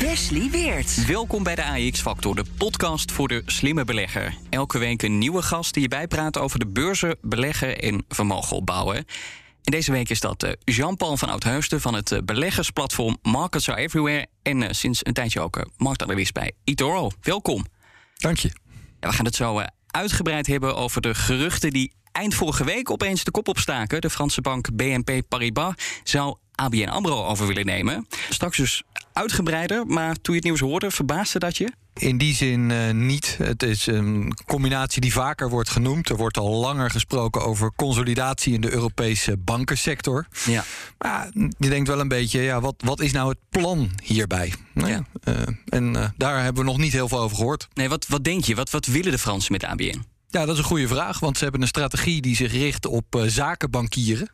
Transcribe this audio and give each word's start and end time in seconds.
Wesley 0.00 0.50
Weert. 0.50 1.06
Welkom 1.06 1.42
bij 1.42 1.54
de 1.54 1.64
AX 1.64 2.00
Factor, 2.00 2.34
de 2.34 2.44
podcast 2.58 3.12
voor 3.12 3.28
de 3.28 3.42
slimme 3.46 3.84
belegger. 3.84 4.34
Elke 4.50 4.78
week 4.78 5.02
een 5.02 5.18
nieuwe 5.18 5.42
gast 5.42 5.74
die 5.74 5.82
je 5.82 5.88
bijpraat 5.88 6.38
over 6.38 6.58
de 6.58 6.66
beurzen, 6.66 7.16
beleggen 7.20 7.78
en 7.78 8.04
vermogen 8.08 8.56
opbouwen. 8.56 8.96
En 8.96 9.04
deze 9.62 9.92
week 9.92 10.08
is 10.08 10.20
dat 10.20 10.42
eh, 10.42 10.52
Jean-Paul 10.64 11.16
van 11.16 11.28
Oudheusden 11.28 11.80
van 11.80 11.94
het 11.94 12.12
eh, 12.12 12.18
beleggersplatform 12.24 13.18
Markets 13.22 13.68
Are 13.68 13.80
Everywhere. 13.80 14.26
En 14.42 14.62
eh, 14.62 14.68
sinds 14.72 15.06
een 15.06 15.12
tijdje 15.12 15.40
ook 15.40 15.70
marktanalist 15.76 16.32
bij 16.32 16.52
eToro. 16.64 17.10
Welkom. 17.20 17.66
Dank 18.14 18.38
je. 18.38 18.50
Ja, 19.00 19.08
we 19.08 19.14
gaan 19.14 19.24
het 19.24 19.34
zo 19.34 19.62
uitgebreid 19.86 20.46
hebben 20.46 20.76
over 20.76 21.00
de 21.00 21.14
geruchten 21.14 21.70
die 21.70 21.92
eind 22.12 22.34
vorige 22.34 22.64
week 22.64 22.90
opeens 22.90 23.24
de 23.24 23.30
kop 23.30 23.48
opstaken. 23.48 24.00
De 24.00 24.10
Franse 24.10 24.40
bank 24.40 24.76
BNP 24.76 25.22
Paribas 25.28 25.74
zou 26.04 26.36
ABN 26.58 26.88
AMRO 26.88 27.24
over 27.24 27.46
willen 27.46 27.66
nemen. 27.66 28.06
Straks 28.28 28.56
dus 28.56 28.82
uitgebreider, 29.12 29.86
maar 29.86 30.14
toen 30.14 30.34
je 30.34 30.40
het 30.40 30.44
nieuws 30.44 30.60
hoorde, 30.60 30.90
verbaasde 30.90 31.38
dat 31.38 31.56
je? 31.56 31.72
In 31.94 32.18
die 32.18 32.34
zin 32.34 32.70
uh, 32.70 32.90
niet. 32.90 33.36
Het 33.42 33.62
is 33.62 33.86
een 33.86 34.36
combinatie 34.46 35.00
die 35.00 35.12
vaker 35.12 35.50
wordt 35.50 35.70
genoemd. 35.70 36.08
Er 36.08 36.16
wordt 36.16 36.36
al 36.36 36.54
langer 36.54 36.90
gesproken 36.90 37.42
over 37.42 37.72
consolidatie 37.76 38.54
in 38.54 38.60
de 38.60 38.72
Europese 38.72 39.36
bankensector. 39.36 40.26
Ja. 40.46 40.64
Maar 40.98 41.30
je 41.58 41.68
denkt 41.68 41.88
wel 41.88 42.00
een 42.00 42.08
beetje, 42.08 42.40
ja, 42.40 42.60
wat, 42.60 42.74
wat 42.84 43.00
is 43.00 43.12
nou 43.12 43.28
het 43.28 43.38
plan 43.48 43.90
hierbij? 44.02 44.52
Nou, 44.72 44.90
ja. 44.90 45.04
Uh, 45.24 45.34
en 45.64 45.94
uh, 45.94 46.04
daar 46.16 46.42
hebben 46.42 46.64
we 46.64 46.70
nog 46.70 46.78
niet 46.78 46.92
heel 46.92 47.08
veel 47.08 47.20
over 47.20 47.36
gehoord. 47.36 47.68
Nee, 47.74 47.88
wat, 47.88 48.06
wat 48.06 48.24
denk 48.24 48.44
je? 48.44 48.54
Wat, 48.54 48.70
wat 48.70 48.86
willen 48.86 49.12
de 49.12 49.18
Fransen 49.18 49.52
met 49.52 49.64
ABN? 49.64 50.04
Ja, 50.30 50.44
dat 50.44 50.54
is 50.54 50.58
een 50.58 50.64
goede 50.64 50.88
vraag, 50.88 51.20
want 51.20 51.36
ze 51.36 51.42
hebben 51.42 51.62
een 51.62 51.68
strategie 51.68 52.20
die 52.20 52.36
zich 52.36 52.52
richt 52.52 52.86
op 52.86 53.16
uh, 53.16 53.22
zakenbankieren. 53.26 54.32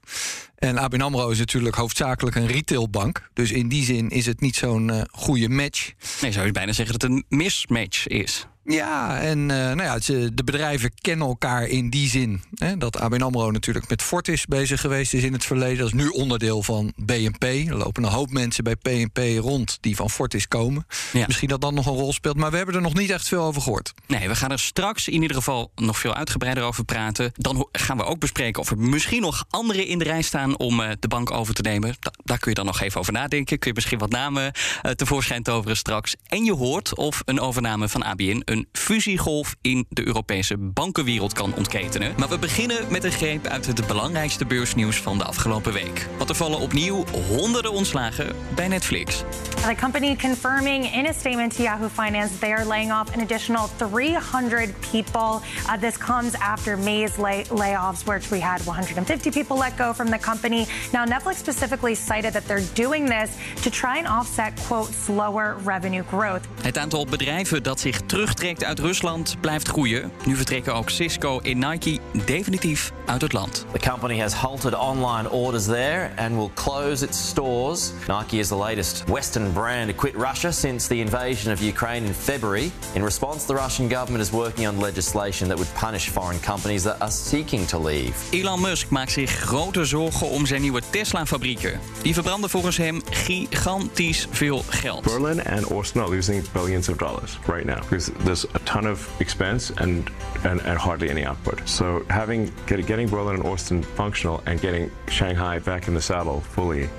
En 0.55 0.79
ABN 0.79 1.01
AMRO 1.01 1.31
is 1.31 1.39
natuurlijk 1.39 1.75
hoofdzakelijk 1.75 2.37
een 2.37 2.47
retailbank. 2.47 3.29
Dus 3.33 3.53
in 3.53 3.69
die 3.69 3.85
zin 3.85 4.09
is 4.09 4.27
het 4.27 4.41
niet 4.41 4.57
zo'n 4.57 4.89
uh, 4.89 5.03
goede 5.11 5.49
match. 5.49 5.93
Nee, 6.21 6.33
zou 6.33 6.47
je 6.47 6.53
bijna 6.53 6.73
zeggen 6.73 6.99
dat 6.99 7.11
het 7.11 7.11
een 7.11 7.39
mismatch 7.39 8.07
is. 8.07 8.47
Ja, 8.65 9.21
en 9.21 9.39
uh, 9.39 9.47
nou 9.47 9.83
ja, 9.83 9.99
de 10.35 10.45
bedrijven 10.45 10.91
kennen 11.01 11.27
elkaar 11.27 11.67
in 11.67 11.91
die 11.91 12.09
zin. 12.09 12.43
Hè, 12.55 12.77
dat 12.77 12.99
ABN 12.99 13.23
AMRO 13.23 13.51
natuurlijk 13.51 13.89
met 13.89 14.03
Fortis 14.03 14.47
bezig 14.47 14.81
geweest 14.81 15.15
is 15.15 15.23
in 15.23 15.33
het 15.33 15.45
verleden. 15.45 15.79
Dat 15.79 15.87
is 15.87 15.93
nu 15.93 16.09
onderdeel 16.09 16.63
van 16.63 16.93
BNP. 16.97 17.43
Er 17.43 17.77
lopen 17.77 18.05
een 18.05 18.11
hoop 18.11 18.31
mensen 18.31 18.65
bij 18.65 18.77
BNP 18.83 19.19
rond 19.39 19.79
die 19.81 19.97
van 19.97 20.11
Fortis 20.11 20.49
komen. 20.49 20.87
Ja. 21.13 21.27
Misschien 21.27 21.49
dat 21.49 21.61
dat 21.61 21.73
nog 21.73 21.87
een 21.87 21.93
rol 21.93 22.13
speelt. 22.13 22.37
Maar 22.37 22.51
we 22.51 22.57
hebben 22.57 22.75
er 22.75 22.81
nog 22.81 22.95
niet 22.95 23.11
echt 23.11 23.29
veel 23.29 23.43
over 23.43 23.63
gehoord. 23.63 23.93
Nee, 24.07 24.29
we 24.29 24.35
gaan 24.35 24.51
er 24.51 24.59
straks 24.59 25.09
in 25.09 25.23
ieder 25.23 25.37
geval 25.37 25.71
nog 25.75 25.99
veel 25.99 26.15
uitgebreider 26.15 26.65
over 26.65 26.85
praten. 26.85 27.33
Dan 27.35 27.69
gaan 27.73 27.97
we 27.97 28.05
ook 28.05 28.19
bespreken 28.19 28.63
of 28.63 28.71
er 28.71 28.79
misschien 28.79 29.23
nog 29.23 29.45
anderen 29.51 29.87
in 29.87 29.99
de 29.99 30.05
rij 30.05 30.23
staan 30.23 30.59
om 30.59 30.81
uh, 30.81 30.89
de 30.99 31.09
bank 31.09 31.31
over 31.31 31.55
te 31.55 31.63
nemen. 31.63 31.97
Da 32.01 32.13
daar 32.25 32.39
kun 32.39 32.51
je 32.51 32.57
dan 32.57 32.67
nog 32.67 32.81
even 32.81 33.01
over 33.01 33.13
nadenken. 33.13 33.59
Kun 33.59 33.69
je 33.69 33.75
misschien 33.75 33.99
wat 33.99 34.11
namen 34.11 34.53
uh, 34.83 34.93
tevoorschijn 34.93 35.43
toveren 35.43 35.77
straks. 35.77 36.15
En 36.27 36.45
je 36.45 36.53
hoort 36.53 36.95
of 36.97 37.23
een 37.25 37.41
overname 37.41 37.89
van 37.89 38.03
ABN 38.03 38.43
een 38.55 38.69
fusiegolf 38.73 39.57
in 39.61 39.87
de 39.89 40.07
Europese 40.07 40.57
bankenwereld 40.59 41.33
kan 41.33 41.55
ontketenen. 41.55 42.15
Maar 42.19 42.29
we 42.29 42.39
beginnen 42.39 42.85
met 42.89 43.05
een 43.05 43.13
greep 43.13 43.47
uit 43.47 43.67
het 43.67 43.87
belangrijkste 43.87 44.47
beursnieuws 44.47 44.97
van 44.97 45.19
de 45.19 45.25
afgelopen 45.25 45.73
week. 45.73 46.07
Want 46.17 46.31
er 46.31 46.37
vallen 46.37 46.59
opnieuw 46.59 47.05
honderden 47.29 47.73
ontslagen 47.73 48.37
bij 48.55 48.69
Netflix. 48.69 49.23
The 49.67 49.75
company 49.81 50.17
confirming 50.17 50.95
in 50.95 51.07
a 51.07 51.13
statement 51.13 51.57
to 51.57 51.63
Yahoo 51.63 51.89
Finance 51.89 52.39
they 52.39 52.53
are 52.53 52.65
laying 52.65 52.93
off 52.93 53.15
an 53.15 53.21
additional 53.21 53.69
300 53.77 54.81
people. 54.93 55.41
Uh, 55.67 55.77
this 55.81 55.97
comes 55.97 56.35
after 56.35 56.77
May's 56.77 57.17
lay 57.17 57.45
layoffs, 57.45 58.05
which 58.05 58.29
we 58.31 58.41
had 58.41 58.61
150 58.65 59.31
people 59.31 59.59
let 59.59 59.77
go 59.77 59.93
from 59.93 60.11
the 60.11 60.19
company. 60.19 60.67
Now, 60.93 61.05
Netflix 61.05 61.39
specifically 61.39 61.95
cited 61.95 62.33
that 62.33 62.47
they're 62.47 62.69
doing 62.75 63.07
this 63.07 63.31
to 63.63 63.71
try 63.71 63.99
and 63.99 64.07
offset, 64.07 64.53
quote, 64.67 64.93
slower 65.05 65.57
revenue 65.65 66.05
growth. 66.09 66.43
Het 66.63 66.79
aantal 66.79 67.07
bedrijven 67.07 67.63
dat 67.63 67.81
zich 67.81 68.01
terugtrekt 68.07 68.44
uit 68.45 68.79
Rusland 68.79 69.37
blijft 69.41 69.69
groeien. 69.69 70.13
Nu 70.27 70.37
vertrekken 70.37 70.75
ook 70.75 70.91
Cisco 70.91 71.41
en 71.41 71.59
Nike 71.59 71.99
definitief 72.25 72.93
uit 73.07 73.21
het 73.23 73.33
land. 73.33 73.67
The 73.73 73.89
company 73.89 74.21
has 74.21 74.33
halted 74.33 74.75
online 74.75 75.31
orders 75.31 75.65
there 75.65 76.11
and 76.17 76.31
will 76.35 76.51
close 76.55 77.05
its 77.05 77.29
stores. 77.29 77.93
Nike 78.09 78.39
is 78.39 78.49
the 78.49 78.57
latest 78.57 79.05
Western 79.07 79.53
brand 79.53 79.89
to 79.89 79.95
quit 79.95 80.15
Russia 80.15 80.51
since 80.51 80.89
the 80.89 80.95
invasion 80.95 81.53
of 81.53 81.61
Ukraine 81.61 82.07
in 82.07 82.15
February. 82.15 82.71
In 82.95 83.03
response, 83.03 83.47
the 83.47 83.55
Russian 83.55 83.89
government 83.89 84.25
is 84.25 84.31
working 84.31 84.69
on 84.69 84.81
legislation 84.81 85.49
that 85.49 85.59
would 85.59 85.73
punish 85.81 86.09
foreign 86.09 86.41
companies 86.41 86.83
that 86.83 87.01
are 87.01 87.11
seeking 87.11 87.67
to 87.67 87.83
leave. 87.83 88.13
Elon 88.31 88.61
Musk 88.61 88.91
maakt 88.91 89.13
zich 89.13 89.31
grote 89.31 89.85
zorgen 89.85 90.29
om 90.29 90.47
zijn 90.47 90.61
nieuwe 90.61 90.83
Tesla-fabrieken. 90.91 91.81
Die 92.03 92.15
verbranden 92.15 92.51
volgens 92.51 92.77
hem 92.77 93.03
gigantisch 93.11 94.27
veel 94.31 94.65
geld. 94.69 95.03
Berlin 95.03 95.45
and 95.45 95.71
Austin 95.71 96.01
are 96.01 96.11
losing 96.11 96.45
billions 96.53 96.89
of 96.89 96.97
dollars 96.97 97.39
right 97.47 97.65
now 97.65 97.79
because 97.89 98.11
a 98.43 98.59
ton 98.61 98.87
of 98.87 99.09
expense 99.21 99.71
and, 99.71 100.11
and, 100.43 100.61
and 100.63 100.77
hardly 100.77 101.09
any 101.11 101.25
output. 101.25 101.69
So 101.69 102.05
having 102.11 102.51
getting 102.67 103.07
Berlin 103.09 103.37
and 103.37 103.47
Austin 103.47 103.85
functional 103.85 104.43
and 104.47 104.61
getting 104.61 104.91
Shanghai 105.07 105.61
back 105.61 105.87
in 105.87 105.95
the 105.95 106.03
saddle 106.03 106.41
fully 106.41 106.91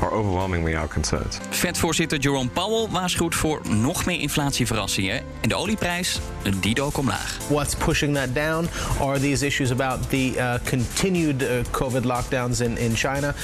are 0.00 0.10
overwhelmingly 0.10 0.76
our 0.76 0.88
concerns. 0.88 1.38
Fed-voorzitter 1.50 2.18
Jerome 2.18 2.48
Powell 2.48 2.88
waarschuwt 2.90 3.34
voor 3.34 3.60
nog 3.68 4.06
meer 4.06 4.20
inflatieverrassingen 4.20 5.22
en 5.40 5.48
de 5.48 5.54
olieprijs 5.54 6.20
die 6.60 6.74
dook 6.74 6.98
omlaag. 6.98 7.38
What's 7.48 7.74
pushing 7.74 8.14
that 8.14 8.34
down 8.34 8.68
are 9.00 9.20
these 9.20 9.46
issues 9.46 9.70
about 9.70 10.10
the 10.10 10.34
uh, 10.36 10.54
continued 10.64 11.42
uh, 11.42 11.48
COVID 11.70 12.04
lockdowns 12.04 12.60
in, 12.60 12.78
in 12.78 12.94
China. 12.94 13.34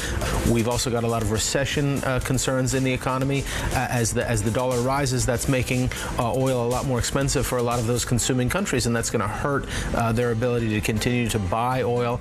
We've 0.53 0.71
also 0.71 0.91
got 0.91 1.03
a 1.03 1.09
lot 1.09 1.23
of 1.23 1.31
recession 1.31 2.01
uh, 2.05 2.21
concerns 2.23 2.75
in 2.75 2.83
the 2.83 2.93
economy. 2.93 3.45
as 3.75 4.13
the 4.13 4.29
as 4.31 4.43
the 4.43 4.51
dollar 4.51 4.81
rises, 4.81 5.25
that's 5.25 5.49
making 5.49 5.91
oil 6.19 6.67
a 6.67 6.69
lot 6.69 6.87
more 6.87 6.99
expensive 6.99 7.47
for 7.47 7.59
a 7.59 7.63
lot 7.63 7.79
of 7.79 7.87
those 7.87 8.07
consuming 8.09 8.51
countries, 8.51 8.87
and 8.87 8.97
that's 8.97 9.11
going 9.11 9.23
to 9.23 9.29
hurt 9.29 9.67
their 10.15 10.31
ability 10.31 10.69
to 10.69 10.81
continue 10.81 11.29
to 11.29 11.39
buy 11.39 11.83
oil. 11.83 12.21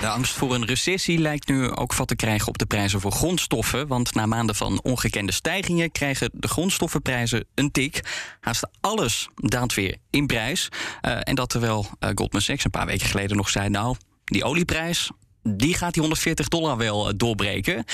De 0.00 0.08
angst 0.08 0.32
voor 0.32 0.54
een 0.54 0.64
recessie 0.64 1.18
lijkt 1.18 1.48
nu 1.48 1.70
ook 1.70 1.92
vat 1.92 2.08
te 2.08 2.16
krijgen 2.16 2.48
op 2.48 2.58
de 2.58 2.66
prijzen 2.66 3.00
voor 3.00 3.12
grondstoffen. 3.12 3.86
Want 3.86 4.14
na 4.14 4.26
maanden 4.26 4.54
van 4.54 4.80
ongekende 4.82 5.32
stijgingen 5.32 5.92
krijgen 5.92 6.30
de 6.32 6.48
grondstoffenprijzen 6.48 7.44
een 7.54 7.70
tik. 7.70 8.00
Haast 8.40 8.68
alles 8.80 9.28
daalt 9.34 9.74
weer 9.74 9.96
in 10.10 10.26
prijs. 10.26 10.68
Uh, 11.02 11.18
en 11.22 11.34
dat 11.34 11.48
terwijl 11.48 11.86
uh, 12.00 12.10
Goldman 12.14 12.40
Sachs 12.40 12.64
een 12.64 12.70
paar 12.70 12.86
weken 12.86 13.06
geleden 13.06 13.36
nog 13.36 13.48
zei: 13.48 13.68
Nou, 13.68 13.96
die 14.24 14.44
olieprijs 14.44 15.10
die 15.42 15.74
gaat 15.74 15.92
die 15.92 16.02
140 16.02 16.48
dollar 16.48 16.76
wel 16.76 17.08
uh, 17.08 17.14
doorbreken. 17.16 17.84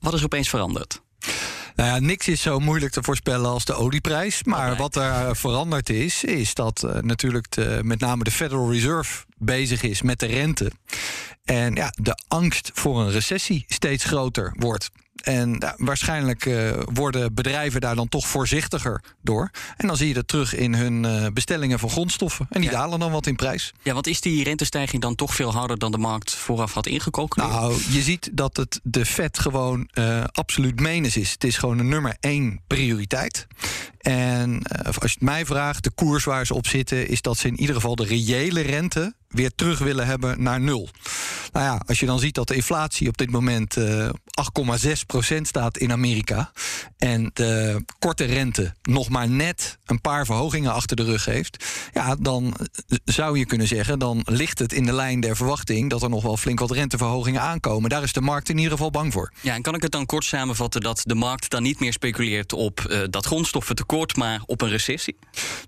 wat 0.00 0.14
is 0.14 0.24
opeens 0.24 0.48
veranderd? 0.48 1.00
Nou 1.76 1.90
ja, 1.90 1.98
niks 1.98 2.28
is 2.28 2.42
zo 2.42 2.58
moeilijk 2.58 2.92
te 2.92 3.02
voorspellen 3.02 3.50
als 3.50 3.64
de 3.64 3.74
olieprijs. 3.74 4.44
Maar 4.44 4.76
wat 4.76 4.96
er 4.96 5.36
veranderd 5.36 5.90
is, 5.90 6.24
is 6.24 6.54
dat 6.54 6.82
uh, 6.86 6.94
natuurlijk 7.00 7.50
de, 7.50 7.80
met 7.82 8.00
name 8.00 8.24
de 8.24 8.30
Federal 8.30 8.72
Reserve 8.72 9.24
bezig 9.38 9.82
is 9.82 10.02
met 10.02 10.20
de 10.20 10.26
rente. 10.26 10.70
En 11.44 11.74
ja, 11.74 11.92
de 11.94 12.18
angst 12.28 12.70
voor 12.74 13.00
een 13.00 13.10
recessie 13.10 13.64
steeds 13.68 14.04
groter 14.04 14.54
wordt. 14.58 14.90
En 15.22 15.56
ja, 15.58 15.74
waarschijnlijk 15.76 16.44
uh, 16.44 16.70
worden 16.84 17.34
bedrijven 17.34 17.80
daar 17.80 17.94
dan 17.94 18.08
toch 18.08 18.26
voorzichtiger 18.26 19.02
door. 19.22 19.50
En 19.76 19.86
dan 19.86 19.96
zie 19.96 20.08
je 20.08 20.14
dat 20.14 20.28
terug 20.28 20.54
in 20.54 20.74
hun 20.74 21.04
uh, 21.04 21.26
bestellingen 21.32 21.78
van 21.78 21.90
grondstoffen. 21.90 22.46
En 22.50 22.60
die 22.60 22.70
ja. 22.70 22.76
dalen 22.76 22.98
dan 22.98 23.10
wat 23.10 23.26
in 23.26 23.36
prijs. 23.36 23.72
Ja, 23.82 23.92
want 23.92 24.06
is 24.06 24.20
die 24.20 24.44
rentestijging 24.44 25.02
dan 25.02 25.14
toch 25.14 25.34
veel 25.34 25.52
harder 25.52 25.78
dan 25.78 25.92
de 25.92 25.98
markt 25.98 26.34
vooraf 26.34 26.72
had 26.72 26.86
ingecalculeerd? 26.86 27.52
Nou, 27.52 27.82
je 27.90 28.02
ziet 28.02 28.30
dat 28.32 28.56
het 28.56 28.80
de 28.82 29.06
Fed 29.06 29.38
gewoon 29.38 29.88
uh, 29.94 30.24
absoluut 30.32 30.80
menens 30.80 31.16
is. 31.16 31.32
Het 31.32 31.44
is 31.44 31.56
gewoon 31.56 31.78
een 31.78 31.88
nummer 31.88 32.16
één 32.20 32.60
prioriteit. 32.66 33.46
En 34.06 34.62
als 34.84 34.94
je 34.94 35.00
het 35.02 35.20
mij 35.20 35.46
vraagt, 35.46 35.84
de 35.84 35.90
koers 35.90 36.24
waar 36.24 36.46
ze 36.46 36.54
op 36.54 36.66
zitten, 36.66 37.08
is 37.08 37.22
dat 37.22 37.38
ze 37.38 37.48
in 37.48 37.60
ieder 37.60 37.74
geval 37.74 37.96
de 37.96 38.04
reële 38.04 38.60
rente 38.60 39.14
weer 39.28 39.54
terug 39.54 39.78
willen 39.78 40.06
hebben 40.06 40.42
naar 40.42 40.60
nul. 40.60 40.88
Nou 41.52 41.64
ja, 41.64 41.82
als 41.86 42.00
je 42.00 42.06
dan 42.06 42.18
ziet 42.18 42.34
dat 42.34 42.48
de 42.48 42.54
inflatie 42.54 43.08
op 43.08 43.16
dit 43.16 43.30
moment 43.30 43.76
uh, 43.76 44.08
8,6% 44.08 45.40
staat 45.42 45.78
in 45.78 45.92
Amerika. 45.92 46.52
En 46.98 47.30
de 47.32 47.84
korte 47.98 48.24
rente 48.24 48.74
nog 48.82 49.08
maar 49.08 49.28
net 49.28 49.78
een 49.84 50.00
paar 50.00 50.24
verhogingen 50.24 50.72
achter 50.72 50.96
de 50.96 51.04
rug 51.04 51.24
heeft. 51.24 51.64
Ja, 51.92 52.16
dan 52.20 52.56
zou 53.04 53.38
je 53.38 53.46
kunnen 53.46 53.66
zeggen, 53.66 53.98
dan 53.98 54.22
ligt 54.24 54.58
het 54.58 54.72
in 54.72 54.84
de 54.84 54.92
lijn 54.92 55.20
der 55.20 55.36
verwachting 55.36 55.90
dat 55.90 56.02
er 56.02 56.10
nog 56.10 56.22
wel 56.22 56.36
flink 56.36 56.58
wat 56.58 56.70
renteverhogingen 56.70 57.40
aankomen. 57.40 57.90
Daar 57.90 58.02
is 58.02 58.12
de 58.12 58.20
markt 58.20 58.48
in 58.48 58.56
ieder 58.56 58.72
geval 58.72 58.90
bang 58.90 59.12
voor. 59.12 59.32
Ja, 59.40 59.54
en 59.54 59.62
kan 59.62 59.74
ik 59.74 59.82
het 59.82 59.92
dan 59.92 60.06
kort 60.06 60.24
samenvatten 60.24 60.80
dat 60.80 61.02
de 61.04 61.14
markt 61.14 61.50
dan 61.50 61.62
niet 61.62 61.80
meer 61.80 61.92
speculeert 61.92 62.52
op 62.52 63.06
dat 63.10 63.26
maar 64.16 64.42
op 64.46 64.62
een 64.62 64.68
recessie? 64.68 65.16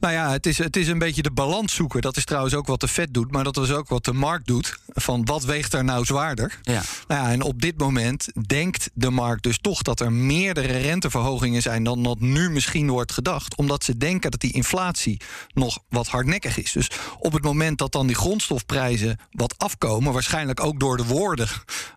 Nou 0.01 0.15
ja, 0.15 0.31
het 0.31 0.47
is, 0.47 0.59
het 0.59 0.77
is 0.77 0.89
een 0.89 0.99
beetje 0.99 1.23
de 1.23 1.31
balans 1.31 1.75
zoeken. 1.75 2.01
Dat 2.01 2.17
is 2.17 2.25
trouwens 2.25 2.55
ook 2.55 2.67
wat 2.67 2.81
de 2.81 2.89
Fed 2.89 3.15
doet, 3.15 3.33
maar 3.33 3.45
dat 3.45 3.57
is 3.57 3.71
ook 3.71 3.89
wat 3.89 4.05
de 4.05 4.13
markt 4.13 4.47
doet. 4.47 4.79
Van 4.87 5.25
wat 5.25 5.45
weegt 5.45 5.73
er 5.73 5.85
nou 5.85 6.05
zwaarder? 6.05 6.59
Ja. 6.63 6.83
Nou 7.07 7.23
ja, 7.23 7.31
en 7.31 7.43
op 7.43 7.61
dit 7.61 7.79
moment 7.79 8.29
denkt 8.47 8.91
de 8.95 9.11
markt 9.11 9.43
dus 9.43 9.59
toch 9.59 9.83
dat 9.83 10.01
er 10.01 10.13
meerdere 10.13 10.79
renteverhogingen 10.79 11.63
zijn 11.63 11.85
dan 11.85 12.03
dat 12.03 12.21
nu 12.21 12.51
misschien 12.51 12.91
wordt 12.91 13.13
gedacht. 13.13 13.57
Omdat 13.57 13.85
ze 13.85 13.97
denken 13.97 14.31
dat 14.31 14.41
die 14.41 14.53
inflatie 14.53 15.21
nog 15.55 15.79
wat 15.89 16.09
hardnekkig 16.09 16.59
is. 16.59 16.73
Dus 16.73 16.91
op 17.19 17.33
het 17.33 17.43
moment 17.43 17.79
dat 17.79 17.93
dan 17.93 18.07
die 18.07 18.17
grondstofprijzen 18.17 19.19
wat 19.31 19.59
afkomen, 19.59 20.13
waarschijnlijk 20.13 20.65
ook 20.65 20.81
door 20.81 20.97
de 20.97 21.05
woorden 21.05 21.49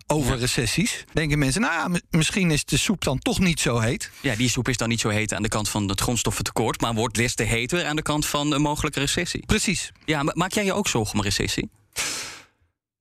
over 0.07 0.37
recessies, 0.37 1.05
denken 1.13 1.39
mensen, 1.39 1.61
nou, 1.61 1.99
misschien 2.09 2.51
is 2.51 2.65
de 2.65 2.77
soep 2.77 3.03
dan 3.03 3.19
toch 3.19 3.39
niet 3.39 3.59
zo 3.59 3.79
heet. 3.79 4.11
Ja, 4.21 4.35
die 4.35 4.49
soep 4.49 4.69
is 4.69 4.77
dan 4.77 4.89
niet 4.89 4.99
zo 4.99 5.09
heet 5.09 5.33
aan 5.33 5.43
de 5.43 5.49
kant 5.49 5.69
van 5.69 5.89
het 5.89 6.01
grondstoffentekort, 6.21 6.81
maar 6.81 6.93
wordt 6.93 7.15
des 7.15 7.35
te 7.35 7.43
heter 7.43 7.85
aan 7.85 7.95
de 7.95 8.01
kant 8.01 8.25
van 8.25 8.53
een 8.53 8.61
mogelijke 8.61 8.99
recessie. 8.99 9.45
Precies. 9.45 9.91
Ja, 10.05 10.23
maak 10.33 10.51
jij 10.51 10.65
je 10.65 10.73
ook 10.73 10.87
zorgen 10.87 11.13
om 11.13 11.19
een 11.19 11.25
recessie? 11.25 11.69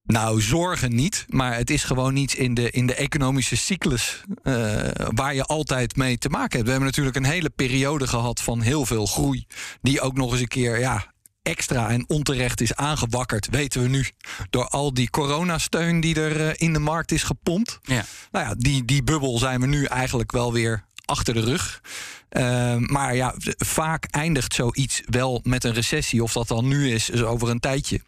Nou, 0.03 0.41
zorgen 0.41 0.95
niet. 0.95 1.25
Maar 1.29 1.57
het 1.57 1.71
is 1.71 1.85
gewoon 1.85 2.15
niet 2.15 2.35
in 2.35 2.55
de, 2.55 2.71
in 2.71 2.87
de 2.87 2.95
economische 2.95 3.57
cyclus 3.57 4.23
uh, 4.43 4.89
waar 4.95 5.35
je 5.35 5.45
altijd 5.45 5.97
mee 5.97 6.19
te 6.19 6.29
maken 6.29 6.53
hebt. 6.53 6.65
We 6.65 6.71
hebben 6.71 6.89
natuurlijk 6.89 7.17
een 7.17 7.25
hele 7.25 7.51
periode 7.51 8.07
gehad 8.07 8.41
van 8.41 8.61
heel 8.61 8.87
veel 8.87 9.07
groei. 9.07 9.47
Die 9.83 10.01
ook 10.01 10.17
nog 10.17 10.33
eens 10.33 10.41
een 10.41 10.49
keer 10.49 10.79
ja, 10.79 11.13
extra 11.43 11.91
en 11.91 12.05
onterecht 12.09 12.61
is 12.61 12.75
aangewakkerd, 12.75 13.49
weten 13.51 13.83
we 13.83 13.89
nu. 13.89 14.07
Door 14.51 14.69
al 14.69 14.95
die 14.95 15.11
coronasteun 15.11 16.01
die 16.01 16.15
er 16.15 16.41
uh, 16.41 16.51
in 16.57 16.73
de 16.73 16.79
markt 16.79 17.13
is 17.13 17.23
gepompt. 17.23 17.79
Ja. 17.83 18.05
Nou 18.31 18.47
ja, 18.47 18.55
die, 18.59 18.85
die 18.85 19.03
bubbel 19.03 19.39
zijn 19.39 19.61
we 19.61 19.67
nu 19.67 19.85
eigenlijk 19.85 20.33
wel 20.33 20.53
weer 20.53 20.85
achter 21.05 21.35
de 21.35 21.41
rug. 21.41 21.81
Uh, 22.31 22.77
maar 22.77 23.15
ja, 23.15 23.35
vaak 23.59 24.06
eindigt 24.11 24.55
zoiets 24.55 25.03
wel 25.05 25.41
met 25.43 25.65
een 25.65 25.73
recessie. 25.73 26.23
Of 26.23 26.32
dat 26.32 26.49
dan 26.49 26.69
nu 26.69 26.93
is, 26.93 27.23
over 27.23 27.49
een 27.49 27.61
tijdje. 27.61 28.00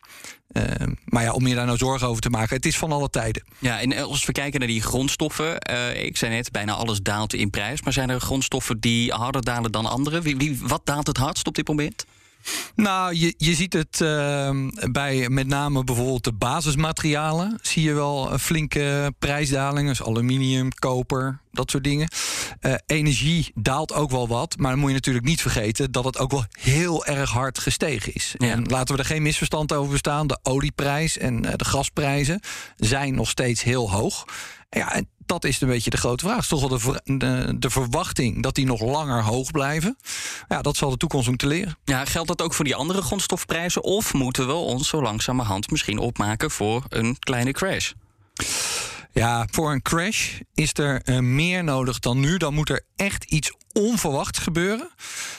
Uh, 0.52 0.64
maar 1.04 1.22
ja, 1.22 1.32
om 1.32 1.46
je 1.46 1.54
daar 1.54 1.66
nou 1.66 1.78
zorgen 1.78 2.08
over 2.08 2.22
te 2.22 2.30
maken, 2.30 2.56
het 2.56 2.66
is 2.66 2.78
van 2.78 2.92
alle 2.92 3.10
tijden. 3.10 3.44
Ja, 3.58 3.80
en 3.80 3.96
als 3.98 4.24
we 4.24 4.32
kijken 4.32 4.58
naar 4.58 4.68
die 4.68 4.82
grondstoffen, 4.82 5.70
uh, 5.70 6.04
ik 6.04 6.16
zei 6.16 6.34
net, 6.34 6.50
bijna 6.50 6.72
alles 6.72 7.00
daalt 7.00 7.34
in 7.34 7.50
prijs. 7.50 7.82
Maar 7.82 7.92
zijn 7.92 8.10
er 8.10 8.20
grondstoffen 8.20 8.80
die 8.80 9.12
harder 9.12 9.42
dalen 9.42 9.72
dan 9.72 9.86
andere? 9.86 10.20
Wie, 10.20 10.58
wat 10.62 10.86
daalt 10.86 11.06
het 11.06 11.16
hardst 11.16 11.46
op 11.46 11.54
dit 11.54 11.68
moment? 11.68 12.04
Nou, 12.74 13.14
je, 13.14 13.34
je 13.36 13.54
ziet 13.54 13.72
het 13.72 14.00
uh, 14.00 14.50
bij 14.90 15.28
met 15.28 15.46
name 15.46 15.84
bijvoorbeeld 15.84 16.24
de 16.24 16.32
basismaterialen. 16.32 17.58
Zie 17.62 17.82
je 17.82 17.92
wel 17.92 18.38
flinke 18.38 19.14
prijsdalingen. 19.18 19.88
Dus 19.88 20.02
aluminium, 20.02 20.72
koper, 20.72 21.40
dat 21.52 21.70
soort 21.70 21.84
dingen. 21.84 22.08
Uh, 22.60 22.74
energie 22.86 23.50
daalt 23.54 23.92
ook 23.92 24.10
wel 24.10 24.28
wat. 24.28 24.56
Maar 24.58 24.70
dan 24.70 24.78
moet 24.80 24.88
je 24.88 24.94
natuurlijk 24.94 25.24
niet 25.24 25.40
vergeten 25.40 25.92
dat 25.92 26.04
het 26.04 26.18
ook 26.18 26.30
wel 26.30 26.44
heel 26.50 27.06
erg 27.06 27.30
hard 27.30 27.58
gestegen 27.58 28.14
is. 28.14 28.34
Ja. 28.38 28.50
En 28.50 28.64
laten 28.66 28.94
we 28.94 29.00
er 29.00 29.06
geen 29.06 29.22
misverstand 29.22 29.72
over 29.72 29.92
bestaan. 29.92 30.26
De 30.26 30.38
olieprijs 30.42 31.18
en 31.18 31.44
uh, 31.44 31.52
de 31.56 31.64
gasprijzen 31.64 32.40
zijn 32.76 33.14
nog 33.14 33.28
steeds 33.28 33.62
heel 33.62 33.90
hoog. 33.90 34.24
Ja, 34.76 34.94
en 34.94 35.08
dat 35.26 35.44
is 35.44 35.60
een 35.60 35.68
beetje 35.68 35.90
de 35.90 35.96
grote 35.96 36.24
vraag. 36.24 36.38
Is 36.38 36.48
toch 36.48 36.60
wel 36.60 36.68
de, 36.68 36.78
ver, 36.78 37.00
de, 37.04 37.54
de, 37.58 37.70
verwachting 37.70 38.42
dat 38.42 38.54
die 38.54 38.66
nog 38.66 38.80
langer 38.80 39.22
hoog 39.22 39.50
blijven? 39.50 39.96
Ja, 40.48 40.62
dat 40.62 40.76
zal 40.76 40.90
de 40.90 40.96
toekomst 40.96 41.28
moeten 41.28 41.48
leren. 41.48 41.78
Ja, 41.84 42.04
geldt 42.04 42.28
dat 42.28 42.42
ook 42.42 42.54
voor 42.54 42.64
die 42.64 42.74
andere 42.74 43.02
grondstofprijzen? 43.02 43.82
Of 43.82 44.12
moeten 44.12 44.46
we 44.46 44.52
ons 44.52 44.88
zo 44.88 45.02
langzamerhand 45.02 45.70
misschien 45.70 45.98
opmaken 45.98 46.50
voor 46.50 46.84
een 46.88 47.18
kleine 47.18 47.52
crash? 47.52 47.92
Ja, 49.12 49.46
voor 49.50 49.72
een 49.72 49.82
crash 49.82 50.38
is 50.54 50.72
er 50.74 51.02
uh, 51.04 51.18
meer 51.18 51.64
nodig 51.64 51.98
dan 51.98 52.20
nu. 52.20 52.36
Dan 52.36 52.54
moet 52.54 52.70
er 52.70 52.84
echt 52.96 53.24
iets 53.24 53.52
onverwachts 53.72 54.38
gebeuren. 54.38 54.90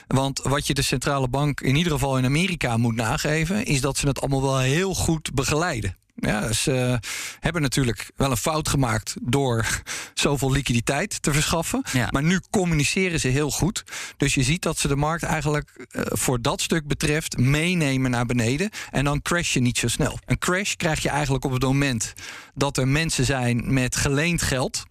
Want 0.08 0.40
wat 0.44 0.68
je 0.68 0.74
de 0.74 0.82
centrale 0.82 1.28
bank 1.28 1.62
in 1.62 1.76
ieder 1.76 1.92
geval 1.92 2.18
in 2.18 2.26
Amerika 2.26 2.78
moet 2.78 2.96
nageven, 2.96 3.66
is 3.66 3.82
dat 3.82 3.98
ze 3.98 4.08
het 4.08 4.22
allemaal 4.22 4.42
wel 4.42 4.60
heel 4.60 4.94
goed 4.94 5.34
begeleiden. 5.34 5.98
Ja, 6.16 6.52
ze 6.52 7.00
hebben 7.40 7.62
natuurlijk 7.62 8.12
wel 8.16 8.32
een 8.32 8.38
fout 8.38 8.70
gemaakt 8.70 9.16
door 9.22 9.82
zoveel 10.14 10.52
liquiditeit 10.52 11.22
te 11.22 11.34
verschaffen. 11.34 11.84
Ja. 11.92 12.08
Maar 12.12 12.24
nu 12.24 12.42
communiceren 12.50 13.20
ze 13.20 13.28
heel 13.28 13.52
goed. 13.52 13.84
Dus 14.18 14.34
je 14.34 14.44
ziet 14.44 14.62
dat 14.62 14.78
ze 14.78 14.88
de 14.88 14.96
markt 14.96 15.24
eigenlijk 15.24 15.88
uh, 15.92 16.02
voor 16.06 16.42
dat 16.42 16.62
stuk 16.62 16.88
betreft 16.88 17.38
meenemen 17.38 18.12
naar 18.12 18.26
beneden. 18.26 18.70
En 18.92 19.04
dan 19.04 19.22
crash 19.22 19.54
je 19.54 19.60
niet 19.60 19.78
zo 19.78 19.88
snel. 19.88 20.20
Een 20.26 20.38
crash 20.38 20.74
krijg 20.74 21.02
je 21.02 21.10
eigenlijk 21.10 21.46
op 21.46 21.52
het 21.52 21.64
moment 21.64 22.14
dat 22.54 22.78
er 22.78 22.88
mensen 22.88 23.26
zijn 23.26 23.74
met 23.74 23.96
geleend 23.96 24.42
geld 24.42 24.84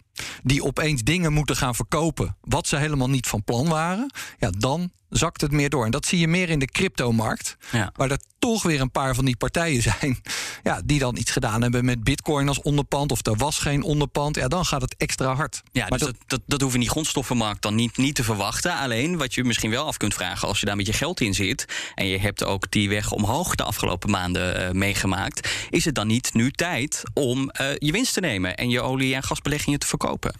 die 0.43 0.63
opeens 0.63 1.03
dingen 1.03 1.33
moeten 1.33 1.55
gaan 1.55 1.75
verkopen 1.75 2.37
wat 2.41 2.67
ze 2.67 2.75
helemaal 2.75 3.09
niet 3.09 3.27
van 3.27 3.43
plan 3.43 3.67
waren, 3.67 4.13
ja, 4.37 4.49
dan 4.57 4.91
zakt 5.17 5.41
het 5.41 5.51
meer 5.51 5.69
door. 5.69 5.85
En 5.85 5.91
dat 5.91 6.05
zie 6.05 6.19
je 6.19 6.27
meer 6.27 6.49
in 6.49 6.59
de 6.59 6.65
cryptomarkt, 6.65 7.57
ja. 7.71 7.91
waar 7.95 8.11
er 8.11 8.19
toch 8.39 8.63
weer 8.63 8.81
een 8.81 8.91
paar 8.91 9.15
van 9.15 9.25
die 9.25 9.37
partijen 9.37 9.81
zijn 9.99 10.21
ja, 10.63 10.81
die 10.85 10.99
dan 10.99 11.17
iets 11.17 11.31
gedaan 11.31 11.61
hebben 11.61 11.85
met 11.85 12.03
bitcoin 12.03 12.47
als 12.47 12.61
onderpand 12.61 13.11
of 13.11 13.25
er 13.25 13.35
was 13.35 13.57
geen 13.57 13.83
onderpand, 13.83 14.35
ja, 14.35 14.47
dan 14.47 14.65
gaat 14.65 14.81
het 14.81 14.95
extra 14.97 15.35
hard. 15.35 15.61
Ja, 15.71 15.87
maar 15.89 15.97
dus 15.97 16.07
dat, 16.07 16.17
dat, 16.27 16.41
dat 16.45 16.61
hoeven 16.61 16.79
die 16.79 16.89
grondstoffenmarkt 16.89 17.61
dan 17.61 17.75
niet, 17.75 17.97
niet 17.97 18.15
te 18.15 18.23
verwachten. 18.23 18.77
Alleen 18.77 19.17
wat 19.17 19.33
je 19.33 19.43
misschien 19.43 19.69
wel 19.69 19.85
af 19.85 19.97
kunt 19.97 20.13
vragen 20.13 20.47
als 20.47 20.59
je 20.59 20.65
daar 20.65 20.75
met 20.75 20.85
je 20.85 20.93
geld 20.93 21.21
in 21.21 21.33
zit 21.33 21.65
en 21.95 22.07
je 22.07 22.19
hebt 22.19 22.43
ook 22.43 22.71
die 22.71 22.89
weg 22.89 23.11
omhoog 23.11 23.55
de 23.55 23.63
afgelopen 23.63 24.09
maanden 24.09 24.61
uh, 24.61 24.71
meegemaakt, 24.71 25.49
is 25.69 25.85
het 25.85 25.95
dan 25.95 26.07
niet 26.07 26.33
nu 26.33 26.51
tijd 26.51 27.01
om 27.13 27.51
uh, 27.61 27.67
je 27.77 27.91
winst 27.91 28.13
te 28.13 28.19
nemen 28.19 28.55
en 28.55 28.69
je 28.69 28.81
olie- 28.81 29.15
en 29.15 29.23
gasbeleggingen 29.23 29.79
te 29.79 29.87
verkopen? 29.87 30.35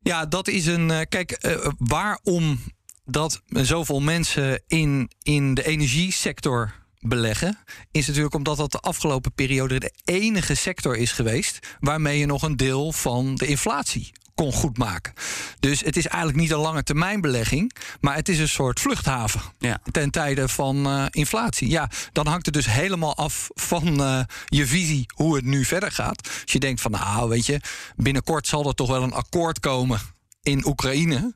Ja, 0.00 0.26
dat 0.26 0.48
is 0.48 0.66
een. 0.66 0.88
Uh, 0.90 1.00
kijk, 1.08 1.58
waarom 1.78 2.58
dat 3.04 3.42
zoveel 3.46 4.00
mensen 4.00 4.62
in, 4.66 5.10
in 5.22 5.54
de 5.54 5.66
energiesector 5.66 6.82
beleggen, 7.00 7.58
is 7.90 8.06
natuurlijk 8.06 8.34
omdat 8.34 8.56
dat 8.56 8.72
de 8.72 8.80
afgelopen 8.80 9.32
periode 9.32 9.78
de 9.78 9.92
enige 10.04 10.54
sector 10.54 10.96
is 10.96 11.12
geweest 11.12 11.58
waarmee 11.80 12.18
je 12.18 12.26
nog 12.26 12.42
een 12.42 12.56
deel 12.56 12.92
van 12.92 13.34
de 13.34 13.46
inflatie 13.46 14.12
kon 14.34 14.52
goedmaken. 14.52 15.12
Dus 15.60 15.80
het 15.80 15.96
is 15.96 16.06
eigenlijk 16.06 16.42
niet 16.42 16.50
een 16.50 16.58
lange 16.58 16.82
termijn 16.82 17.20
belegging, 17.20 17.74
maar 18.00 18.14
het 18.14 18.28
is 18.28 18.38
een 18.38 18.48
soort 18.48 18.80
vluchthaven 18.80 19.40
ja. 19.58 19.80
ten 19.90 20.10
tijde 20.10 20.48
van 20.48 20.86
uh, 20.86 21.04
inflatie. 21.10 21.68
Ja, 21.68 21.90
dan 22.12 22.26
hangt 22.26 22.46
het 22.46 22.54
dus 22.54 22.66
helemaal 22.66 23.16
af 23.16 23.48
van 23.54 24.00
uh, 24.00 24.20
je 24.44 24.66
visie 24.66 25.06
hoe 25.14 25.36
het 25.36 25.44
nu 25.44 25.64
verder 25.64 25.92
gaat. 25.92 26.28
Als 26.42 26.52
je 26.52 26.58
denkt 26.58 26.80
van 26.80 26.90
nou, 26.90 27.28
weet 27.28 27.46
je, 27.46 27.60
binnenkort 27.96 28.46
zal 28.46 28.66
er 28.66 28.74
toch 28.74 28.88
wel 28.88 29.02
een 29.02 29.12
akkoord 29.12 29.60
komen 29.60 30.00
in 30.44 30.66
Oekraïne, 30.66 31.34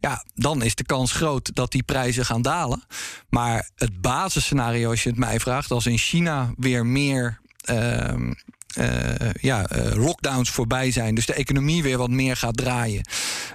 ja, 0.00 0.24
dan 0.34 0.62
is 0.62 0.74
de 0.74 0.84
kans 0.84 1.12
groot 1.12 1.54
dat 1.54 1.72
die 1.72 1.82
prijzen 1.82 2.24
gaan 2.24 2.42
dalen. 2.42 2.82
Maar 3.28 3.70
het 3.74 4.00
basisscenario, 4.00 4.90
als 4.90 5.02
je 5.02 5.08
het 5.08 5.18
mij 5.18 5.40
vraagt, 5.40 5.70
als 5.70 5.86
in 5.86 5.98
China 5.98 6.52
weer 6.56 6.86
meer. 6.86 7.40
Uh, 7.70 8.30
uh, 8.78 9.30
ja, 9.40 9.70
uh, 9.72 10.04
lockdowns 10.04 10.50
voorbij 10.50 10.90
zijn. 10.90 11.14
Dus 11.14 11.26
de 11.26 11.34
economie 11.34 11.82
weer 11.82 11.98
wat 11.98 12.10
meer 12.10 12.36
gaat 12.36 12.56
draaien. 12.56 13.08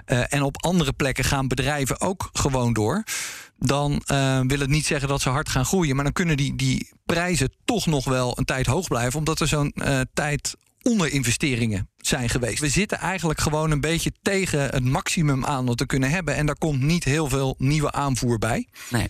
Uh, 0.06 0.34
en 0.34 0.42
op 0.42 0.64
andere 0.64 0.94
plekken 0.94 1.24
gaan 1.24 1.48
bedrijven 1.48 2.02
ook 2.02 2.30
gewoon 2.34 2.74
door. 2.74 3.04
Dan 3.58 4.02
wil 4.48 4.60
het 4.60 4.70
niet 4.70 4.86
zeggen 4.86 5.08
dat 5.08 5.22
ze 5.22 5.30
hard 5.30 5.50
gaan 5.50 5.66
groeien. 5.66 5.96
Maar 5.96 6.04
dan 6.04 6.14
kunnen 6.14 6.38
die, 6.38 6.56
die 6.56 6.90
prijzen 7.06 7.54
toch 7.66 7.86
nog 7.86 8.06
wel 8.06 8.38
een 8.38 8.46
tijd 8.46 8.66
hoog 8.66 8.88
blijven. 8.88 9.20
Omdat 9.20 9.40
er 9.40 9.48
zo'n 9.48 9.74
tijd 10.14 10.56
onderinvesteringen 10.90 11.90
zijn 11.98 12.30
geweest. 12.30 12.60
We 12.60 12.70
zitten 12.70 12.98
eigenlijk 12.98 13.40
gewoon 13.40 13.72
een 13.72 13.82
beetje 13.82 14.12
tegen 14.22 14.60
het 14.60 14.84
maximum 14.84 15.46
aan 15.46 15.66
wat 15.66 15.80
we 15.80 15.86
kunnen 15.86 16.10
hebben. 16.10 16.36
En 16.36 16.46
daar 16.46 16.58
komt 16.58 16.82
niet 16.82 17.04
heel 17.04 17.30
veel 17.30 17.56
nieuwe 17.58 17.92
aanvoer 17.92 18.38
bij. 18.38 18.68
Nee. 18.90 19.08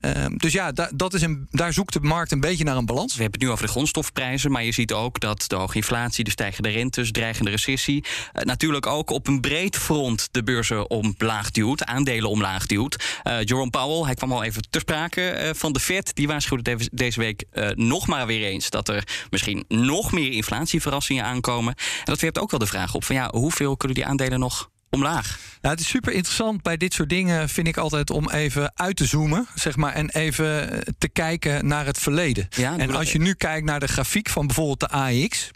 Uh, 0.00 0.12
dus 0.36 0.52
ja, 0.52 0.72
da 0.72 0.90
dat 0.94 1.14
is 1.14 1.22
een, 1.22 1.46
daar 1.50 1.72
zoekt 1.72 1.92
de 1.92 2.00
markt 2.00 2.32
een 2.32 2.40
beetje 2.40 2.64
naar 2.64 2.76
een 2.76 2.86
balans. 2.86 3.14
We 3.14 3.22
hebben 3.22 3.40
het 3.40 3.48
nu 3.48 3.54
over 3.54 3.66
de 3.66 3.72
grondstofprijzen, 3.72 4.50
maar 4.50 4.64
je 4.64 4.72
ziet 4.72 4.92
ook 4.92 5.20
dat 5.20 5.44
de 5.46 5.56
hoge 5.56 5.76
inflatie, 5.76 6.24
de 6.24 6.30
stijgende 6.30 6.68
rentes, 6.68 7.10
dreigende 7.10 7.50
recessie, 7.50 8.04
uh, 8.04 8.42
natuurlijk 8.42 8.86
ook 8.86 9.10
op 9.10 9.26
een 9.26 9.40
breed 9.40 9.76
front 9.76 10.28
de 10.30 10.42
beurzen 10.42 10.90
omlaag 10.90 11.50
duwt, 11.50 11.84
aandelen 11.84 12.30
omlaag 12.30 12.66
duwt. 12.66 13.20
Uh, 13.24 13.42
Jerome 13.42 13.70
Powell, 13.70 14.04
hij 14.04 14.14
kwam 14.14 14.32
al 14.32 14.42
even 14.42 14.62
ter 14.70 14.80
sprake 14.80 15.42
uh, 15.42 15.50
van 15.54 15.72
de 15.72 15.80
Fed, 15.80 16.14
die 16.14 16.26
waarschuwde 16.26 16.76
de 16.76 16.88
deze 16.92 17.20
week 17.20 17.44
nog 17.74 18.06
maar 18.06 18.26
weer 18.26 18.46
eens 18.46 18.70
dat 18.70 18.88
er 18.88 19.26
misschien 19.30 19.64
nog 19.68 20.12
meer 20.12 20.32
inflatieverrassingen 20.32 21.24
aankomen. 21.24 21.74
En 21.74 22.04
dat 22.04 22.20
werpt 22.20 22.38
ook 22.38 22.50
wel 22.50 22.60
de 22.60 22.66
vraag 22.66 22.94
op 22.94 23.04
van 23.04 23.16
ja, 23.16 23.28
hoeveel 23.32 23.76
kunnen 23.76 23.96
die 23.96 24.06
aandelen 24.06 24.38
nog 24.38 24.70
omlaag. 24.90 25.38
Nou, 25.60 25.74
het 25.74 25.84
is 25.84 25.90
super 25.90 26.12
interessant 26.12 26.62
bij 26.62 26.76
dit 26.76 26.94
soort 26.94 27.08
dingen, 27.08 27.48
vind 27.48 27.66
ik 27.66 27.76
altijd, 27.76 28.10
om 28.10 28.30
even 28.30 28.72
uit 28.74 28.96
te 28.96 29.04
zoomen, 29.04 29.46
zeg 29.54 29.76
maar, 29.76 29.92
en 29.92 30.10
even 30.10 30.82
te 30.98 31.08
kijken 31.08 31.66
naar 31.66 31.86
het 31.86 31.98
verleden. 31.98 32.48
Ja, 32.50 32.78
en 32.78 32.94
als 32.94 33.12
je 33.12 33.18
nu 33.18 33.34
kijkt 33.34 33.66
naar 33.66 33.80
de 33.80 33.88
grafiek 33.88 34.28
van 34.28 34.46
bijvoorbeeld 34.46 34.80
de 34.80 34.88
AEX, 34.88 35.50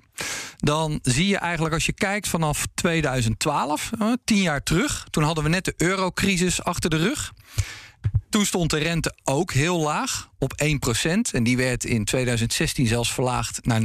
dan 0.57 0.99
zie 1.03 1.27
je 1.27 1.37
eigenlijk 1.37 1.75
als 1.75 1.87
je 1.87 1.93
kijkt 1.93 2.29
vanaf 2.29 2.67
2012, 2.75 3.91
eh, 3.99 4.13
tien 4.25 4.43
jaar 4.43 4.63
terug, 4.63 5.07
toen 5.11 5.23
hadden 5.23 5.45
we 5.45 5.51
net 5.51 5.65
de 5.65 5.75
eurocrisis 5.77 6.63
achter 6.63 6.91
de 6.91 6.97
rug. 6.97 7.33
Toen 8.35 8.47
stond 8.47 8.71
de 8.71 8.79
rente 8.79 9.15
ook 9.25 9.53
heel 9.53 9.79
laag, 9.79 10.29
op 10.39 10.53
1%. 10.65 11.07
En 11.33 11.43
die 11.43 11.57
werd 11.57 11.85
in 11.85 12.05
2016 12.05 12.87
zelfs 12.87 13.13
verlaagd 13.13 13.67
naar 13.67 13.81
0%. 13.81 13.85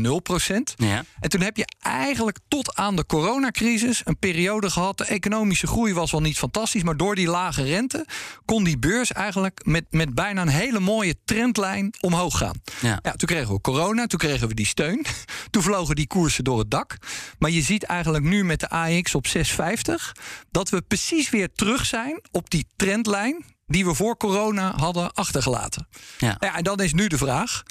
Ja. 0.75 1.03
En 1.19 1.29
toen 1.29 1.41
heb 1.41 1.57
je 1.57 1.67
eigenlijk 1.79 2.37
tot 2.47 2.75
aan 2.75 2.95
de 2.95 3.05
coronacrisis 3.05 4.01
een 4.05 4.17
periode 4.17 4.69
gehad. 4.69 4.97
De 4.97 5.05
economische 5.05 5.67
groei 5.67 5.93
was 5.93 6.11
wel 6.11 6.21
niet 6.21 6.37
fantastisch, 6.37 6.83
maar 6.83 6.97
door 6.97 7.15
die 7.15 7.27
lage 7.27 7.63
rente 7.63 8.05
kon 8.45 8.63
die 8.63 8.77
beurs 8.77 9.11
eigenlijk 9.11 9.65
met, 9.65 9.85
met 9.89 10.15
bijna 10.15 10.41
een 10.41 10.47
hele 10.47 10.79
mooie 10.79 11.15
trendlijn 11.25 11.93
omhoog 11.99 12.37
gaan. 12.37 12.61
Ja. 12.81 12.99
Ja, 13.01 13.11
toen 13.11 13.27
kregen 13.27 13.53
we 13.53 13.61
corona, 13.61 14.07
toen 14.07 14.19
kregen 14.19 14.47
we 14.47 14.53
die 14.53 14.65
steun. 14.65 15.05
Toen 15.49 15.63
vlogen 15.63 15.95
die 15.95 16.07
koersen 16.07 16.43
door 16.43 16.59
het 16.59 16.71
dak. 16.71 16.97
Maar 17.39 17.49
je 17.49 17.61
ziet 17.61 17.83
eigenlijk 17.83 18.23
nu 18.23 18.43
met 18.43 18.59
de 18.59 18.69
AX 18.69 19.15
op 19.15 19.27
650 19.27 20.15
dat 20.51 20.69
we 20.69 20.81
precies 20.81 21.29
weer 21.29 21.49
terug 21.53 21.85
zijn 21.85 22.21
op 22.31 22.49
die 22.49 22.65
trendlijn 22.75 23.57
die 23.69 23.85
we 23.85 23.93
voor 23.93 24.17
corona 24.17 24.73
hadden 24.75 25.13
achtergelaten. 25.13 25.87
Ja. 26.17 26.37
Ja, 26.39 26.55
en 26.55 26.63
dan 26.63 26.79
is 26.79 26.93
nu 26.93 27.07
de 27.07 27.17
vraag: 27.17 27.63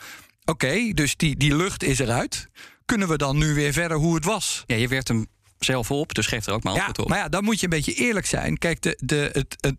oké, 0.44 0.92
dus 0.94 1.16
die, 1.16 1.36
die 1.36 1.56
lucht 1.56 1.82
is 1.82 1.98
eruit. 1.98 2.48
Kunnen 2.84 3.08
we 3.08 3.16
dan 3.16 3.38
nu 3.38 3.54
weer 3.54 3.72
verder 3.72 3.96
hoe 3.96 4.14
het 4.14 4.24
was? 4.24 4.62
ja, 4.66 4.76
je 4.76 4.88
werkt 4.88 5.08
hem 5.08 5.26
zelf 5.58 5.90
op, 5.90 6.14
dus 6.14 6.26
geef 6.26 6.46
er 6.46 6.52
ook 6.52 6.62
maar 6.62 6.74
Ja, 6.74 6.78
antwoord 6.78 6.98
op. 6.98 7.08
maar 7.08 7.18
ja, 7.18 7.28
dan 7.28 7.44
moet 7.44 7.58
je 7.58 7.64
een 7.64 7.70
beetje 7.70 7.94
eerlijk 7.94 8.26
zijn. 8.26 8.58
Kijk, 8.58 8.82
de, 8.82 8.98
de, 9.00 9.30
het, 9.32 9.56
het, 9.60 9.76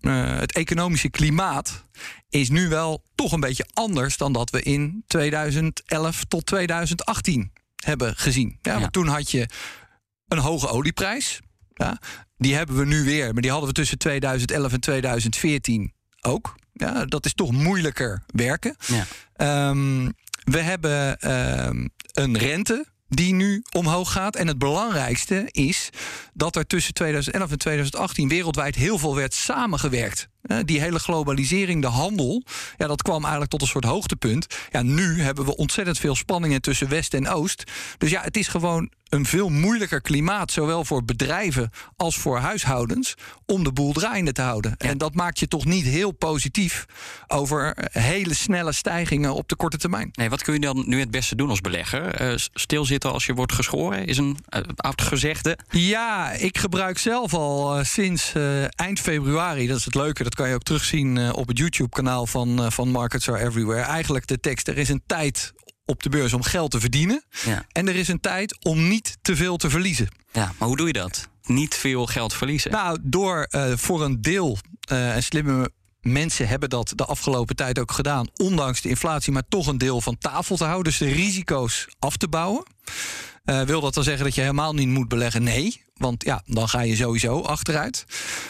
eh, 0.00 0.38
het 0.38 0.52
economische 0.52 1.10
klimaat 1.10 1.84
is 2.28 2.48
nu 2.48 2.68
wel 2.68 3.04
toch 3.14 3.32
een 3.32 3.40
beetje 3.40 3.66
anders 3.72 4.16
dan 4.16 4.32
dat 4.32 4.50
we 4.50 4.62
in 4.62 5.04
2011 5.06 6.24
tot 6.24 6.46
2018 6.46 7.52
hebben 7.84 8.16
gezien. 8.16 8.58
Ja, 8.62 8.72
Ja. 8.72 8.80
Want 8.80 8.92
toen 8.92 9.06
had 9.06 9.30
je 9.30 9.48
een 10.28 10.38
hoge 10.38 10.68
olieprijs. 10.68 11.40
Ja, 11.74 11.98
die 12.40 12.54
hebben 12.54 12.76
we 12.76 12.84
nu 12.84 13.04
weer, 13.04 13.32
maar 13.32 13.42
die 13.42 13.50
hadden 13.50 13.68
we 13.68 13.74
tussen 13.74 13.98
2011 13.98 14.72
en 14.72 14.80
2014 14.80 15.92
ook. 16.20 16.54
Ja, 16.72 17.04
dat 17.04 17.24
is 17.24 17.34
toch 17.34 17.52
moeilijker 17.52 18.22
werken. 18.26 18.76
Ja. 18.86 19.06
Ehm, 19.36 20.10
we 20.44 20.60
hebben 20.60 21.18
ehm, 21.18 21.86
een 22.12 22.38
rente 22.38 22.86
die 23.08 23.34
nu 23.34 23.62
omhoog 23.70 24.12
gaat. 24.12 24.36
En 24.36 24.46
het 24.46 24.58
belangrijkste 24.58 25.48
is 25.50 25.90
dat 26.32 26.56
er 26.56 26.66
tussen 26.66 26.94
2011 26.94 27.50
en 27.50 27.58
2018 27.58 28.28
wereldwijd 28.28 28.74
heel 28.74 28.98
veel 28.98 29.14
werd 29.14 29.34
samengewerkt. 29.34 30.28
Eh, 30.42 30.58
Die 30.64 30.80
hele 30.80 30.98
globalisering, 30.98 31.82
de 31.82 31.88
handel, 31.88 32.42
ja, 32.76 32.86
dat 32.86 33.02
kwam 33.02 33.20
eigenlijk 33.20 33.50
tot 33.50 33.62
een 33.62 33.66
soort 33.68 33.84
hoogtepunt. 33.84 34.46
Ja, 34.70 34.82
nu 34.82 35.20
hebben 35.22 35.44
we 35.44 35.56
ontzettend 35.56 35.98
veel 35.98 36.14
spanningen 36.16 36.60
tussen 36.62 36.88
West 36.88 37.14
en 37.14 37.28
Oost. 37.28 37.64
Dus 37.98 38.10
ja, 38.10 38.20
het 38.22 38.36
is 38.36 38.48
gewoon 38.48 38.90
een 39.08 39.26
veel 39.26 39.48
moeilijker 39.48 40.00
klimaat, 40.00 40.52
zowel 40.52 40.84
voor 40.84 41.04
bedrijven 41.04 41.70
als 41.96 42.16
voor 42.16 42.38
huishoudens, 42.38 43.14
om 43.46 43.64
de 43.64 43.72
boel 43.72 43.92
draaiende 43.92 44.32
te 44.32 44.42
houden. 44.42 44.76
En 44.76 44.98
dat 44.98 45.14
maakt 45.14 45.38
je 45.38 45.48
toch 45.48 45.64
niet 45.64 45.84
heel 45.84 46.10
positief 46.10 46.86
over 47.26 47.88
hele 47.92 48.34
snelle 48.34 48.72
stijgingen 48.72 49.34
op 49.34 49.48
de 49.48 49.56
korte 49.56 49.76
termijn. 49.76 50.08
Nee, 50.12 50.30
wat 50.30 50.42
kun 50.42 50.54
je 50.54 50.60
dan 50.60 50.82
nu 50.86 51.00
het 51.00 51.10
beste 51.10 51.36
doen 51.36 51.48
als 51.50 51.60
belegger? 51.60 52.14
Eh, 52.14 52.36
s- 52.36 52.50
stilzitten 52.54 53.12
als 53.12 53.26
je 53.26 53.34
wordt 53.34 53.52
geschoren 53.52 54.06
is 54.06 54.18
een 54.18 54.36
eh, 54.48 54.60
oud 54.76 55.02
gezegde. 55.02 55.58
Ja, 55.70 56.30
ik 56.32 56.58
gebruik 56.58 56.98
zelf 56.98 57.34
al 57.34 57.76
eh, 57.78 57.84
sinds 57.84 58.32
eh, 58.34 58.62
eind 58.80 59.00
februari, 59.00 59.66
dat 59.66 59.78
is 59.78 59.84
het 59.84 59.94
leuke, 59.94 60.22
dat 60.30 60.38
kan 60.38 60.48
je 60.48 60.54
ook 60.54 60.62
terugzien 60.62 61.18
eh, 61.18 61.32
op 61.32 61.48
het 61.48 61.58
YouTube-kanaal 61.58 62.26
van, 62.26 62.64
eh, 62.64 62.70
van 62.70 62.88
Markets 62.88 63.28
Are 63.28 63.44
Everywhere. 63.44 63.80
Eigenlijk 63.80 64.26
de 64.26 64.40
tekst: 64.40 64.68
er 64.68 64.78
is 64.78 64.88
een 64.88 65.02
tijd 65.06 65.52
op 65.84 66.02
de 66.02 66.08
beurs 66.08 66.32
om 66.32 66.42
geld 66.42 66.70
te 66.70 66.80
verdienen. 66.80 67.24
Ja. 67.44 67.64
En 67.72 67.88
er 67.88 67.96
is 67.96 68.08
een 68.08 68.20
tijd 68.20 68.64
om 68.64 68.88
niet 68.88 69.18
te 69.22 69.36
veel 69.36 69.56
te 69.56 69.70
verliezen. 69.70 70.08
ja, 70.32 70.52
maar 70.58 70.68
hoe 70.68 70.76
doe 70.76 70.86
je 70.86 70.92
dat? 70.92 71.28
Niet 71.42 71.74
veel 71.74 72.06
geld 72.06 72.34
verliezen. 72.34 72.70
Nou, 72.70 72.98
door 73.02 73.42
eh, 73.42 73.72
voor 73.76 74.04
een 74.04 74.22
deel, 74.22 74.58
en 74.80 75.22
slimme 75.22 75.70
mensen 76.00 76.48
hebben 76.48 76.70
dat 76.70 76.92
de 76.94 77.04
afgelopen 77.04 77.56
tijd 77.56 77.78
ook 77.78 77.92
gedaan, 77.92 78.28
ondanks 78.36 78.80
de 78.80 78.88
inflatie, 78.88 79.32
maar 79.32 79.48
toch 79.48 79.66
een 79.66 79.78
deel 79.78 80.00
van 80.00 80.18
tafel 80.18 80.56
te 80.56 80.64
houden. 80.64 80.84
Dus 80.92 80.98
de 80.98 81.12
risico's 81.12 81.86
af 81.98 82.16
te 82.16 82.28
bouwen. 82.28 82.64
Wil 83.44 83.80
dat 83.80 83.94
dan 83.94 84.04
zeggen 84.04 84.24
dat 84.24 84.34
je 84.34 84.40
helemaal 84.40 84.74
niet 84.74 84.88
moet 84.88 85.08
beleggen? 85.08 85.42
Nee, 85.42 85.82
want 85.94 86.24
ja, 86.24 86.42
dan 86.46 86.68
ga 86.68 86.80
je 86.80 86.96
sowieso 86.96 87.40
achteruit. 87.40 88.04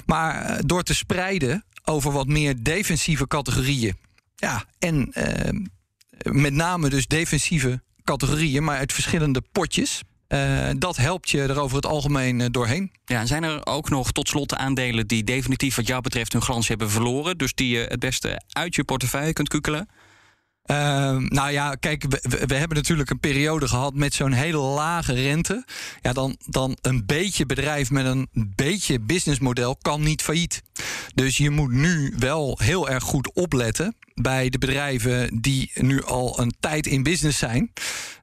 Maar 0.06 0.60
door 0.66 0.82
te 0.82 0.94
spreiden 0.94 1.64
over 1.84 2.12
wat 2.12 2.26
meer 2.26 2.62
defensieve 2.62 3.26
categorieën. 3.26 3.96
Ja, 4.36 4.64
en 4.78 5.12
eh, 5.12 5.60
met 6.32 6.52
name 6.52 6.88
dus 6.88 7.06
defensieve 7.06 7.82
categorieën, 8.04 8.64
maar 8.64 8.78
uit 8.78 8.92
verschillende 8.92 9.42
potjes. 9.52 10.02
eh, 10.28 10.68
dat 10.78 10.96
helpt 10.96 11.30
je 11.30 11.42
er 11.42 11.58
over 11.58 11.76
het 11.76 11.86
algemeen 11.86 12.40
eh, 12.40 12.46
doorheen. 12.50 12.92
Ja, 13.04 13.20
en 13.20 13.26
zijn 13.26 13.42
er 13.42 13.66
ook 13.66 13.90
nog 13.90 14.12
tot 14.12 14.28
slot 14.28 14.48
de 14.48 14.56
aandelen 14.56 15.06
die 15.06 15.24
definitief 15.24 15.76
wat 15.76 15.86
jou 15.86 16.00
betreft 16.02 16.32
hun 16.32 16.42
glans 16.42 16.68
hebben 16.68 16.90
verloren? 16.90 17.38
Dus 17.38 17.54
die 17.54 17.68
je 17.68 17.86
het 17.88 18.00
beste 18.00 18.42
uit 18.48 18.74
je 18.74 18.84
portefeuille 18.84 19.32
kunt 19.32 19.48
kukelen? 19.48 19.88
Ehm, 20.70 21.24
nou 21.28 21.50
ja, 21.50 21.74
kijk, 21.74 22.04
we, 22.46 22.54
hebben 22.54 22.76
natuurlijk 22.76 23.10
een 23.10 23.20
periode 23.20 23.68
gehad 23.68 23.94
met 23.94 24.14
zo'n 24.14 24.32
hele 24.32 24.58
lage 24.58 25.12
rente. 25.12 25.64
Ja, 26.02 26.12
dan, 26.12 26.36
dan 26.46 26.76
een 26.80 27.06
beetje 27.06 27.46
bedrijf 27.46 27.90
met 27.90 28.06
een 28.06 28.28
beetje 28.34 29.00
businessmodel 29.00 29.76
kan 29.76 30.02
niet 30.02 30.22
failliet. 30.22 30.62
Dus 31.14 31.36
je 31.36 31.50
moet 31.50 31.70
nu 31.70 32.14
wel 32.18 32.58
heel 32.62 32.88
erg 32.88 33.04
goed 33.04 33.32
opletten 33.32 33.96
bij 34.14 34.48
de 34.50 34.58
bedrijven 34.58 35.40
die 35.40 35.70
nu 35.74 36.02
al 36.04 36.40
een 36.40 36.54
tijd 36.60 36.86
in 36.86 37.02
business 37.02 37.38
zijn. 37.38 37.72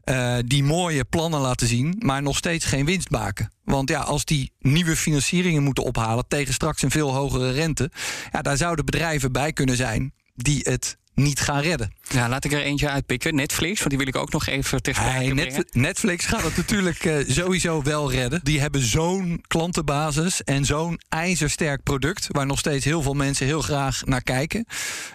eh, 0.03 0.37
die 0.45 0.63
mooie 0.63 1.05
plannen 1.05 1.39
laten 1.39 1.67
zien, 1.67 1.95
maar 1.99 2.21
nog 2.21 2.37
steeds 2.37 2.65
geen 2.65 2.85
winst 2.85 3.09
maken. 3.09 3.51
Want 3.63 3.89
ja, 3.89 3.99
als 3.99 4.25
die 4.25 4.51
nieuwe 4.59 4.95
financieringen 4.95 5.63
moeten 5.63 5.83
ophalen 5.83 6.25
tegen 6.27 6.53
straks 6.53 6.81
een 6.81 6.91
veel 6.91 7.13
hogere 7.13 7.51
rente, 7.51 7.91
ja, 8.31 8.41
daar 8.41 8.57
zouden 8.57 8.85
bedrijven 8.85 9.31
bij 9.31 9.53
kunnen 9.53 9.75
zijn 9.75 10.13
die 10.35 10.59
het 10.63 10.97
niet 11.13 11.39
gaan 11.39 11.61
redden. 11.61 11.91
Ja, 12.09 12.29
laat 12.29 12.45
ik 12.45 12.51
er 12.51 12.61
eentje 12.61 12.89
uitpikken. 12.89 13.35
Netflix, 13.35 13.77
want 13.77 13.89
die 13.89 13.97
wil 13.97 14.07
ik 14.07 14.15
ook 14.15 14.31
nog 14.31 14.47
even 14.47 14.79
sprake 14.81 15.09
Hey. 15.09 15.27
Net- 15.27 15.67
Netflix 15.73 16.25
gaat 16.25 16.43
het 16.43 16.57
natuurlijk 16.57 17.05
eh, 17.05 17.15
sowieso 17.27 17.81
wel 17.81 18.11
redden. 18.11 18.39
Die 18.43 18.59
hebben 18.59 18.81
zo'n 18.81 19.43
klantenbasis 19.47 20.43
en 20.43 20.65
zo'n 20.65 20.99
ijzersterk 21.09 21.83
product... 21.83 22.27
waar 22.31 22.45
nog 22.45 22.59
steeds 22.59 22.85
heel 22.85 23.01
veel 23.01 23.13
mensen 23.13 23.45
heel 23.45 23.61
graag 23.61 24.01
naar 24.05 24.21
kijken. 24.21 24.65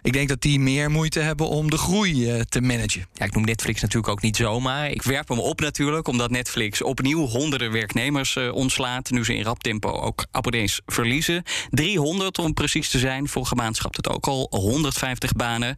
Ik 0.02 0.12
denk 0.12 0.28
dat 0.28 0.40
die 0.40 0.60
meer 0.60 0.90
moeite 0.90 1.20
hebben 1.20 1.48
om 1.48 1.70
de 1.70 1.76
groei 1.76 2.30
eh, 2.30 2.40
te 2.40 2.60
managen. 2.60 3.06
Ja, 3.14 3.24
ik 3.24 3.34
noem 3.34 3.44
Netflix 3.44 3.80
natuurlijk 3.80 4.12
ook 4.12 4.22
niet 4.22 4.36
zomaar. 4.36 4.90
Ik 4.90 5.02
werp 5.02 5.28
hem 5.28 5.38
op 5.38 5.60
natuurlijk, 5.60 6.08
omdat 6.08 6.30
Netflix 6.30 6.82
opnieuw 6.82 7.26
honderden 7.26 7.72
werknemers 7.72 8.36
eh, 8.36 8.54
ontslaat. 8.54 9.10
Nu 9.10 9.24
ze 9.24 9.34
in 9.34 9.44
rap 9.44 9.62
tempo 9.62 9.90
ook 9.90 10.24
abonnees 10.30 10.80
verliezen. 10.86 11.42
300 11.70 12.38
om 12.38 12.54
precies 12.54 12.88
te 12.88 12.98
zijn. 12.98 13.28
Vorige 13.28 13.54
maand 13.54 13.76
het 13.96 14.08
ook 14.08 14.26
al 14.26 14.46
150 14.50 15.32
banen. 15.32 15.74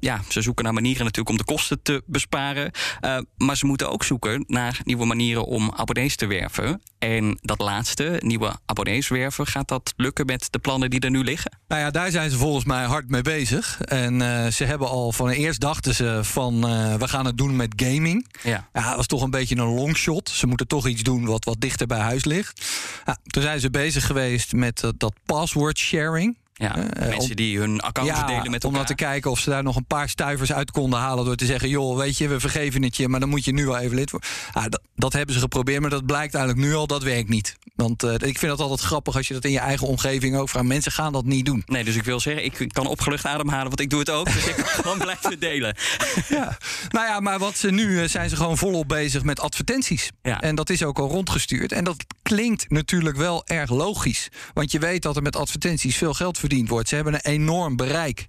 Ja, 0.00 0.20
ze 0.28 0.41
zoeken 0.42 0.64
naar 0.64 0.72
manieren 0.72 1.04
natuurlijk 1.04 1.28
om 1.28 1.36
de 1.36 1.52
kosten 1.52 1.82
te 1.82 2.02
besparen. 2.06 2.70
Eh, 3.00 3.18
maar 3.36 3.56
ze 3.56 3.66
moeten 3.66 3.90
ook 3.90 4.04
zoeken 4.04 4.44
naar 4.46 4.80
nieuwe 4.84 5.04
manieren 5.04 5.44
om 5.44 5.72
abonnees 5.76 6.16
te 6.16 6.26
werven. 6.26 6.82
En 6.98 7.38
dat 7.40 7.60
laatste, 7.60 8.16
nieuwe 8.24 8.52
abonnees 8.66 9.08
werven, 9.08 9.46
gaat 9.46 9.68
dat 9.68 9.92
lukken 9.96 10.26
met 10.26 10.48
de 10.50 10.58
plannen 10.58 10.90
die 10.90 11.00
er 11.00 11.10
nu 11.10 11.24
liggen? 11.24 11.58
Nou 11.68 11.80
ja, 11.80 11.90
daar 11.90 12.10
zijn 12.10 12.30
ze 12.30 12.36
volgens 12.36 12.64
mij 12.64 12.84
hard 12.84 13.10
mee 13.10 13.22
bezig. 13.22 13.80
En 13.80 14.22
eh, 14.22 14.46
ze 14.46 14.64
hebben 14.64 14.88
al 14.88 15.12
van 15.12 15.28
eerst 15.28 15.60
dachten 15.60 15.94
ze 15.94 16.20
van 16.22 16.66
eh, 16.66 16.94
we 16.94 17.08
gaan 17.08 17.26
het 17.26 17.38
doen 17.38 17.56
met 17.56 17.72
gaming. 17.76 18.28
Ja. 18.42 18.68
Ja, 18.72 18.86
dat 18.88 18.96
was 18.96 19.06
toch 19.06 19.22
een 19.22 19.30
beetje 19.30 19.56
een 19.56 19.74
longshot. 19.74 20.28
Ze 20.28 20.46
moeten 20.46 20.66
toch 20.66 20.86
iets 20.86 21.02
doen 21.02 21.24
wat 21.24 21.44
wat 21.44 21.60
dichter 21.60 21.86
bij 21.86 21.98
huis 21.98 22.24
ligt. 22.24 22.64
Ja, 23.04 23.16
toen 23.22 23.42
zijn 23.42 23.60
ze 23.60 23.70
bezig 23.70 24.06
geweest 24.06 24.52
met 24.52 24.92
dat 24.96 25.14
password 25.26 25.78
sharing. 25.78 26.36
Ja, 26.62 26.76
Eh, 26.76 27.08
mensen 27.08 27.30
om- 27.30 27.36
die 27.36 27.58
hun 27.58 27.80
accounts 27.80 28.26
delen 28.26 28.50
met 28.50 28.64
om 28.64 28.70
elkaar. 28.74 28.86
dan 28.86 28.96
te 28.96 29.04
kijken 29.04 29.30
of 29.30 29.38
ze 29.38 29.50
daar 29.50 29.62
nog 29.62 29.76
een 29.76 29.84
paar 29.86 30.08
stuivers 30.08 30.52
uit 30.52 30.70
konden 30.70 30.98
halen... 30.98 31.24
door 31.24 31.36
te 31.36 31.46
zeggen, 31.46 31.68
joh, 31.68 31.96
weet 31.96 32.18
je, 32.18 32.28
we 32.28 32.40
vergeven 32.40 32.82
het 32.82 32.96
je... 32.96 33.08
maar 33.08 33.20
dan 33.20 33.28
moet 33.28 33.44
je 33.44 33.52
nu 33.52 33.66
wel 33.66 33.78
even 33.78 33.96
lid 33.96 34.10
worden. 34.10 34.28
Ah, 34.52 34.62
dat, 34.68 34.80
dat 34.96 35.12
hebben 35.12 35.34
ze 35.34 35.40
geprobeerd, 35.40 35.80
maar 35.80 35.90
dat 35.90 36.06
blijkt 36.06 36.34
eigenlijk 36.34 36.66
nu 36.66 36.74
al, 36.74 36.86
dat 36.86 37.02
werkt 37.02 37.28
niet. 37.28 37.56
Want 37.82 38.02
eh, 38.02 38.28
ik 38.28 38.38
vind 38.38 38.40
dat 38.40 38.60
altijd 38.60 38.80
grappig 38.80 39.16
als 39.16 39.28
je 39.28 39.34
dat 39.34 39.44
in 39.44 39.50
je 39.50 39.58
eigen 39.58 39.86
omgeving 39.86 40.36
ook 40.36 40.48
vraagt. 40.48 40.66
Mensen 40.66 40.92
gaan 40.92 41.12
dat 41.12 41.24
niet 41.24 41.46
doen. 41.46 41.62
Nee, 41.66 41.84
dus 41.84 41.96
ik 41.96 42.04
wil 42.04 42.20
zeggen, 42.20 42.44
ik 42.44 42.72
kan 42.72 42.86
opgelucht 42.86 43.24
ademhalen, 43.24 43.68
want 43.68 43.80
ik 43.80 43.90
doe 43.90 43.98
het 43.98 44.10
ook. 44.10 44.32
Dus 44.32 44.46
ik 44.46 44.54
kan 44.54 44.66
gewoon 44.66 44.98
blijven 44.98 45.38
delen. 45.38 45.76
Ja. 46.28 46.58
Nou 46.90 47.06
ja, 47.06 47.20
maar 47.20 47.38
wat 47.38 47.56
ze 47.56 47.70
nu 47.70 48.02
eh, 48.02 48.08
zijn 48.08 48.28
ze 48.28 48.36
gewoon 48.36 48.58
volop 48.58 48.88
bezig 48.88 49.22
met 49.22 49.40
advertenties. 49.40 50.10
Ja. 50.22 50.40
En 50.40 50.54
dat 50.54 50.70
is 50.70 50.82
ook 50.82 50.98
al 50.98 51.08
rondgestuurd. 51.08 51.72
En 51.72 51.84
dat 51.84 52.04
klinkt 52.22 52.70
natuurlijk 52.70 53.16
wel 53.16 53.46
erg 53.46 53.70
logisch. 53.70 54.28
Want 54.52 54.72
je 54.72 54.78
weet 54.78 55.02
dat 55.02 55.16
er 55.16 55.22
met 55.22 55.36
advertenties 55.36 55.96
veel 55.96 56.14
geld 56.14 56.38
verdiend 56.38 56.68
wordt. 56.68 56.88
Ze 56.88 56.94
hebben 56.94 57.14
een 57.14 57.20
enorm 57.20 57.76
bereik. 57.76 58.26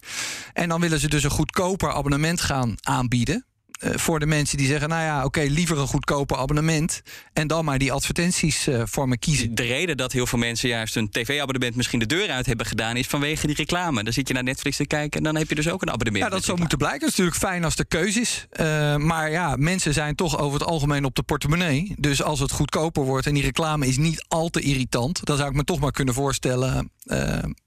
En 0.54 0.70
dan 0.70 0.82
willen 0.82 1.00
ze 1.00 1.10
dus 1.10 1.24
een 1.24 1.30
goedkoper 1.30 1.92
abonnement 1.92 2.42
gaan 2.42 2.76
aanbieden. 2.82 3.46
Eh, 3.80 3.92
voor 3.96 4.20
de 4.20 4.26
mensen 4.26 4.58
die 4.58 4.68
zeggen: 4.68 4.90
Nou 4.90 5.02
ja, 5.02 5.24
oké, 5.24 5.42
liever 5.42 5.78
een 5.78 5.88
goedkoper 5.88 6.38
abonnement. 6.38 7.02
En 7.34 7.48
dan 7.48 7.66
maar 7.66 7.78
die 7.78 7.92
advertenties 7.92 8.68
uh, 8.68 8.82
voor 8.86 9.08
me 9.08 9.18
kiezen. 9.18 9.56
De 9.56 9.64
reden 9.64 9.98
dat 9.98 10.12
heel 10.12 10.28
veel 10.28 10.40
mensen 10.40 10.70
juist 10.70 10.96
een 10.96 11.10
tv-abonnement 11.10 11.76
misschien 11.76 12.00
de 12.00 12.06
deur 12.06 12.30
uit 12.30 12.46
hebben 12.46 12.66
gedaan, 12.66 12.98
is 12.98 13.08
vanwege 13.08 13.48
die 13.48 13.56
reclame. 13.56 14.04
Dan 14.04 14.14
zit 14.14 14.28
je 14.28 14.34
naar 14.34 14.44
Netflix 14.44 14.78
te 14.78 14.88
kijken 14.88 15.18
en 15.18 15.24
dan 15.24 15.36
heb 15.36 15.50
je 15.50 15.56
dus 15.56 15.70
ook 15.70 15.82
een 15.82 15.92
abonnement. 15.92 16.24
Ja, 16.24 16.30
dat 16.30 16.44
zou 16.44 16.60
moeten 16.60 16.78
blijken. 16.78 17.00
Het 17.00 17.10
is 17.10 17.16
natuurlijk 17.16 17.46
fijn 17.46 17.64
als 17.64 17.76
er 17.76 17.88
keuze 17.88 18.20
is. 18.20 18.48
Uh, 18.52 18.96
maar 18.96 19.32
ja, 19.32 19.56
mensen 19.56 19.94
zijn 19.94 20.16
toch 20.16 20.38
over 20.40 20.60
het 20.60 20.70
algemeen 20.70 21.06
op 21.06 21.16
de 21.16 21.24
portemonnee. 21.24 21.94
Dus 21.98 22.24
als 22.24 22.40
het 22.40 22.52
goedkoper 22.52 23.04
wordt 23.04 23.28
en 23.28 23.34
die 23.34 23.44
reclame 23.44 23.88
is 23.88 23.98
niet 23.98 24.26
al 24.28 24.50
te 24.50 24.62
irritant, 24.62 25.26
dan 25.26 25.38
zou 25.38 25.50
ik 25.50 25.56
me 25.56 25.64
toch 25.64 25.80
maar 25.80 25.92
kunnen 25.92 26.14
voorstellen 26.14 26.92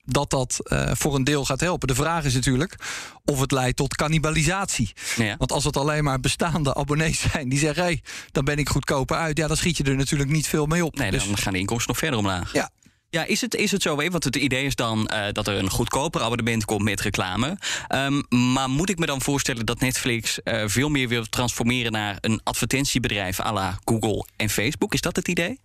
dat 0.05 0.31
dat 0.31 0.59
uh, 0.63 0.91
voor 0.95 1.15
een 1.15 1.25
deel 1.25 1.45
gaat 1.45 1.61
helpen. 1.61 1.89
De 1.89 1.95
vraag 1.95 2.25
is 2.25 2.35
natuurlijk 2.35 2.77
of 3.25 3.41
het 3.41 3.53
leidt 3.53 3.77
tot 3.77 3.97
cannibalisatie. 3.97 4.93
Ja. 5.17 5.37
Want 5.39 5.53
als 5.53 5.65
het 5.65 5.77
alleen 5.77 6.05
maar 6.05 6.21
bestaande 6.21 6.75
abonnees 6.75 7.21
zijn 7.33 7.49
die 7.49 7.59
zeggen: 7.59 7.83
hé, 7.83 7.89
hey, 7.89 8.03
dan 8.33 8.45
ben 8.45 8.59
ik 8.59 8.69
goedkoper 8.69 9.17
uit, 9.17 9.39
ja, 9.39 9.47
dan 9.47 9.57
schiet 9.57 9.77
je 9.77 9.85
er 9.85 9.97
natuurlijk 9.97 10.31
niet 10.31 10.47
veel 10.47 10.67
mee 10.67 10.85
op. 10.85 10.97
Nee, 10.97 11.11
dus... 11.11 11.27
dan 11.27 11.37
gaan 11.37 11.53
de 11.53 11.59
inkomsten 11.59 11.89
nog 11.89 11.99
verder 11.99 12.19
omlaag. 12.19 12.53
Ja. 12.53 12.71
Ja, 13.11 13.25
is 13.25 13.41
het, 13.41 13.55
is 13.55 13.71
het 13.71 13.83
zo? 13.83 13.97
Want 13.97 14.25
het 14.25 14.37
idee 14.37 14.65
is 14.65 14.75
dan 14.75 15.11
uh, 15.13 15.25
dat 15.33 15.47
er 15.47 15.59
een 15.59 15.71
goedkoper 15.71 16.23
abonnement 16.23 16.65
komt 16.65 16.83
met 16.83 17.01
reclame. 17.01 17.59
Um, 17.95 18.23
maar 18.53 18.71
moet 18.71 18.91
ik 18.91 18.99
me 18.99 19.07
dan 19.07 19.23
voorstellen 19.23 19.67
dat 19.67 19.81
Netflix 19.81 20.39
uh, 20.45 20.63
veel 20.67 20.89
meer 20.89 21.09
wil 21.09 21.25
transformeren 21.25 21.93
naar 21.93 22.19
een 22.21 22.41
advertentiebedrijf 22.45 23.41
à 23.41 23.53
la 23.53 23.79
Google 23.85 24.27
en 24.37 24.51
Facebook? 24.51 24.95
Is 24.95 25.01
dat 25.01 25.17
het 25.17 25.29
idee? 25.29 25.61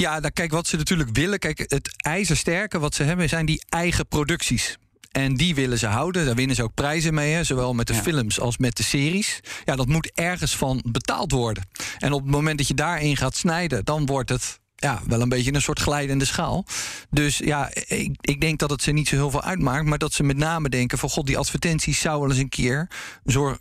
Ja, 0.00 0.18
nou, 0.18 0.32
kijk, 0.32 0.50
wat 0.50 0.66
ze 0.66 0.76
natuurlijk 0.76 1.10
willen. 1.12 1.38
Kijk, 1.38 1.58
het 1.58 1.90
ijzersterke 1.96 2.78
wat 2.78 2.94
ze 2.94 3.02
hebben 3.02 3.28
zijn 3.28 3.46
die 3.46 3.64
eigen 3.68 4.06
producties. 4.08 4.76
En 5.10 5.34
die 5.34 5.54
willen 5.54 5.78
ze 5.78 5.86
houden. 5.86 6.26
Daar 6.26 6.34
winnen 6.34 6.56
ze 6.56 6.62
ook 6.62 6.74
prijzen 6.74 7.14
mee, 7.14 7.32
hè? 7.32 7.44
zowel 7.44 7.74
met 7.74 7.86
de 7.86 7.94
ja. 7.94 8.02
films 8.02 8.40
als 8.40 8.58
met 8.58 8.76
de 8.76 8.82
series. 8.82 9.40
Ja, 9.64 9.76
dat 9.76 9.86
moet 9.86 10.10
ergens 10.14 10.56
van 10.56 10.84
betaald 10.88 11.32
worden. 11.32 11.68
En 11.98 12.12
op 12.12 12.22
het 12.22 12.30
moment 12.30 12.58
dat 12.58 12.68
je 12.68 12.74
daarin 12.74 13.16
gaat 13.16 13.36
snijden, 13.36 13.84
dan 13.84 14.06
wordt 14.06 14.28
het 14.28 14.60
ja, 14.86 15.00
wel 15.06 15.20
een 15.20 15.28
beetje 15.28 15.54
een 15.54 15.62
soort 15.62 15.80
glijdende 15.80 16.24
schaal. 16.24 16.64
Dus 17.10 17.38
ja, 17.38 17.70
ik, 17.86 18.16
ik 18.20 18.40
denk 18.40 18.58
dat 18.58 18.70
het 18.70 18.82
ze 18.82 18.92
niet 18.92 19.08
zo 19.08 19.14
heel 19.14 19.30
veel 19.30 19.42
uitmaakt. 19.42 19.84
Maar 19.84 19.98
dat 19.98 20.12
ze 20.12 20.22
met 20.22 20.36
name 20.36 20.68
denken 20.68 20.98
van 20.98 21.08
god, 21.08 21.26
die 21.26 21.38
advertenties 21.38 22.00
zou 22.00 22.20
wel 22.20 22.30
eens 22.30 22.38
een 22.38 22.48
keer 22.48 22.88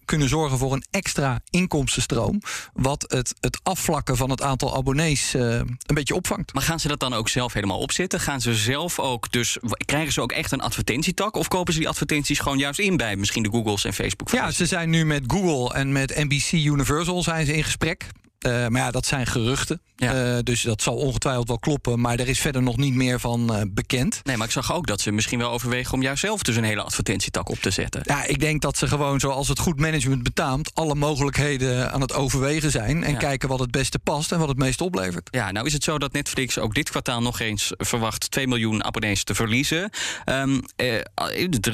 kunnen 0.05 0.29
zorgen 0.29 0.57
voor 0.57 0.73
een 0.73 0.83
extra 0.91 1.41
inkomstenstroom. 1.49 2.41
Wat 2.73 3.05
het, 3.07 3.33
het 3.39 3.59
afvlakken 3.63 4.17
van 4.17 4.29
het 4.29 4.41
aantal 4.41 4.75
abonnees 4.75 5.35
uh, 5.35 5.41
een 5.41 5.77
beetje 5.85 6.15
opvangt. 6.15 6.53
Maar 6.53 6.63
gaan 6.63 6.79
ze 6.79 6.87
dat 6.87 6.99
dan 6.99 7.13
ook 7.13 7.29
zelf 7.29 7.53
helemaal 7.53 7.79
opzetten? 7.79 8.19
Gaan 8.19 8.41
ze 8.41 8.55
zelf 8.55 8.99
ook 8.99 9.31
dus 9.31 9.57
krijgen 9.85 10.13
ze 10.13 10.21
ook 10.21 10.31
echt 10.31 10.51
een 10.51 10.61
advertentietak? 10.61 11.35
Of 11.35 11.47
kopen 11.47 11.73
ze 11.73 11.79
die 11.79 11.89
advertenties 11.89 12.39
gewoon 12.39 12.57
juist 12.57 12.79
in 12.79 12.97
bij 12.97 13.15
misschien 13.15 13.43
de 13.43 13.49
Googles 13.49 13.85
en 13.85 13.93
Facebook? 13.93 14.29
Ja, 14.29 14.51
ze 14.51 14.65
zijn 14.65 14.89
nu 14.89 15.05
met 15.05 15.23
Google 15.27 15.73
en 15.73 15.91
met 15.91 16.15
NBC 16.15 16.51
Universal 16.51 17.23
zijn 17.23 17.45
ze 17.45 17.53
in 17.53 17.63
gesprek. 17.63 18.07
Uh, 18.45 18.67
maar 18.67 18.81
ja, 18.81 18.91
dat 18.91 19.05
zijn 19.05 19.25
geruchten. 19.27 19.81
Ja. 19.95 20.35
Uh, 20.35 20.39
dus 20.43 20.61
dat 20.61 20.81
zal 20.81 20.95
ongetwijfeld 20.95 21.47
wel 21.47 21.59
kloppen. 21.59 21.99
Maar 21.99 22.19
er 22.19 22.27
is 22.27 22.39
verder 22.39 22.63
nog 22.63 22.77
niet 22.77 22.93
meer 22.93 23.19
van 23.19 23.55
uh, 23.55 23.61
bekend. 23.69 24.19
Nee, 24.23 24.37
maar 24.37 24.45
ik 24.45 24.53
zag 24.53 24.73
ook 24.73 24.87
dat 24.87 25.01
ze 25.01 25.11
misschien 25.11 25.39
wel 25.39 25.51
overwegen 25.51 25.93
om 25.93 26.01
juist 26.01 26.21
zelf 26.21 26.41
dus 26.41 26.55
een 26.55 26.63
hele 26.63 26.81
advertentietak 26.81 27.49
op 27.49 27.57
te 27.57 27.69
zetten. 27.69 28.01
Ja, 28.05 28.25
ik 28.25 28.39
denk 28.39 28.61
dat 28.61 28.77
ze 28.77 28.87
gewoon, 28.87 29.19
zoals 29.19 29.47
het 29.47 29.59
goed 29.59 29.79
management 29.79 30.23
betaamt, 30.23 30.71
alle 30.73 30.95
mogelijkheden 30.95 31.91
aan 31.91 32.01
het 32.01 32.13
overwegen 32.13 32.71
zijn. 32.71 33.03
En 33.03 33.11
ja. 33.11 33.17
kijken 33.17 33.49
wat 33.49 33.59
het 33.59 33.71
beste 33.71 33.99
past 33.99 34.31
en 34.31 34.39
wat 34.39 34.47
het 34.47 34.57
meest 34.57 34.81
oplevert. 34.81 35.27
Ja, 35.31 35.51
nou 35.51 35.65
is 35.65 35.73
het 35.73 35.83
zo 35.83 35.97
dat 35.97 36.13
Netflix 36.13 36.59
ook 36.59 36.73
dit 36.73 36.89
kwartaal 36.89 37.21
nog 37.21 37.39
eens 37.39 37.71
verwacht 37.77 38.31
2 38.31 38.47
miljoen 38.47 38.83
abonnees 38.83 39.23
te 39.23 39.35
verliezen. 39.35 39.89
Um, 40.25 40.61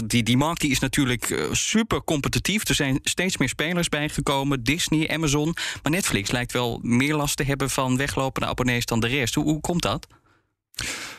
die, 0.06 0.24
die 0.24 0.38
markt 0.38 0.62
die 0.62 0.72
is 0.72 0.80
natuurlijk 0.80 1.48
super 1.52 2.04
competitief. 2.04 2.68
Er 2.68 2.76
zijn 2.76 3.00
steeds 3.04 3.38
meer 3.38 3.50
spelers 3.50 3.90
bijgekomen. 3.90 4.64
Disney, 4.64 5.10
Amazon. 5.10 5.56
Maar 5.84 5.92
Netflix 5.92 6.32
lijkt 6.32 6.52
wel 6.52 6.61
meer 6.82 7.16
last 7.16 7.38
te 7.38 7.44
hebben 7.44 7.70
van 7.70 7.98
weglopende 7.98 8.48
abonnees 8.48 8.86
dan 8.86 9.00
de 9.00 9.08
rest. 9.08 9.36
Hoe, 9.36 9.44
hoe 9.44 9.62
komt 9.62 9.82
dat? 9.82 10.08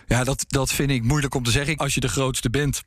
Ja, 0.06 0.24
dat, 0.24 0.44
dat 0.48 0.72
vind 0.72 0.90
ik 0.90 1.02
moeilijk 1.02 1.34
om 1.34 1.42
te 1.42 1.50
zeggen. 1.50 1.76
Als 1.76 1.94
je 1.94 2.00
de 2.00 2.08
grootste 2.08 2.50
bent, 2.50 2.82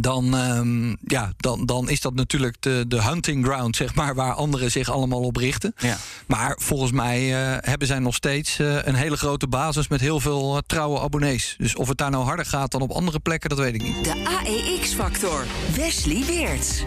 dan, 0.00 0.34
um, 0.34 0.96
ja, 1.06 1.32
dan, 1.36 1.66
dan 1.66 1.88
is 1.88 2.00
dat 2.00 2.14
natuurlijk 2.14 2.56
de, 2.60 2.84
de 2.88 3.02
hunting 3.02 3.44
ground, 3.44 3.76
zeg 3.76 3.94
maar, 3.94 4.14
waar 4.14 4.32
anderen 4.32 4.70
zich 4.70 4.90
allemaal 4.90 5.20
op 5.20 5.36
richten. 5.36 5.74
Ja. 5.76 5.96
Maar 6.26 6.58
volgens 6.60 6.92
mij 6.92 7.22
uh, 7.22 7.56
hebben 7.60 7.88
zij 7.88 7.98
nog 7.98 8.14
steeds 8.14 8.58
uh, 8.58 8.78
een 8.82 8.94
hele 8.94 9.16
grote 9.16 9.46
basis 9.46 9.88
met 9.88 10.00
heel 10.00 10.20
veel 10.20 10.54
uh, 10.54 10.60
trouwe 10.66 11.00
abonnees. 11.00 11.54
Dus 11.58 11.74
of 11.76 11.88
het 11.88 11.98
daar 11.98 12.10
nou 12.10 12.24
harder 12.24 12.46
gaat 12.46 12.70
dan 12.70 12.80
op 12.80 12.90
andere 12.90 13.20
plekken, 13.20 13.48
dat 13.48 13.58
weet 13.58 13.74
ik 13.74 13.82
niet. 13.82 14.04
De 14.04 14.24
AEX-factor. 14.24 15.44
Wesley 15.76 16.24
Weerts. 16.26 16.82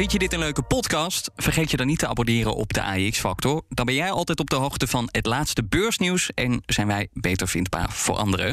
Vind 0.00 0.12
je 0.12 0.18
dit 0.18 0.32
een 0.32 0.38
leuke 0.38 0.62
podcast? 0.62 1.30
Vergeet 1.36 1.70
je 1.70 1.76
dan 1.76 1.86
niet 1.86 1.98
te 1.98 2.08
abonneren 2.08 2.54
op 2.54 2.72
de 2.72 2.82
AX 2.82 3.18
Factor. 3.18 3.62
Dan 3.68 3.86
ben 3.86 3.94
jij 3.94 4.10
altijd 4.10 4.40
op 4.40 4.50
de 4.50 4.56
hoogte 4.56 4.86
van 4.86 5.08
het 5.10 5.26
laatste 5.26 5.64
beursnieuws 5.64 6.30
en 6.34 6.62
zijn 6.66 6.86
wij 6.86 7.08
beter 7.12 7.48
vindbaar 7.48 7.92
voor 7.92 8.16
anderen. 8.16 8.48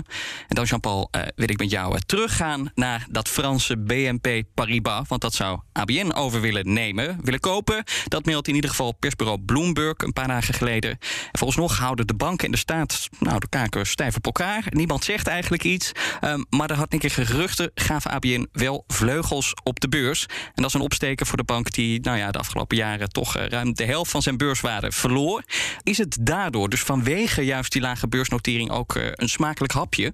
En 0.47 0.55
dan, 0.55 0.65
Jean-Paul, 0.65 1.09
uh, 1.11 1.21
wil 1.35 1.49
ik 1.49 1.59
met 1.59 1.71
jou 1.71 1.93
uh, 1.93 1.99
teruggaan 1.99 2.71
naar 2.75 3.07
dat 3.09 3.27
Franse 3.27 3.77
BNP 3.77 4.43
Paribas. 4.53 5.07
Want 5.07 5.21
dat 5.21 5.33
zou 5.33 5.59
ABN 5.77 6.11
over 6.11 6.41
willen 6.41 6.73
nemen, 6.73 7.19
willen 7.23 7.39
kopen. 7.39 7.83
Dat 8.07 8.25
meldt 8.25 8.47
in 8.47 8.55
ieder 8.55 8.69
geval 8.69 8.91
persbureau 8.91 9.39
Bloomberg 9.39 9.97
een 9.97 10.13
paar 10.13 10.27
dagen 10.27 10.53
geleden. 10.53 10.89
En 10.89 10.99
volgens 11.39 11.59
nog 11.59 11.77
houden 11.77 12.07
de 12.07 12.13
banken 12.13 12.45
en 12.45 12.51
de 12.51 12.57
staat 12.57 13.09
nou, 13.19 13.39
de 13.39 13.49
kaken 13.49 13.87
stijf 13.87 14.15
op 14.15 14.25
elkaar. 14.25 14.65
Niemand 14.69 15.03
zegt 15.03 15.27
eigenlijk 15.27 15.63
iets. 15.63 15.91
Um, 16.21 16.45
maar 16.49 16.69
er 16.69 16.85
een 16.89 16.99
keer 16.99 17.11
geruchten, 17.11 17.71
gaven 17.75 18.11
ABN 18.11 18.47
wel 18.51 18.83
vleugels 18.87 19.53
op 19.63 19.79
de 19.79 19.89
beurs. 19.89 20.25
En 20.25 20.51
dat 20.61 20.65
is 20.65 20.73
een 20.73 20.81
opsteken 20.81 21.25
voor 21.25 21.37
de 21.37 21.43
bank 21.43 21.71
die 21.71 21.99
nou 21.99 22.17
ja, 22.17 22.31
de 22.31 22.39
afgelopen 22.39 22.77
jaren 22.77 23.09
toch 23.09 23.35
ruim 23.35 23.73
de 23.73 23.85
helft 23.85 24.11
van 24.11 24.21
zijn 24.21 24.37
beurswaarde 24.37 24.91
verloor. 24.91 25.43
Is 25.83 25.97
het 25.97 26.17
daardoor, 26.21 26.69
dus 26.69 26.81
vanwege 26.81 27.41
juist 27.41 27.71
die 27.71 27.81
lage 27.81 28.07
beursnotering, 28.07 28.71
ook 28.71 28.95
een 28.95 29.29
smakelijk 29.29 29.73
hapje? 29.73 30.13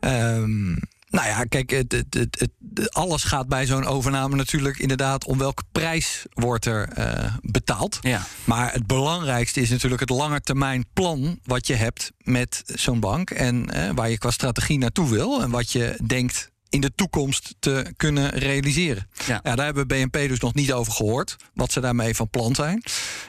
Um, 0.00 0.78
nou 1.10 1.26
ja, 1.26 1.44
kijk, 1.44 1.70
het, 1.70 1.92
het, 1.92 2.16
het, 2.38 2.50
alles 2.92 3.24
gaat 3.24 3.48
bij 3.48 3.66
zo'n 3.66 3.84
overname 3.84 4.36
natuurlijk 4.36 4.78
inderdaad 4.78 5.24
om 5.24 5.38
welke 5.38 5.62
prijs 5.72 6.24
wordt 6.32 6.64
er 6.64 6.88
uh, 6.98 7.34
betaald. 7.42 7.98
Ja. 8.00 8.26
Maar 8.44 8.72
het 8.72 8.86
belangrijkste 8.86 9.60
is 9.60 9.70
natuurlijk 9.70 10.00
het 10.00 10.10
langetermijn 10.10 10.84
plan 10.92 11.38
wat 11.44 11.66
je 11.66 11.74
hebt 11.74 12.12
met 12.18 12.62
zo'n 12.66 13.00
bank 13.00 13.30
en 13.30 13.70
uh, 13.74 13.90
waar 13.94 14.10
je 14.10 14.18
qua 14.18 14.30
strategie 14.30 14.78
naartoe 14.78 15.08
wil 15.08 15.42
en 15.42 15.50
wat 15.50 15.72
je 15.72 15.98
denkt 16.06 16.50
in 16.76 16.82
de 16.82 16.94
toekomst 16.94 17.54
te 17.58 17.92
kunnen 17.96 18.30
realiseren. 18.30 19.08
Ja. 19.26 19.40
ja. 19.42 19.54
daar 19.54 19.64
hebben 19.64 19.86
we 19.86 19.94
BNP 19.94 20.28
dus 20.28 20.40
nog 20.40 20.54
niet 20.54 20.72
over 20.72 20.92
gehoord. 20.92 21.36
Wat 21.54 21.72
ze 21.72 21.80
daarmee 21.80 22.14
van 22.14 22.28
plan 22.28 22.54
zijn. 22.54 22.82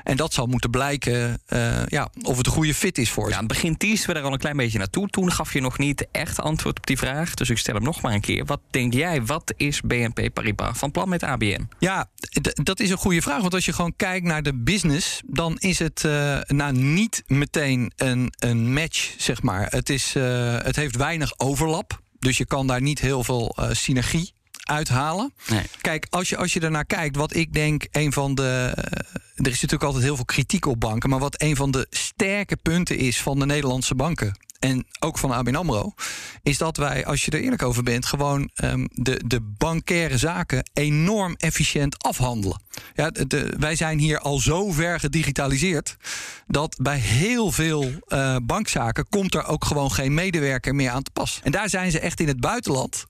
En 0.04 0.18
dat 0.18 0.34
zal 0.34 0.46
moeten 0.46 0.70
blijken 0.70 1.42
uh, 1.50 1.86
ja, 1.86 2.10
of 2.22 2.38
het 2.38 2.46
een 2.46 2.52
goede 2.52 2.74
fit 2.74 2.98
is 2.98 3.10
voor 3.10 3.30
ja, 3.30 3.40
ze. 3.40 3.46
Begin 3.46 3.78
teasen 3.78 4.08
we 4.08 4.14
daar 4.14 4.24
al 4.24 4.34
een 4.34 4.40
klein 4.40 4.58
beetje 4.58 4.78
naartoe. 4.78 5.08
Toen 5.08 5.32
gaf 5.32 5.54
je 5.54 5.62
nog 5.62 5.78
niet 5.78 6.08
echt 6.12 6.40
antwoord 6.40 6.78
op 6.78 6.88
die 6.88 6.98
vraag. 6.98 7.34
Dus 7.34 7.50
ik 7.50 7.58
stel 7.58 7.76
hem 7.76 7.84
nog 7.84 8.02
maar 8.02 8.14
een 8.14 8.22
keer. 8.22 8.46
Wat 8.46 8.60
denk 8.70 8.94
jij? 8.94 9.26
Wat 9.26 9.54
is 9.58 9.82
BNP 9.82 10.34
Paribas 10.34 10.78
van 10.78 10.92
plan 10.92 11.10
met 11.10 11.24
ABN? 11.24 11.68
Ja, 11.80 12.10
dat 12.54 12.80
is 12.80 12.90
een 12.90 12.98
goede 12.98 13.22
vraag. 13.22 13.42
Want 13.42 13.54
als 13.54 13.66
je 13.66 13.74
gewoon 13.74 13.94
kijkt 13.96 14.26
naar 14.26 14.44
de 14.44 14.54
business... 14.56 15.22
dan 15.26 15.58
is 15.58 15.80
het 15.80 16.04
uh, 16.06 16.40
nou 16.48 16.74
niet 16.74 17.24
meteen 17.28 17.92
een, 17.96 18.34
een 18.40 18.74
match, 18.74 19.14
zeg 19.18 19.42
maar. 19.42 19.68
Het, 19.70 19.90
is, 19.90 20.16
uh, 20.16 20.56
het 20.58 20.76
heeft 20.76 20.96
weinig 20.96 21.40
overlap. 21.40 22.06
Dus 22.20 22.38
je 22.38 22.46
kan 22.46 22.68
daar 22.68 22.82
niet 22.82 23.00
heel 23.00 23.24
veel 23.24 23.56
uh, 23.60 23.70
synergie 23.72 24.34
uithalen. 24.64 25.34
Nee. 25.48 25.64
Kijk, 25.82 26.08
als 26.10 26.30
je, 26.30 26.38
als 26.38 26.54
je 26.54 26.60
ernaar 26.60 26.86
kijkt, 26.86 27.16
wat 27.16 27.36
ik 27.36 27.54
denk 27.54 27.88
een 27.92 28.14
van 28.14 28.36
de. 28.36 28.74
Uh, 28.78 28.84
er 29.36 29.52
is 29.52 29.62
natuurlijk 29.62 29.84
altijd 29.84 30.04
heel 30.04 30.16
veel 30.16 30.26
kritiek 30.26 30.66
op 30.66 30.80
banken. 30.80 31.10
Maar 31.10 31.20
wat 31.20 31.42
een 31.42 31.56
van 31.56 31.72
de 31.72 31.88
sterke 31.90 32.56
punten 32.56 32.98
is 32.98 33.22
van 33.22 33.40
de 33.40 33.46
Nederlandse 33.46 33.96
banken. 33.96 34.38
En 34.60 34.86
ook 35.00 35.18
van 35.18 35.32
ABN 35.32 35.56
AMRO. 35.56 35.94
Is 36.44 36.58
dat 36.58 36.78
wij, 36.78 37.06
als 37.06 37.26
je 37.26 37.32
er 37.32 37.40
eerlijk 37.42 37.64
over 37.64 37.84
bent, 37.84 38.06
gewoon 38.06 38.50
um, 38.64 38.88
de, 38.92 39.22
de 39.26 39.42
bankaire 39.42 40.18
zaken 40.18 40.70
enorm 40.74 41.36
efficiënt 41.38 42.04
afhandelen. 42.04 42.62
Ja, 42.96 43.10
de, 43.10 43.54
wij 43.60 43.76
zijn 43.76 44.00
hier 44.00 44.20
al 44.20 44.40
zo 44.40 44.72
ver 44.72 45.00
gedigitaliseerd. 45.00 45.98
dat 46.48 46.78
bij 46.82 46.98
heel 46.98 47.52
veel 47.52 47.92
uh, 48.08 48.36
bankzaken 48.44 49.10
komt 49.10 49.34
er 49.34 49.46
ook 49.46 49.66
gewoon 49.66 49.92
geen 49.92 50.14
medewerker 50.14 50.76
meer 50.76 50.90
aan 50.90 51.04
te 51.04 51.12
pas. 51.12 51.40
En 51.44 51.52
daar 51.52 51.70
zijn 51.70 51.92
ze 51.92 52.00
echt 52.00 52.20
in 52.20 52.28
het 52.28 52.40
buitenland 52.40 53.06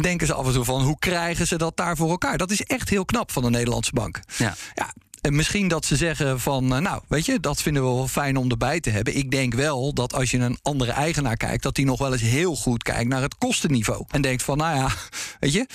denken 0.00 0.26
ze 0.26 0.34
af 0.34 0.46
en 0.46 0.52
toe 0.52 0.64
van 0.64 0.82
hoe 0.82 0.98
krijgen 0.98 1.46
ze 1.46 1.58
dat 1.58 1.76
daar 1.76 1.96
voor 1.96 2.10
elkaar? 2.10 2.38
Dat 2.38 2.50
is 2.50 2.62
echt 2.62 2.88
heel 2.88 3.04
knap 3.04 3.32
van 3.32 3.42
de 3.42 3.50
Nederlandse 3.50 3.92
bank. 3.92 4.20
Ja. 4.36 4.54
ja 4.74 4.92
en 5.20 5.36
misschien 5.36 5.68
dat 5.68 5.84
ze 5.84 5.96
zeggen 5.96 6.40
van, 6.40 6.66
nou, 6.66 7.02
weet 7.08 7.26
je, 7.26 7.40
dat 7.40 7.62
vinden 7.62 7.82
we 7.82 7.88
wel 7.88 8.08
fijn 8.08 8.36
om 8.36 8.50
erbij 8.50 8.80
te 8.80 8.90
hebben. 8.90 9.16
Ik 9.16 9.30
denk 9.30 9.54
wel 9.54 9.94
dat 9.94 10.14
als 10.14 10.30
je 10.30 10.38
een 10.38 10.58
andere 10.62 10.92
eigenaar 10.92 11.36
kijkt, 11.36 11.62
dat 11.62 11.74
die 11.74 11.84
nog 11.84 11.98
wel 11.98 12.12
eens 12.12 12.22
heel 12.22 12.56
goed 12.56 12.82
kijkt 12.82 13.08
naar 13.08 13.22
het 13.22 13.38
kostenniveau. 13.38 14.04
En 14.08 14.22
denkt 14.22 14.42
van, 14.42 14.56
nou 14.56 14.76
ja, 14.76 14.88
weet 15.40 15.52
je, 15.52 15.66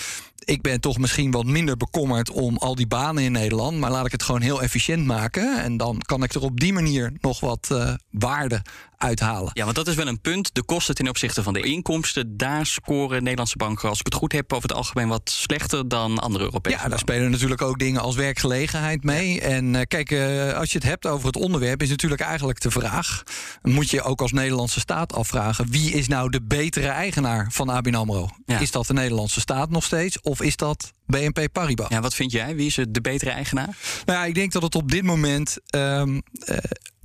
ik 0.44 0.62
ben 0.62 0.80
toch 0.80 0.98
misschien 0.98 1.30
wat 1.30 1.44
minder 1.44 1.76
bekommerd 1.76 2.30
om 2.30 2.56
al 2.56 2.74
die 2.74 2.86
banen 2.86 3.22
in 3.22 3.32
Nederland. 3.32 3.78
Maar 3.78 3.90
laat 3.90 4.06
ik 4.06 4.12
het 4.12 4.22
gewoon 4.22 4.40
heel 4.40 4.62
efficiënt 4.62 5.06
maken. 5.06 5.62
En 5.62 5.76
dan 5.76 5.98
kan 5.98 6.22
ik 6.22 6.34
er 6.34 6.42
op 6.42 6.60
die 6.60 6.72
manier 6.72 7.12
nog 7.20 7.40
wat 7.40 7.68
uh, 7.72 7.94
waarde 8.10 8.62
uithalen. 8.96 9.50
Ja, 9.52 9.64
want 9.64 9.76
dat 9.76 9.86
is 9.86 9.94
wel 9.94 10.06
een 10.06 10.20
punt. 10.20 10.54
De 10.54 10.62
kosten 10.62 10.94
ten 10.94 11.08
opzichte 11.08 11.42
van 11.42 11.52
de 11.52 11.62
inkomsten, 11.62 12.36
daar 12.36 12.66
scoren 12.66 13.22
Nederlandse 13.22 13.56
banken, 13.56 13.88
als 13.88 13.98
ik 13.98 14.06
het 14.06 14.14
goed 14.14 14.32
heb, 14.32 14.52
over 14.52 14.68
het 14.68 14.78
algemeen 14.78 15.08
wat 15.08 15.30
slechter 15.30 15.88
dan 15.88 16.18
andere 16.18 16.44
Europese 16.44 16.78
Ja, 16.82 16.88
daar 16.88 16.98
spelen 16.98 17.30
natuurlijk 17.30 17.62
ook 17.62 17.78
dingen 17.78 18.00
als 18.00 18.14
werkgelegenheid 18.14 19.04
mee. 19.04 19.40
En 19.40 19.74
uh, 19.74 19.80
kijk, 19.88 20.10
uh, 20.10 20.52
als 20.52 20.72
je 20.72 20.78
het 20.78 20.86
hebt 20.86 21.06
over 21.06 21.26
het 21.26 21.36
onderwerp, 21.36 21.82
is 21.82 21.88
natuurlijk 21.88 22.20
eigenlijk 22.20 22.60
de 22.60 22.70
vraag: 22.70 23.22
moet 23.62 23.90
je 23.90 24.02
ook 24.02 24.20
als 24.20 24.32
Nederlandse 24.32 24.80
staat 24.80 25.12
afvragen 25.12 25.66
wie 25.70 25.92
is 25.92 26.08
nou 26.08 26.30
de 26.30 26.42
betere 26.42 26.88
eigenaar 26.88 27.48
van 27.50 27.68
ABN 27.68 27.94
Amro? 27.94 28.28
Ja. 28.46 28.58
Is 28.58 28.70
dat 28.70 28.86
de 28.86 28.92
Nederlandse 28.92 29.40
staat 29.40 29.70
nog 29.70 29.84
steeds, 29.84 30.20
of 30.20 30.42
is 30.42 30.56
dat 30.56 30.92
BNP 31.06 31.48
Paribas? 31.52 31.88
Ja, 31.88 32.00
wat 32.00 32.14
vind 32.14 32.32
jij? 32.32 32.56
Wie 32.56 32.66
is 32.66 32.74
de 32.88 33.00
betere 33.00 33.30
eigenaar? 33.30 33.76
Nou 34.04 34.18
ja, 34.18 34.24
ik 34.24 34.34
denk 34.34 34.52
dat 34.52 34.62
het 34.62 34.74
op 34.74 34.90
dit 34.90 35.02
moment 35.02 35.58
um, 35.74 36.14
uh, 36.48 36.56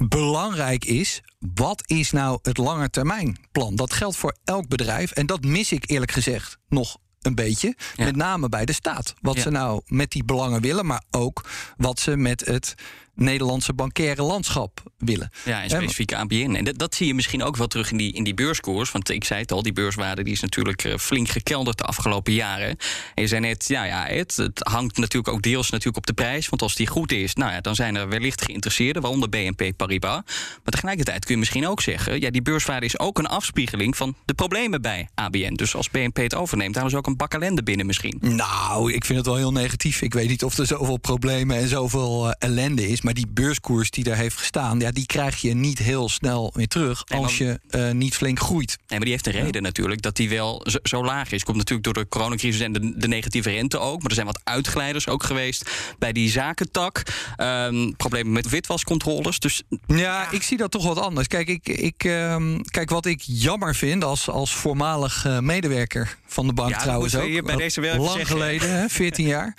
belangrijk 0.10 0.86
is. 0.86 1.22
Wat 1.40 1.84
is 1.86 2.12
nou 2.12 2.40
het 2.42 2.58
langetermijnplan? 2.58 3.76
Dat 3.76 3.94
geldt 3.94 4.18
voor 4.18 4.36
elk 4.44 4.68
bedrijf. 4.68 5.12
En 5.12 5.26
dat 5.26 5.44
mis 5.44 5.72
ik 5.72 5.90
eerlijk 5.90 6.12
gezegd 6.12 6.58
nog 6.68 6.98
een 7.22 7.36
beetje. 7.36 7.76
Ja. 7.96 8.06
Met 8.06 8.16
name 8.16 8.50
bij 8.50 8.66
de 8.66 8.74
staat. 8.74 9.14
Wat 9.22 9.36
ja. 9.36 9.42
ze 9.42 9.50
nou 9.50 9.82
met 9.86 10.12
die 10.12 10.24
belangen 10.24 10.62
willen, 10.62 10.86
maar 10.86 11.04
ook 11.12 11.50
wat 11.78 12.00
ze 12.00 12.18
met 12.18 12.46
het 12.46 12.76
Nederlandse 13.22 13.74
bankaire 13.74 14.24
landschap 14.24 14.84
willen. 14.98 15.32
Ja, 15.46 15.64
en 15.64 15.70
specifiek 15.70 16.14
ABN. 16.14 16.56
En 16.56 16.64
dat, 16.64 16.78
dat, 16.78 16.96
zie 16.96 17.08
je 17.08 17.14
misschien 17.14 17.44
ook 17.44 17.58
wel 17.58 17.68
terug 17.68 17.92
in 17.92 17.98
die, 17.98 18.14
in 18.14 18.24
die 18.24 18.34
beurskoers. 18.34 18.92
Want 18.92 19.10
ik 19.10 19.24
zei 19.24 19.42
het 19.42 19.52
al, 19.52 19.62
die 19.62 19.74
beurswaarde 19.74 20.24
die 20.24 20.34
is 20.34 20.42
natuurlijk 20.42 20.84
uh, 20.84 20.98
flink 20.98 21.30
gekelderd 21.30 21.78
de 21.78 21.84
afgelopen 21.84 22.34
jaren. 22.34 22.68
En 23.16 23.22
je 23.22 23.28
zei 23.28 23.42
net, 23.42 23.68
ja, 23.68 23.84
ja 23.84 24.06
het, 24.06 24.36
het, 24.36 24.60
hangt 24.60 24.98
natuurlijk 24.98 25.34
ook 25.34 25.42
deels 25.42 25.70
natuurlijk 25.70 25.98
op 25.98 26.06
de 26.06 26.14
prijs. 26.14 26.50
Want 26.50 26.62
als 26.62 26.76
die 26.76 26.88
goed 26.88 27.12
is, 27.12 27.36
nou 27.36 27.52
ja, 27.52 27.62
dan 27.62 27.76
zijn 27.76 27.96
er 27.96 28.10
wellicht 28.10 28.44
geïnteresseerden, 28.44 29.02
waaronder 29.02 29.30
BNP 29.30 29.72
Paribas. 29.78 30.22
Maar 30.64 30.74
tegelijkertijd 30.74 31.26
kun 31.26 31.34
je 31.34 31.40
misschien 31.40 31.68
ook 31.68 31.82
zeggen, 31.82 32.22
ja, 32.22 32.30
die 32.30 32.42
beurswaarde 32.42 32.86
is 32.86 33.00
ook 33.00 33.18
een 33.18 33.28
afspiegeling 33.28 33.98
van 33.98 34.16
de 34.26 34.34
problemen 34.34 34.82
bij 34.82 35.10
ABN. 35.16 35.54
Dus 35.54 35.76
als 35.76 35.90
BNP 35.90 36.18
het 36.18 36.36
overneemt, 36.36 36.74
dan 36.74 36.86
is 36.86 36.96
ook 36.96 37.08
een 37.08 37.18
bak 37.18 37.34
ellende 37.34 37.64
binnen 37.64 37.86
misschien. 37.86 38.18
Nou, 38.22 38.94
ik 38.94 39.06
vind 39.06 39.18
het 39.18 39.28
wel 39.28 39.36
heel 39.36 39.52
negatief. 39.52 40.02
Ik 40.02 40.14
weet 40.14 40.30
niet 40.30 40.44
of 40.44 40.58
er 40.58 40.68
zoveel 40.68 40.98
problemen 40.98 41.58
en 41.58 41.68
zoveel 41.68 42.28
uh, 42.28 42.34
ellende 42.40 42.90
is. 42.90 43.02
Maar 43.02 43.11
die 43.14 43.28
beurskoers 43.28 43.92
die 43.92 44.04
daar 44.04 44.16
heeft 44.16 44.38
gestaan, 44.38 44.80
ja, 44.80 44.92
die 44.92 45.06
krijg 45.06 45.42
je 45.42 45.54
niet 45.54 45.78
heel 45.78 46.10
snel 46.10 46.52
weer 46.54 46.68
terug 46.68 47.04
nee, 47.08 47.20
als 47.20 47.38
je 47.38 47.60
uh, 47.72 47.92
niet 47.92 48.16
flink 48.16 48.40
groeit. 48.40 48.78
Nee, 48.78 48.86
maar 48.88 49.00
die 49.00 49.10
heeft 49.10 49.26
een 49.28 49.32
reden 49.32 49.54
ja. 49.54 49.62
natuurlijk 49.62 50.02
dat 50.02 50.16
die 50.16 50.30
wel 50.30 50.66
zo, 50.70 50.78
zo, 50.84 51.04
laag 51.04 51.32
is. 51.32 51.44
Komt 51.44 51.58
natuurlijk 51.58 51.84
door 51.84 52.04
de 52.04 52.10
coronacrisis 52.10 52.62
en 52.62 52.72
de, 52.72 52.98
de, 52.98 53.08
negatieve 53.08 53.50
rente 53.50 53.80
ook. 53.80 53.98
Maar 53.98 54.10
er 54.10 54.14
zijn 54.14 54.26
wat 54.26 54.42
uitglijders 54.44 55.08
ook 55.08 55.24
geweest 55.24 55.70
bij 56.00 56.12
die 56.12 56.30
zakentak. 56.30 57.04
Um, 57.38 57.96
problemen 57.96 58.32
met 58.32 58.50
witwascontroles. 58.50 59.40
Dus 59.40 59.64
ja, 59.88 59.96
ja, 59.96 60.32
ik 60.32 60.44
zie 60.44 60.58
dat 60.58 60.72
toch 60.72 60.86
wat 60.86 61.00
anders. 61.00 61.28
Kijk, 61.28 61.48
ik, 61.48 61.68
ik, 61.68 62.04
um, 62.04 62.62
kijk 62.64 62.90
wat 62.90 63.06
ik 63.06 63.22
jammer 63.22 63.76
vind 63.76 64.04
als, 64.04 64.30
als 64.30 64.56
voormalig 64.56 65.26
uh, 65.26 65.40
medewerker 65.40 66.18
van 66.26 66.48
de 66.48 66.54
bank 66.54 66.70
ja, 66.70 66.78
trouwens 66.78 67.16
ook. 67.16 67.28
Hier 67.28 67.44
bij 67.44 67.56
deze 67.56 67.82
wel 67.82 67.98
lang 67.98 68.18
zeggen. 68.18 68.26
geleden, 68.28 68.70
hè, 68.70 68.90
14 68.90 69.26
jaar. 69.26 69.56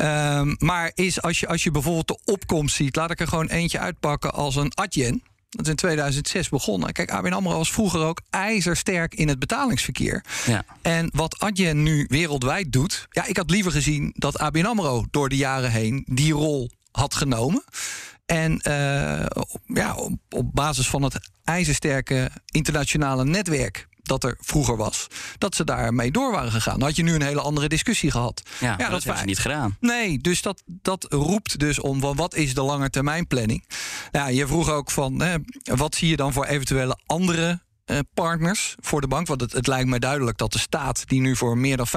Um, 0.00 0.56
maar 0.58 0.92
is 0.94 1.22
als 1.22 1.40
je, 1.40 1.46
als 1.46 1.62
je 1.62 1.70
bijvoorbeeld 1.70 2.08
de 2.08 2.18
opkomst 2.24 2.69
ziet, 2.74 2.96
laat 2.96 3.10
ik 3.10 3.20
er 3.20 3.28
gewoon 3.28 3.48
eentje 3.48 3.78
uitpakken 3.78 4.32
als 4.32 4.56
een 4.56 4.72
Adyen. 4.74 5.22
Dat 5.50 5.64
is 5.64 5.70
in 5.70 5.76
2006 5.76 6.48
begonnen. 6.48 6.92
Kijk, 6.92 7.10
ABN 7.10 7.32
AMRO 7.32 7.56
was 7.56 7.72
vroeger 7.72 8.00
ook 8.00 8.20
ijzersterk 8.30 9.14
in 9.14 9.28
het 9.28 9.38
betalingsverkeer. 9.38 10.24
Ja. 10.46 10.64
En 10.82 11.10
wat 11.14 11.38
Adyen 11.38 11.82
nu 11.82 12.06
wereldwijd 12.08 12.72
doet... 12.72 13.06
Ja, 13.10 13.26
ik 13.26 13.36
had 13.36 13.50
liever 13.50 13.72
gezien 13.72 14.12
dat 14.14 14.38
ABN 14.38 14.64
AMRO 14.64 15.04
door 15.10 15.28
de 15.28 15.36
jaren 15.36 15.70
heen 15.70 16.06
die 16.08 16.32
rol 16.32 16.70
had 16.90 17.14
genomen. 17.14 17.64
En 18.26 18.52
uh, 18.52 19.26
ja, 19.66 19.94
op, 19.94 20.12
op 20.28 20.52
basis 20.52 20.88
van 20.88 21.02
het 21.02 21.30
ijzersterke 21.44 22.30
internationale 22.46 23.24
netwerk 23.24 23.88
dat 24.10 24.24
er 24.24 24.36
vroeger 24.40 24.76
was, 24.76 25.06
dat 25.38 25.54
ze 25.54 25.64
daarmee 25.64 26.10
door 26.10 26.32
waren 26.32 26.52
gegaan. 26.52 26.78
Dan 26.78 26.88
had 26.88 26.96
je 26.96 27.02
nu 27.02 27.14
een 27.14 27.22
hele 27.22 27.40
andere 27.40 27.68
discussie 27.68 28.10
gehad. 28.10 28.42
Ja, 28.58 28.66
ja 28.66 28.76
dat, 28.76 28.90
dat 28.90 29.02
hebben 29.02 29.20
ze 29.20 29.26
niet 29.26 29.38
gedaan. 29.38 29.76
Nee, 29.80 30.18
dus 30.18 30.42
dat, 30.42 30.62
dat 30.66 31.06
roept 31.08 31.58
dus 31.58 31.80
om 31.80 32.00
wat 32.00 32.34
is 32.34 32.54
de 32.54 32.62
langetermijnplanning? 32.62 33.64
Ja, 34.10 34.28
je 34.28 34.46
vroeg 34.46 34.70
ook 34.70 34.90
van 34.90 35.20
hè, 35.20 35.36
wat 35.62 35.94
zie 35.94 36.08
je 36.08 36.16
dan 36.16 36.32
voor 36.32 36.44
eventuele 36.44 36.98
andere 37.06 37.60
uh, 37.86 37.98
partners 38.14 38.74
voor 38.80 39.00
de 39.00 39.08
bank. 39.08 39.26
Want 39.26 39.40
het, 39.40 39.52
het, 39.52 39.66
lijkt 39.66 39.88
mij 39.88 39.98
duidelijk 39.98 40.38
dat 40.38 40.52
de 40.52 40.58
staat, 40.58 41.08
die 41.08 41.20
nu 41.20 41.36
voor 41.36 41.58
meer 41.58 41.76
dan 41.76 41.86
50% 41.88 41.90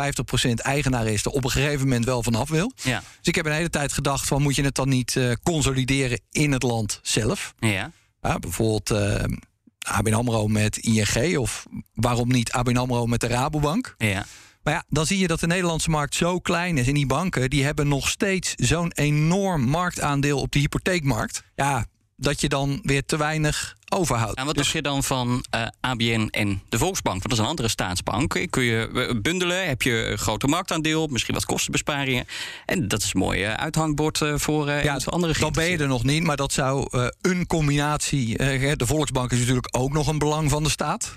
eigenaar 0.53 1.07
is, 1.07 1.25
er 1.25 1.31
op 1.31 1.43
een 1.43 1.51
gegeven 1.51 1.87
moment 1.87 2.05
wel 2.05 2.23
vanaf 2.23 2.49
wil. 2.49 2.71
Ja. 2.83 2.99
Dus 2.99 3.27
ik 3.27 3.35
heb 3.35 3.45
een 3.45 3.51
hele 3.51 3.69
tijd 3.69 3.93
gedacht: 3.93 4.27
van 4.27 4.41
moet 4.41 4.55
je 4.55 4.63
het 4.63 4.75
dan 4.75 4.89
niet 4.89 5.15
uh, 5.15 5.31
consolideren 5.43 6.21
in 6.31 6.51
het 6.51 6.63
land 6.63 6.99
zelf? 7.01 7.53
Ja. 7.59 7.91
ja 8.21 8.39
bijvoorbeeld. 8.39 8.91
Uh, 8.91 9.37
ABN 9.83 10.13
AMRO 10.13 10.47
met 10.47 10.77
ING 10.77 11.37
of 11.37 11.65
waarom 11.93 12.31
niet 12.31 12.51
ABN 12.51 12.77
AMRO 12.77 13.05
met 13.05 13.21
de 13.21 13.27
Rabobank. 13.27 13.95
Ja. 13.97 14.25
Maar 14.63 14.73
ja, 14.73 14.83
dan 14.89 15.05
zie 15.05 15.19
je 15.19 15.27
dat 15.27 15.39
de 15.39 15.47
Nederlandse 15.47 15.89
markt 15.89 16.15
zo 16.15 16.39
klein 16.39 16.77
is. 16.77 16.87
En 16.87 16.93
die 16.93 17.05
banken 17.05 17.49
die 17.49 17.63
hebben 17.63 17.87
nog 17.87 18.09
steeds 18.09 18.53
zo'n 18.55 18.91
enorm 18.91 19.61
marktaandeel 19.61 20.39
op 20.39 20.51
de 20.51 20.59
hypotheekmarkt. 20.59 21.43
Ja, 21.55 21.85
dat 22.17 22.41
je 22.41 22.49
dan 22.49 22.79
weer 22.83 23.05
te 23.05 23.17
weinig 23.17 23.75
overhoudt. 23.89 24.37
En 24.37 24.45
wat 24.45 24.55
dus... 24.55 24.63
dacht 24.63 24.75
je 24.75 24.81
dan 24.81 25.03
van 25.03 25.45
uh, 25.55 25.67
ABN 25.79 26.27
en 26.31 26.61
de 26.69 26.77
Volksbank? 26.77 27.17
Want 27.17 27.29
dat 27.29 27.31
is 27.31 27.43
een 27.43 27.49
andere 27.49 27.67
staatsbank. 27.67 28.47
Kun 28.49 28.63
je 28.63 29.19
bundelen, 29.21 29.67
heb 29.67 29.81
je 29.81 30.05
een 30.05 30.17
groter 30.17 30.49
marktaandeel, 30.49 31.07
misschien 31.07 31.33
wat 31.33 31.45
kostenbesparingen. 31.45 32.25
En 32.65 32.87
dat 32.87 33.03
is 33.03 33.13
een 33.13 33.19
mooi 33.19 33.45
uh, 33.45 33.53
uithangbord 33.53 34.19
uh, 34.19 34.33
voor 34.37 34.71
ja, 34.71 34.99
andere 35.05 35.39
Dan 35.39 35.51
ben 35.51 35.69
je 35.69 35.77
er 35.77 35.87
nog 35.87 36.03
niet, 36.03 36.23
maar 36.23 36.37
dat 36.37 36.53
zou 36.53 36.87
een 37.21 37.47
combinatie... 37.47 38.37
de 38.37 38.85
Volksbank 38.85 39.31
is 39.31 39.39
natuurlijk 39.39 39.67
ook 39.71 39.93
nog 39.93 40.07
een 40.07 40.19
belang 40.19 40.49
van 40.49 40.63
de 40.63 40.69
staat. 40.69 41.13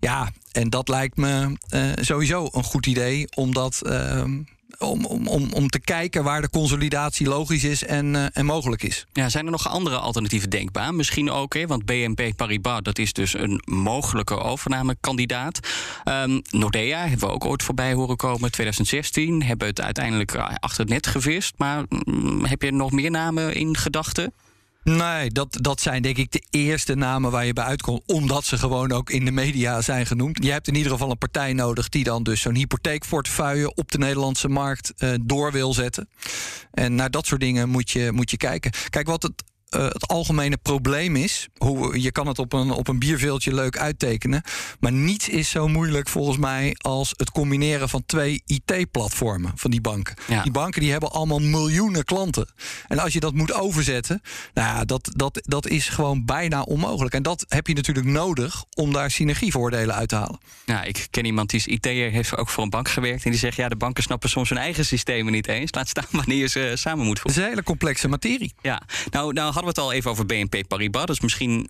Ja, 0.00 0.30
en 0.52 0.70
dat 0.70 0.88
lijkt 0.88 1.16
me 1.16 1.56
sowieso 2.00 2.48
een 2.52 2.64
goed 2.64 2.86
idee, 2.86 3.26
omdat 3.34 3.80
ehm, 3.82 4.40
om, 4.78 5.04
om, 5.04 5.28
om, 5.28 5.52
om 5.52 5.68
te 5.68 5.80
kijken 5.80 6.24
waar 6.24 6.40
de 6.40 6.50
consolidatie 6.50 7.28
logisch 7.28 7.64
is 7.64 7.84
en, 7.84 8.14
uh, 8.14 8.26
en 8.32 8.46
mogelijk 8.46 8.82
is. 8.82 9.06
Ja, 9.12 9.28
zijn 9.28 9.44
er 9.44 9.50
nog 9.50 9.68
andere 9.68 9.96
alternatieven 9.96 10.50
denkbaar? 10.50 10.94
Misschien 10.94 11.30
ook, 11.30 11.54
hè, 11.54 11.66
want 11.66 11.84
BNP 11.84 12.36
Paribas 12.36 12.82
dat 12.82 12.98
is 12.98 13.12
dus 13.12 13.34
een 13.34 13.62
mogelijke 13.64 14.38
overnamekandidaat. 14.38 15.60
Um, 16.04 16.42
Nordea 16.50 17.00
hebben 17.00 17.28
we 17.28 17.34
ook 17.34 17.44
ooit 17.44 17.62
voorbij 17.62 17.92
horen 17.92 18.16
komen. 18.16 18.50
2016 18.50 19.42
hebben 19.42 19.66
het 19.66 19.80
uiteindelijk 19.80 20.34
achter 20.34 20.80
het 20.80 20.88
net 20.88 21.06
gevist. 21.06 21.54
Maar 21.56 21.84
mm, 21.88 22.44
heb 22.44 22.62
je 22.62 22.72
nog 22.72 22.92
meer 22.92 23.10
namen 23.10 23.54
in 23.54 23.76
gedachten? 23.76 24.32
Nee, 24.96 25.30
dat, 25.30 25.58
dat 25.60 25.80
zijn 25.80 26.02
denk 26.02 26.16
ik 26.16 26.32
de 26.32 26.42
eerste 26.50 26.94
namen 26.94 27.30
waar 27.30 27.46
je 27.46 27.52
bij 27.52 27.64
uitkomt. 27.64 28.02
Omdat 28.06 28.44
ze 28.44 28.58
gewoon 28.58 28.92
ook 28.92 29.10
in 29.10 29.24
de 29.24 29.30
media 29.30 29.80
zijn 29.80 30.06
genoemd. 30.06 30.44
Je 30.44 30.50
hebt 30.50 30.68
in 30.68 30.74
ieder 30.74 30.92
geval 30.92 31.10
een 31.10 31.18
partij 31.18 31.52
nodig 31.52 31.88
die 31.88 32.04
dan 32.04 32.22
dus 32.22 32.40
zo'n 32.40 32.54
hypotheekportefeuille 32.54 33.74
op 33.74 33.90
de 33.90 33.98
Nederlandse 33.98 34.48
markt 34.48 34.92
uh, 34.98 35.14
door 35.20 35.52
wil 35.52 35.74
zetten. 35.74 36.08
En 36.72 36.94
naar 36.94 37.10
dat 37.10 37.26
soort 37.26 37.40
dingen 37.40 37.68
moet 37.68 37.90
je, 37.90 38.12
moet 38.12 38.30
je 38.30 38.36
kijken. 38.36 38.72
Kijk, 38.90 39.06
wat 39.06 39.22
het 39.22 39.44
uh, 39.76 39.84
het 39.84 40.08
algemene 40.08 40.56
probleem 40.56 41.16
is. 41.16 41.48
Hoe, 41.56 42.00
je 42.00 42.12
kan 42.12 42.26
het 42.26 42.38
op 42.38 42.52
een, 42.52 42.70
op 42.70 42.88
een 42.88 42.98
bierveeltje 42.98 43.54
leuk 43.54 43.78
uittekenen. 43.78 44.42
Maar 44.80 44.92
niets 44.92 45.28
is 45.28 45.50
zo 45.50 45.68
moeilijk 45.68 46.08
volgens 46.08 46.38
mij 46.38 46.76
als 46.78 47.12
het 47.16 47.30
combineren 47.30 47.88
van 47.88 48.02
twee 48.06 48.42
IT-platformen 48.46 49.52
van 49.54 49.70
die 49.70 49.80
banken. 49.80 50.14
Ja. 50.26 50.42
Die 50.42 50.52
banken 50.52 50.80
die 50.80 50.90
hebben 50.90 51.10
allemaal 51.10 51.38
miljoenen 51.38 52.04
klanten. 52.04 52.48
En 52.86 52.98
als 52.98 53.12
je 53.12 53.20
dat 53.20 53.34
moet 53.34 53.52
overzetten, 53.52 54.22
nou 54.54 54.76
ja, 54.76 54.84
dat, 54.84 55.10
dat, 55.12 55.40
dat 55.42 55.66
is 55.66 55.88
gewoon 55.88 56.24
bijna 56.24 56.62
onmogelijk. 56.62 57.14
En 57.14 57.22
dat 57.22 57.44
heb 57.48 57.66
je 57.66 57.74
natuurlijk 57.74 58.06
nodig 58.06 58.64
om 58.74 58.92
daar 58.92 59.10
synergievoordelen 59.10 59.94
uit 59.94 60.08
te 60.08 60.14
halen. 60.14 60.38
Ja, 60.66 60.82
ik 60.82 61.06
ken 61.10 61.24
iemand 61.24 61.50
die 61.50 61.58
is 61.58 61.66
IT'er, 61.66 62.10
heeft 62.10 62.36
ook 62.36 62.48
voor 62.48 62.64
een 62.64 62.70
bank 62.70 62.88
gewerkt. 62.88 63.24
En 63.24 63.30
die 63.30 63.40
zegt, 63.40 63.56
ja, 63.56 63.68
de 63.68 63.76
banken 63.76 64.02
snappen 64.02 64.28
soms 64.28 64.48
hun 64.48 64.58
eigen 64.58 64.84
systemen 64.84 65.32
niet 65.32 65.48
eens. 65.48 65.74
Laat 65.74 65.88
staan 65.88 66.04
wanneer 66.20 66.36
je 66.36 66.48
ze 66.48 66.72
samen 66.74 67.04
moet 67.06 67.18
voegen. 67.18 67.30
Het 67.30 67.36
is 67.36 67.42
een 67.42 67.48
hele 67.48 67.62
complexe 67.62 68.08
materie. 68.08 68.54
Ja, 68.62 68.82
nou, 69.10 69.32
nou 69.32 69.52
hadden 69.58 69.74
we 69.74 69.80
het 69.80 69.90
al 69.90 69.96
even 69.96 70.10
over 70.10 70.26
BNP 70.26 70.68
Paribas. 70.68 71.04
Is 71.04 71.20
misschien 71.20 71.68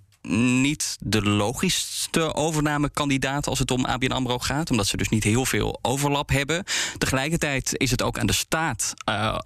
niet 0.62 0.96
de 1.00 1.22
logischste 1.22 2.34
overnamekandidaat 2.34 3.46
als 3.46 3.58
het 3.58 3.70
om 3.70 3.84
ABN 3.84 4.10
AMRO 4.10 4.38
gaat. 4.38 4.70
Omdat 4.70 4.86
ze 4.86 4.96
dus 4.96 5.08
niet 5.08 5.24
heel 5.24 5.44
veel 5.44 5.78
overlap 5.82 6.28
hebben. 6.28 6.64
Tegelijkertijd 6.98 7.72
is 7.76 7.90
het 7.90 8.02
ook 8.02 8.18
aan 8.18 8.26
de 8.26 8.32
staat 8.32 8.94
uh, 9.08 9.38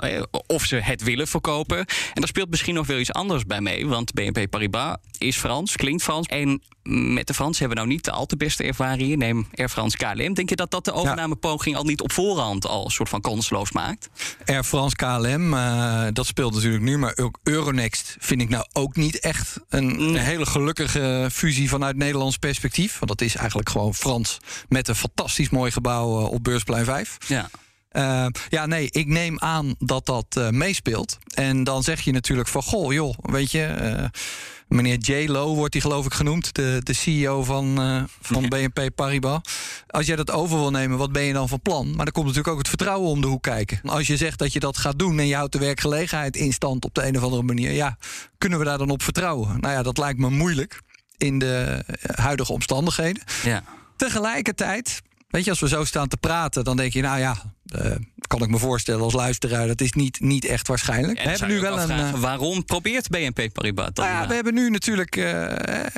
of 0.47 0.65
ze 0.65 0.77
het 0.77 1.03
willen 1.03 1.29
verkopen. 1.29 1.79
En 1.79 1.87
daar 2.15 2.29
speelt 2.29 2.51
misschien 2.51 2.75
nog 2.75 2.87
wel 2.87 2.99
iets 2.99 3.13
anders 3.13 3.47
bij 3.47 3.61
mee. 3.61 3.87
Want 3.87 4.13
BNP 4.13 4.51
Paribas 4.51 4.97
is 5.19 5.37
Frans, 5.37 5.77
klinkt 5.77 6.03
Frans. 6.03 6.27
En 6.27 6.63
met 6.83 7.27
de 7.27 7.35
Fransen 7.35 7.59
hebben 7.59 7.79
we 7.79 7.85
nou 7.85 7.95
niet 7.95 8.05
de 8.05 8.11
al 8.11 8.27
te 8.27 8.37
beste 8.37 8.65
ervaringen. 8.65 9.19
Neem 9.19 9.47
Air 9.55 9.69
France 9.69 9.97
KLM. 9.97 10.35
Denk 10.35 10.49
je 10.49 10.57
dat 10.57 10.71
dat 10.71 10.85
de 10.85 10.93
overnamepoging 10.93 11.77
al 11.77 11.85
niet 11.85 12.01
op 12.01 12.13
voorhand 12.13 12.67
al 12.67 12.85
een 12.85 12.91
soort 12.91 13.09
van 13.09 13.21
kansloos 13.21 13.73
maakt? 13.73 14.09
Air 14.45 14.65
France 14.65 14.97
KLM, 14.97 15.55
uh, 15.55 16.07
dat 16.13 16.27
speelt 16.27 16.55
natuurlijk 16.55 16.83
nu. 16.83 16.99
Maar 16.99 17.17
ook 17.17 17.39
Euronext 17.43 18.17
vind 18.19 18.41
ik 18.41 18.49
nou 18.49 18.67
ook 18.73 18.97
niet 18.97 19.21
echt 19.21 19.57
een, 19.69 20.01
een 20.01 20.17
hele 20.17 20.47
gelukkige 20.47 21.29
fusie 21.33 21.69
vanuit 21.69 21.97
Nederlands 21.97 22.37
perspectief. 22.37 22.99
Want 22.99 23.11
dat 23.11 23.21
is 23.21 23.37
eigenlijk 23.37 23.69
gewoon 23.69 23.95
Frans 23.95 24.39
met 24.69 24.89
een 24.89 24.95
fantastisch 24.95 25.51
mooi 25.51 25.71
gebouw 25.71 26.21
uh, 26.21 26.33
op 26.33 26.45
Beursplein 26.45 26.85
5. 26.85 27.17
Ja. 27.27 27.51
Uh, 27.93 28.27
ja, 28.49 28.67
nee, 28.67 28.91
ik 28.91 29.07
neem 29.07 29.39
aan 29.39 29.75
dat 29.79 30.07
dat 30.07 30.27
uh, 30.39 30.49
meespeelt. 30.49 31.19
En 31.35 31.65
dan 31.65 31.83
zeg 31.83 32.01
je 32.01 32.13
natuurlijk 32.13 32.49
van, 32.49 32.63
goh, 32.63 32.93
joh, 32.93 33.15
weet 33.23 33.51
je... 33.51 33.97
Uh, 33.99 34.05
Meneer 34.73 34.99
J. 34.99 35.29
Lo 35.29 35.55
wordt 35.55 35.73
hij 35.73 35.83
geloof 35.83 36.07
ik 36.07 36.15
genoemd, 36.15 36.55
de, 36.55 36.81
de 36.83 36.93
CEO 36.93 37.43
van, 37.43 37.81
uh, 37.81 38.03
van 38.21 38.49
BNP 38.49 38.89
Paribas. 38.95 39.41
Als 39.87 40.07
jij 40.07 40.17
dat 40.17 40.31
over 40.31 40.59
wil 40.59 40.71
nemen, 40.71 40.99
wat 40.99 41.13
ben 41.13 41.23
je 41.23 41.33
dan 41.33 41.49
van 41.49 41.61
plan? 41.61 41.87
Maar 41.87 42.05
dan 42.05 42.13
komt 42.13 42.27
natuurlijk 42.27 42.53
ook 42.53 42.59
het 42.59 42.69
vertrouwen 42.69 43.11
om 43.11 43.21
de 43.21 43.27
hoek 43.27 43.43
kijken. 43.43 43.81
Als 43.83 44.07
je 44.07 44.17
zegt 44.17 44.39
dat 44.39 44.53
je 44.53 44.61
dat 44.61 44.77
gaat 44.77 44.99
doen 44.99 45.19
en 45.19 45.27
je 45.27 45.35
houdt 45.35 45.53
de 45.53 45.59
werkgelegenheid 45.59 46.37
in 46.37 46.53
stand 46.53 46.85
op 46.85 46.95
de 46.95 47.07
een 47.07 47.17
of 47.17 47.23
andere 47.23 47.43
manier, 47.43 47.71
ja, 47.71 47.97
kunnen 48.39 48.59
we 48.59 48.65
daar 48.65 48.79
dan 48.79 48.91
op 48.91 49.03
vertrouwen? 49.03 49.61
Nou 49.61 49.75
ja, 49.75 49.83
dat 49.83 49.99
lijkt 49.99 50.19
me 50.19 50.31
moeilijk 50.31 50.81
in 51.17 51.39
de 51.39 51.85
huidige 52.15 52.53
omstandigheden. 52.53 53.23
Ja. 53.43 53.65
Tegelijkertijd 53.97 55.03
Weet 55.33 55.45
je, 55.45 55.51
als 55.51 55.61
we 55.61 55.69
zo 55.69 55.85
staan 55.85 56.09
te 56.09 56.17
praten, 56.17 56.65
dan 56.65 56.77
denk 56.77 56.93
je, 56.93 57.03
nou 57.03 57.19
ja, 57.19 57.37
uh, 57.77 57.95
kan 58.27 58.43
ik 58.43 58.49
me 58.49 58.59
voorstellen 58.59 59.03
als 59.03 59.13
luisteraar, 59.13 59.67
dat 59.67 59.81
is 59.81 59.93
niet, 59.93 60.21
niet 60.21 60.45
echt 60.45 60.69
waarschijnlijk. 60.69 61.23
we 61.23 61.29
hebben 61.29 61.49
nu 61.49 61.61
wel 61.61 61.81
een. 61.81 61.91
Uh, 61.91 62.13
waarom 62.13 62.65
probeert 62.65 63.09
BNP 63.09 63.53
Paribas 63.53 63.85
dat? 63.85 63.97
Nou 63.97 64.09
ja, 64.09 64.29
we 64.29 64.35
hebben 64.35 64.55
nu 64.55 64.71
natuurlijk, 64.71 65.17
uh, 65.17 65.25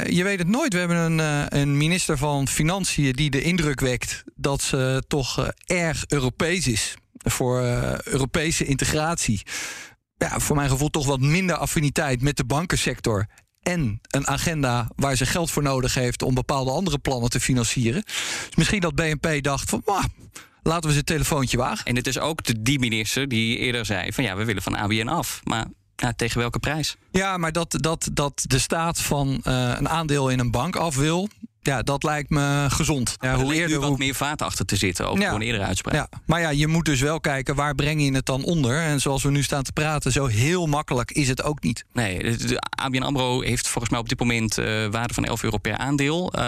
je 0.07 0.20
weet 0.23 0.38
het 0.38 0.49
nooit, 0.49 0.73
we 0.73 0.79
hebben 0.79 0.97
een, 0.97 1.59
een 1.59 1.77
minister 1.77 2.18
van 2.18 2.49
Financiën 2.49 3.12
die 3.12 3.31
de 3.31 3.42
indruk 3.42 3.81
wekt 3.81 4.25
dat 4.35 4.62
ze 4.62 5.03
toch 5.09 5.51
erg 5.66 6.05
Europees 6.09 6.66
is 6.66 6.94
voor 7.12 7.61
Europese 8.05 8.64
integratie. 8.64 9.42
Ja, 10.16 10.38
voor 10.38 10.57
mijn 10.57 10.70
gevoel 10.70 10.90
toch 10.90 11.07
wat 11.07 11.20
minder 11.20 11.57
affiniteit 11.57 12.23
met 12.23 12.37
de 12.37 12.44
bankensector 12.44 13.27
en 13.64 14.00
een 14.11 14.27
agenda 14.27 14.88
waar 14.96 15.16
ze 15.16 15.27
geld 15.27 15.50
voor 15.50 15.62
nodig 15.62 15.94
heeft 15.94 16.22
om 16.22 16.35
bepaalde 16.35 16.70
andere 16.70 16.98
plannen 16.98 17.31
te 17.31 17.40
financieren. 17.40 18.03
Dus 18.46 18.57
misschien 18.57 18.81
dat 18.81 18.94
BNP 18.94 19.42
dacht 19.42 19.70
van. 19.70 19.83
laten 20.62 20.88
we 20.88 20.94
ze 20.94 21.05
telefoontje 21.05 21.57
wagen. 21.57 21.85
En 21.85 21.96
het 21.96 22.07
is 22.07 22.18
ook 22.18 22.44
de, 22.44 22.62
die 22.62 22.79
minister 22.79 23.29
die 23.29 23.59
eerder 23.59 23.87
zei: 23.87 24.12
van 24.12 24.24
ja, 24.24 24.37
we 24.37 24.44
willen 24.44 24.62
van 24.62 24.77
ABN 24.77 25.09
af. 25.09 25.40
Maar 25.44 25.66
ja, 25.96 26.12
tegen 26.12 26.38
welke 26.38 26.59
prijs? 26.59 26.96
Ja, 27.11 27.37
maar 27.37 27.53
dat, 27.53 27.77
dat, 27.79 28.11
dat 28.12 28.44
de 28.46 28.59
staat 28.59 29.00
van 29.00 29.29
uh, 29.29 29.72
een 29.77 29.88
aandeel 29.88 30.29
in 30.29 30.38
een 30.38 30.50
bank 30.50 30.77
af 30.77 30.96
wil, 30.96 31.29
ja, 31.66 31.83
dat 31.83 32.03
lijkt 32.03 32.31
me 32.31 32.66
gezond. 32.68 33.16
Ja, 33.20 33.37
hoe 33.37 33.55
eerder 33.55 33.81
wat 33.81 33.98
meer 33.98 34.14
vaat 34.14 34.42
achter 34.42 34.64
te 34.64 34.77
zitten, 34.77 35.09
ook 35.09 35.18
ja, 35.18 35.33
een 35.33 35.42
eerdere 35.42 35.64
uitspraak. 35.64 35.94
Ja, 35.94 36.09
maar 36.27 36.40
ja, 36.40 36.48
je 36.48 36.66
moet 36.66 36.85
dus 36.85 37.00
wel 37.00 37.20
kijken 37.20 37.55
waar 37.55 37.74
breng 37.74 38.05
je 38.05 38.12
het 38.12 38.27
dan 38.27 38.44
onder. 38.44 38.81
En 38.81 39.00
zoals 39.00 39.22
we 39.22 39.31
nu 39.31 39.42
staan 39.42 39.62
te 39.62 39.72
praten, 39.72 40.12
zo 40.12 40.27
heel 40.27 40.66
makkelijk 40.66 41.11
is 41.11 41.29
het 41.29 41.42
ook 41.42 41.62
niet. 41.62 41.85
Nee, 41.92 42.37
de 42.37 42.59
ABN 42.70 43.03
AMRO 43.03 43.40
heeft 43.40 43.68
volgens 43.68 43.92
mij 43.92 44.00
op 44.00 44.09
dit 44.09 44.18
moment 44.18 44.59
uh, 44.59 44.87
waarde 44.87 45.14
van 45.14 45.24
11 45.24 45.42
euro 45.42 45.59
per 45.59 45.77
aandeel. 45.77 46.33
Uh, 46.38 46.42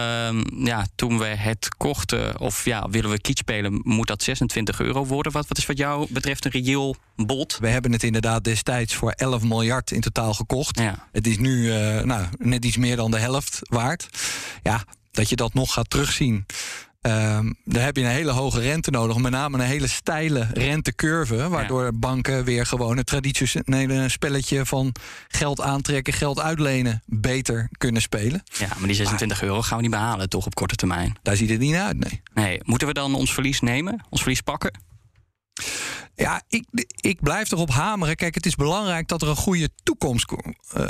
ja, 0.65 0.87
toen 0.95 1.19
we 1.19 1.27
het 1.27 1.69
kochten, 1.77 2.41
of 2.41 2.65
ja, 2.65 2.89
willen 2.91 3.11
we 3.11 3.21
kiet 3.21 3.39
spelen, 3.39 3.81
moet 3.83 4.07
dat 4.07 4.23
26 4.23 4.81
euro 4.81 5.07
worden. 5.07 5.33
Wat, 5.33 5.49
wat 5.49 5.59
is 5.59 5.67
wat 5.67 5.79
jou 5.79 6.07
betreft 6.11 6.45
een 6.45 6.51
reëel 6.51 6.97
bod? 7.17 7.59
We 7.61 7.69
hebben 7.69 7.93
het 7.93 8.03
inderdaad 8.03 8.45
destijds 8.45 8.95
voor 8.95 9.11
11 9.11 9.43
miljard 9.43 9.91
in 9.91 10.01
totaal 10.01 10.35
gekocht. 10.35 10.79
Ja. 10.79 11.09
Het 11.13 11.27
is 11.27 11.39
nu 11.39 11.67
uh, 11.67 12.03
nou, 12.03 12.27
net 12.39 12.65
iets 12.65 12.77
meer 12.77 12.97
dan 12.97 13.11
de 13.11 13.19
helft 13.19 13.61
waard. 13.63 14.09
Ja, 14.63 14.85
dat 15.17 15.29
je 15.29 15.37
dat 15.37 15.55
nog 15.55 15.73
gaat 15.73 15.91
terugzien. 15.91 16.47
Um, 17.07 17.57
daar 17.65 17.85
heb 17.85 17.97
je 17.97 18.03
een 18.03 18.09
hele 18.09 18.31
hoge 18.31 18.61
rente 18.61 18.91
nodig, 18.91 19.17
met 19.17 19.33
name 19.33 19.59
een 19.59 19.65
hele 19.65 19.87
steile 19.87 20.49
rentecurve, 20.53 21.49
waardoor 21.49 21.99
banken 21.99 22.45
weer 22.45 22.67
gewoon 22.67 22.97
het 22.97 23.07
traditionele 23.07 24.09
spelletje 24.09 24.67
van 24.67 24.95
geld 25.29 25.61
aantrekken, 25.61 26.13
geld 26.13 26.41
uitlenen 26.41 27.03
beter 27.05 27.69
kunnen 27.77 28.03
spelen. 28.03 28.43
Ja, 28.59 28.69
maar 28.79 28.87
die 28.87 28.97
26 28.97 29.43
euro 29.43 29.63
gaan 29.63 29.77
we 29.77 29.83
niet 29.83 29.91
behalen, 29.91 30.29
toch 30.29 30.47
op 30.47 30.55
korte 30.55 30.75
termijn? 30.75 31.17
Daar 31.23 31.37
ziet 31.37 31.51
het 31.51 31.59
niet 31.59 31.75
uit, 31.75 31.99
nee. 31.99 32.23
Nee, 32.35 32.61
moeten 32.63 32.87
we 32.87 32.95
dan 32.95 33.15
ons 33.15 33.35
verlies 33.35 33.61
nemen, 33.61 34.05
ons 34.09 34.21
verlies 34.21 34.41
pakken? 34.41 34.86
Ja, 36.15 36.43
ik, 36.49 36.65
ik 37.01 37.21
blijf 37.21 37.53
erop 37.53 37.71
hameren. 37.71 38.17
Kijk, 38.17 38.35
het 38.35 38.47
is 38.47 38.55
belangrijk 38.55 39.09
dat 39.09 39.23
er 39.23 39.29
een 39.29 39.37
goede 39.37 39.69
toekomst 39.83 40.33
uh, 40.77 40.89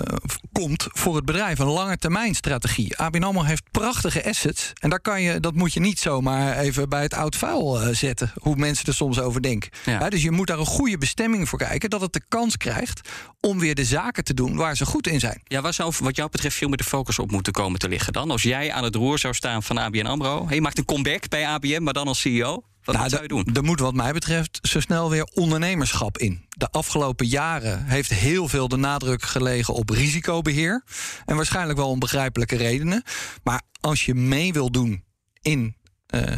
komt 0.52 0.86
voor 0.88 1.16
het 1.16 1.24
bedrijf. 1.24 1.58
Een 1.58 1.66
lange 1.66 1.98
termijn 1.98 2.34
strategie. 2.34 2.96
ABN 2.96 3.22
AMRO 3.22 3.42
heeft 3.42 3.62
prachtige 3.70 4.24
assets. 4.24 4.72
En 4.80 4.90
daar 4.90 5.00
kan 5.00 5.22
je, 5.22 5.40
dat 5.40 5.54
moet 5.54 5.72
je 5.72 5.80
niet 5.80 5.98
zomaar 5.98 6.58
even 6.58 6.88
bij 6.88 7.02
het 7.02 7.14
oud 7.14 7.36
vuil 7.36 7.82
uh, 7.82 7.94
zetten. 7.94 8.32
Hoe 8.38 8.56
mensen 8.56 8.86
er 8.86 8.94
soms 8.94 9.20
over 9.20 9.42
denken. 9.42 9.70
Ja. 9.84 10.00
Ja, 10.00 10.10
dus 10.10 10.22
je 10.22 10.30
moet 10.30 10.46
daar 10.46 10.58
een 10.58 10.66
goede 10.66 10.98
bestemming 10.98 11.48
voor 11.48 11.58
kijken. 11.58 11.90
Dat 11.90 12.00
het 12.00 12.12
de 12.12 12.22
kans 12.28 12.56
krijgt 12.56 13.08
om 13.40 13.58
weer 13.58 13.74
de 13.74 13.84
zaken 13.84 14.24
te 14.24 14.34
doen 14.34 14.56
waar 14.56 14.76
ze 14.76 14.86
goed 14.86 15.06
in 15.06 15.20
zijn. 15.20 15.40
Ja, 15.44 15.60
waar 15.60 15.74
zou 15.74 15.92
wat 15.98 16.16
jou 16.16 16.30
betreft 16.30 16.56
veel 16.56 16.68
meer 16.68 16.76
de 16.76 16.84
focus 16.84 17.18
op 17.18 17.30
moeten 17.30 17.52
komen 17.52 17.78
te 17.78 17.88
liggen 17.88 18.12
dan? 18.12 18.30
Als 18.30 18.42
jij 18.42 18.72
aan 18.72 18.84
het 18.84 18.94
roer 18.94 19.18
zou 19.18 19.34
staan 19.34 19.62
van 19.62 19.78
ABN 19.78 20.06
AMRO. 20.06 20.46
Je 20.50 20.60
maakt 20.60 20.78
een 20.78 20.84
comeback 20.84 21.28
bij 21.28 21.46
ABN, 21.46 21.82
maar 21.82 21.92
dan 21.92 22.08
als 22.08 22.20
CEO. 22.20 22.62
Wat, 22.86 22.96
nou, 22.96 23.08
zou 23.08 23.22
je 23.22 23.28
doen? 23.28 23.48
Er 23.54 23.64
moet 23.64 23.80
wat 23.80 23.94
mij 23.94 24.12
betreft 24.12 24.58
zo 24.62 24.80
snel 24.80 25.10
weer 25.10 25.24
ondernemerschap 25.24 26.18
in. 26.18 26.44
De 26.48 26.70
afgelopen 26.70 27.26
jaren 27.26 27.84
heeft 27.84 28.10
heel 28.10 28.48
veel 28.48 28.68
de 28.68 28.76
nadruk 28.76 29.22
gelegen 29.22 29.74
op 29.74 29.90
risicobeheer. 29.90 30.84
En 31.24 31.36
waarschijnlijk 31.36 31.78
wel 31.78 31.88
om 31.88 31.98
begrijpelijke 31.98 32.56
redenen. 32.56 33.02
Maar 33.42 33.62
als 33.80 34.04
je 34.04 34.14
mee 34.14 34.52
wil 34.52 34.70
doen 34.70 35.04
in 35.42 35.76
uh, 36.14 36.22
uh, 36.22 36.36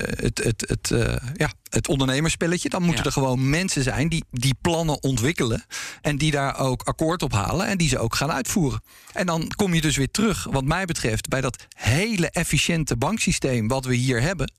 het, 0.00 0.44
het, 0.44 0.64
het, 0.68 0.90
uh, 0.90 1.14
ja, 1.34 1.50
het 1.68 1.88
ondernemerspelletje. 1.88 2.68
Dan 2.68 2.80
moeten 2.82 3.00
Ja. 3.00 3.06
er 3.06 3.12
gewoon 3.12 3.50
mensen 3.50 3.82
zijn 3.82 4.08
die 4.08 4.24
die 4.30 4.54
plannen 4.60 5.02
ontwikkelen. 5.02 5.64
En 6.00 6.18
die 6.18 6.30
daar 6.30 6.58
ook 6.58 6.82
akkoord 6.82 7.22
op 7.22 7.32
halen. 7.32 7.66
En 7.66 7.78
die 7.78 7.88
ze 7.88 7.98
ook 7.98 8.14
gaan 8.14 8.32
uitvoeren. 8.32 8.82
En 9.12 9.26
dan 9.26 9.48
kom 9.56 9.74
je 9.74 9.80
dus 9.80 9.96
weer 9.96 10.10
terug, 10.10 10.44
wat 10.50 10.64
mij 10.64 10.84
betreft, 10.84 11.28
bij 11.28 11.40
dat 11.40 11.66
hele 11.76 12.30
efficiënte 12.30 12.96
banksysteem 12.96 13.68
wat 13.68 13.84
we 13.84 13.94
hier 13.94 14.20
hebben. 14.22 14.52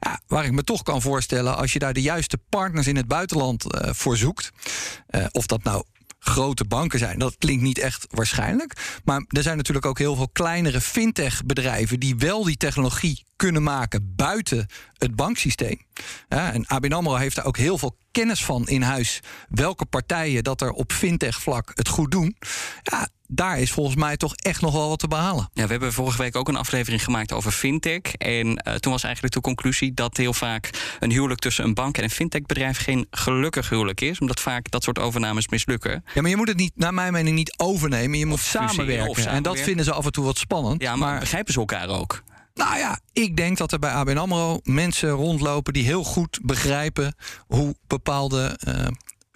Ja, 0.00 0.20
waar 0.26 0.44
ik 0.44 0.52
me 0.52 0.64
toch 0.64 0.82
kan 0.82 1.02
voorstellen, 1.02 1.56
als 1.56 1.72
je 1.72 1.78
daar 1.78 1.92
de 1.92 2.02
juiste 2.02 2.38
partners 2.48 2.86
in 2.86 2.96
het 2.96 3.08
buitenland 3.08 3.72
eh, 3.72 3.90
voor 3.92 4.16
zoekt. 4.16 4.50
eh, 5.06 5.26
of 5.32 5.46
dat 5.46 5.62
nou 5.62 5.84
grote 6.20 6.64
banken 6.64 6.98
zijn. 6.98 7.18
Dat 7.18 7.36
klinkt 7.38 7.62
niet 7.62 7.78
echt 7.78 8.06
waarschijnlijk. 8.10 9.00
Maar 9.04 9.24
er 9.28 9.42
zijn 9.42 9.56
natuurlijk 9.56 9.86
ook 9.86 9.98
heel 9.98 10.16
veel 10.16 10.28
kleinere 10.28 10.80
fintech-bedrijven 10.80 12.00
die 12.00 12.16
wel 12.16 12.44
die 12.44 12.56
technologie 12.56 13.24
kunnen 13.36 13.62
maken 13.62 14.12
buiten 14.16 14.66
het 14.98 15.16
banksysteem. 15.16 15.80
En 16.28 16.66
ABN 16.66 16.92
AMRO 16.92 17.14
heeft 17.14 17.36
daar 17.36 17.44
ook 17.44 17.56
heel 17.56 17.78
veel 17.78 17.96
kennis 18.10 18.44
van 18.44 18.68
in 18.68 18.82
huis. 18.82 19.20
Welke 19.48 19.84
partijen 19.84 20.44
dat 20.44 20.60
er 20.60 20.70
op 20.70 20.92
fintech-vlak 20.92 21.70
het 21.74 21.88
goed 21.88 22.10
doen. 22.10 22.36
Ja, 22.82 23.08
daar 23.32 23.58
is 23.58 23.70
volgens 23.70 23.96
mij 23.96 24.16
toch 24.16 24.34
echt 24.34 24.60
nog 24.60 24.72
wel 24.72 24.88
wat 24.88 24.98
te 24.98 25.08
behalen. 25.08 25.50
Ja, 25.52 25.64
we 25.64 25.70
hebben 25.70 25.92
vorige 25.92 26.18
week 26.18 26.36
ook 26.36 26.48
een 26.48 26.56
aflevering 26.56 27.04
gemaakt 27.04 27.32
over 27.32 27.52
fintech. 27.52 28.14
En 28.14 28.56
eh, 28.56 28.74
toen 28.74 28.92
was 28.92 29.02
eigenlijk 29.02 29.34
de 29.34 29.40
conclusie 29.40 29.94
dat 29.94 30.16
heel 30.16 30.32
vaak 30.32 30.70
een 30.98 31.10
huwelijk 31.10 31.40
tussen 31.40 31.64
een 31.64 31.74
bank 31.74 31.96
en 31.96 32.04
een 32.04 32.10
fintechbedrijf 32.10 32.78
geen 32.78 33.06
gelukkig 33.10 33.68
huwelijk 33.68 34.00
is. 34.00 34.18
Omdat 34.18 34.40
vaak 34.40 34.70
dat 34.70 34.82
soort 34.82 34.98
overnames 34.98 35.48
mislukken. 35.48 36.04
Ja, 36.14 36.20
maar 36.20 36.30
je 36.30 36.36
moet 36.36 36.48
het 36.48 36.56
niet, 36.56 36.72
naar 36.74 36.94
mijn 36.94 37.12
mening, 37.12 37.36
niet 37.36 37.54
overnemen. 37.56 38.18
Je 38.18 38.26
moet 38.26 38.40
samenwerken. 38.40 39.08
of 39.08 39.26
En 39.26 39.42
dat 39.42 39.60
vinden 39.60 39.84
ze 39.84 39.92
af 39.92 40.04
en 40.04 40.12
toe 40.12 40.24
wat 40.24 40.38
spannend. 40.38 40.82
Ja, 40.82 40.96
maar, 40.96 41.20
begrijpen 41.20 41.52
ze 41.52 41.58
elkaar 41.58 41.88
ook? 41.88 42.22
Nou 42.54 42.78
ja, 42.78 43.00
ik 43.12 43.36
denk 43.36 43.58
dat 43.58 43.72
er 43.72 43.78
bij 43.78 43.90
ABN 43.90 44.16
AMRO 44.16 44.60
mensen 44.62 45.10
rondlopen... 45.10 45.72
die 45.72 45.84
heel 45.84 46.04
goed 46.04 46.40
begrijpen 46.42 47.14
hoe 47.46 47.74
bepaalde 47.86 48.58
eh, 48.60 48.86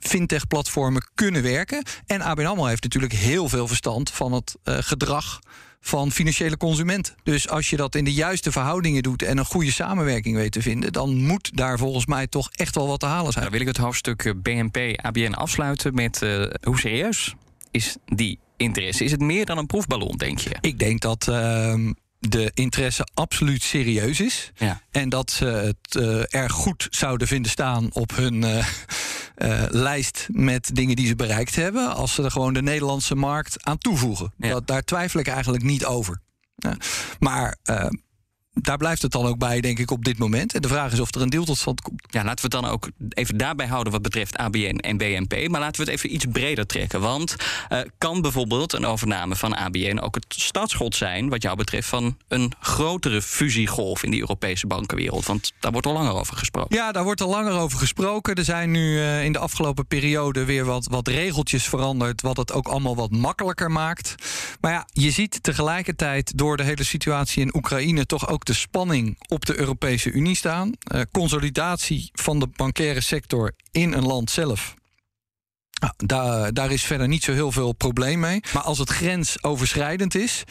fintech-platformen 0.08 1.10
kunnen 1.14 1.42
werken. 1.42 1.82
En 2.06 2.20
ABN 2.20 2.44
AMRO 2.44 2.64
heeft 2.64 2.82
natuurlijk 2.82 3.12
heel 3.12 3.48
veel 3.48 3.68
verstand 3.68 4.10
van 4.10 4.32
het 4.32 4.56
eh, 4.62 4.76
gedrag 4.80 5.40
van 5.84 6.12
financiële 6.12 6.56
consumenten. 6.56 7.14
Dus 7.22 7.48
als 7.48 7.70
je 7.70 7.76
dat 7.76 7.94
in 7.94 8.04
de 8.04 8.12
juiste 8.12 8.52
verhoudingen 8.52 9.02
doet... 9.02 9.22
en 9.22 9.38
een 9.38 9.44
goede 9.44 9.72
samenwerking 9.72 10.36
weet 10.36 10.52
te 10.52 10.62
vinden... 10.62 10.92
dan 10.92 11.16
moet 11.16 11.56
daar 11.56 11.78
volgens 11.78 12.06
mij 12.06 12.26
toch 12.26 12.48
echt 12.52 12.74
wel 12.74 12.86
wat 12.86 13.00
te 13.00 13.06
halen 13.06 13.32
zijn. 13.32 13.44
Dan 13.44 13.52
wil 13.52 13.62
ik 13.62 13.66
het 13.66 13.76
hoofdstuk 13.76 14.24
eh, 14.24 14.32
BNP 14.42 15.00
ABN 15.02 15.32
afsluiten 15.32 15.94
met 15.94 16.22
eh, 16.22 16.44
hoe 16.62 16.78
serieus 16.78 17.34
is 17.70 17.96
die 18.06 18.38
interesse? 18.56 19.04
Is 19.04 19.10
het 19.10 19.20
meer 19.20 19.46
dan 19.46 19.58
een 19.58 19.66
proefballon, 19.66 20.16
denk 20.16 20.38
je? 20.38 20.56
Ik 20.60 20.78
denk 20.78 21.00
dat 21.00 21.28
ehm, 21.28 21.92
de 22.18 22.50
interesse 22.54 23.06
absoluut 23.14 23.62
serieus 23.62 24.20
is. 24.20 24.52
Ja. 24.56 24.80
En 24.90 25.08
dat 25.08 25.30
ze 25.30 25.44
het 25.44 25.96
eh, 25.96 26.40
erg 26.40 26.52
goed 26.52 26.86
zouden 26.90 27.26
vinden 27.26 27.50
staan 27.50 27.88
op 27.92 28.16
hun 28.16 28.44
eh, 29.44 29.62
lijst 29.68 30.28
met 30.32 30.70
dingen 30.72 30.96
die 30.96 31.06
ze 31.06 31.16
bereikt 31.16 31.54
hebben. 31.54 31.94
Als 31.94 32.14
ze 32.14 32.22
er 32.22 32.30
gewoon 32.30 32.54
de 32.54 32.62
Nederlandse 32.62 33.14
markt 33.14 33.64
aan 33.64 33.78
toevoegen. 33.78 34.32
Ja. 34.36 34.48
Dat, 34.48 34.66
daar 34.66 34.82
twijfel 34.82 35.20
ik 35.20 35.28
eigenlijk 35.28 35.64
niet 35.64 35.84
over. 35.84 36.20
Ja. 36.56 36.76
Maar 37.18 37.56
eh, 37.62 37.86
daar 38.54 38.76
blijft 38.76 39.02
het 39.02 39.12
dan 39.12 39.26
ook 39.26 39.38
bij, 39.38 39.60
denk 39.60 39.78
ik, 39.78 39.90
op 39.90 40.04
dit 40.04 40.18
moment. 40.18 40.54
En 40.54 40.62
de 40.62 40.68
vraag 40.68 40.92
is 40.92 41.00
of 41.00 41.14
er 41.14 41.20
een 41.20 41.30
deal 41.30 41.44
tot 41.44 41.58
stand 41.58 41.80
komt. 41.80 42.02
Ja, 42.06 42.24
laten 42.24 42.50
we 42.50 42.56
het 42.56 42.64
dan 42.64 42.72
ook 42.72 42.88
even 43.08 43.36
daarbij 43.36 43.66
houden 43.66 43.92
wat 43.92 44.02
betreft 44.02 44.36
ABN 44.36 44.76
en 44.76 44.96
BNP. 44.96 45.48
Maar 45.48 45.60
laten 45.60 45.84
we 45.84 45.90
het 45.90 45.98
even 45.98 46.14
iets 46.14 46.24
breder 46.32 46.66
trekken. 46.66 47.00
Want 47.00 47.36
eh, 47.68 47.80
kan 47.98 48.20
bijvoorbeeld 48.20 48.72
een 48.72 48.86
overname 48.86 49.36
van 49.36 49.56
ABN 49.56 49.98
ook 49.98 50.14
het 50.14 50.24
startschot 50.28 50.96
zijn, 50.96 51.28
wat 51.28 51.42
jou 51.42 51.56
betreft, 51.56 51.88
van 51.88 52.16
een 52.28 52.52
grotere 52.60 53.22
fusiegolf 53.22 54.02
in 54.02 54.10
die 54.10 54.20
Europese 54.20 54.66
bankenwereld? 54.66 55.26
Want 55.26 55.52
daar 55.60 55.72
wordt 55.72 55.86
al 55.86 55.92
langer 55.92 56.14
over 56.14 56.36
gesproken. 56.36 56.76
Ja, 56.76 56.92
daar 56.92 57.04
wordt 57.04 57.20
al 57.20 57.28
langer 57.28 57.52
over 57.52 57.78
gesproken. 57.78 58.34
Er 58.34 58.44
zijn 58.44 58.70
nu 58.70 59.00
eh, 59.00 59.24
in 59.24 59.32
de 59.32 59.38
afgelopen 59.38 59.86
periode 59.86 60.44
weer 60.44 60.64
wat, 60.64 60.86
wat 60.86 61.08
regeltjes 61.08 61.68
veranderd. 61.68 62.22
Wat 62.22 62.36
het 62.36 62.52
ook 62.52 62.68
allemaal 62.68 62.96
wat 62.96 63.10
makkelijker 63.10 63.70
maakt. 63.70 64.14
Maar 64.60 64.72
ja, 64.72 64.86
je 64.92 65.10
ziet 65.10 65.42
tegelijkertijd 65.42 66.38
door 66.38 66.56
de 66.56 66.62
hele 66.62 66.84
situatie 66.84 67.42
in 67.42 67.56
Oekraïne 67.56 68.06
toch 68.06 68.28
ook 68.28 68.43
de 68.46 68.52
spanning 68.52 69.18
op 69.28 69.46
de 69.46 69.58
Europese 69.58 70.10
Unie 70.10 70.36
staan. 70.36 70.72
Eh, 70.78 71.00
consolidatie 71.12 72.10
van 72.12 72.38
de 72.38 72.46
bankaire 72.46 73.00
sector 73.00 73.52
in 73.70 73.92
een 73.92 74.06
land 74.06 74.30
zelf. 74.30 74.74
Nou, 75.80 75.94
daar, 75.96 76.52
daar 76.52 76.70
is 76.70 76.84
verder 76.84 77.08
niet 77.08 77.24
zo 77.24 77.32
heel 77.32 77.52
veel 77.52 77.72
probleem 77.72 78.20
mee. 78.20 78.42
Maar 78.52 78.62
als 78.62 78.78
het 78.78 78.90
grensoverschrijdend 78.90 80.14
is, 80.14 80.44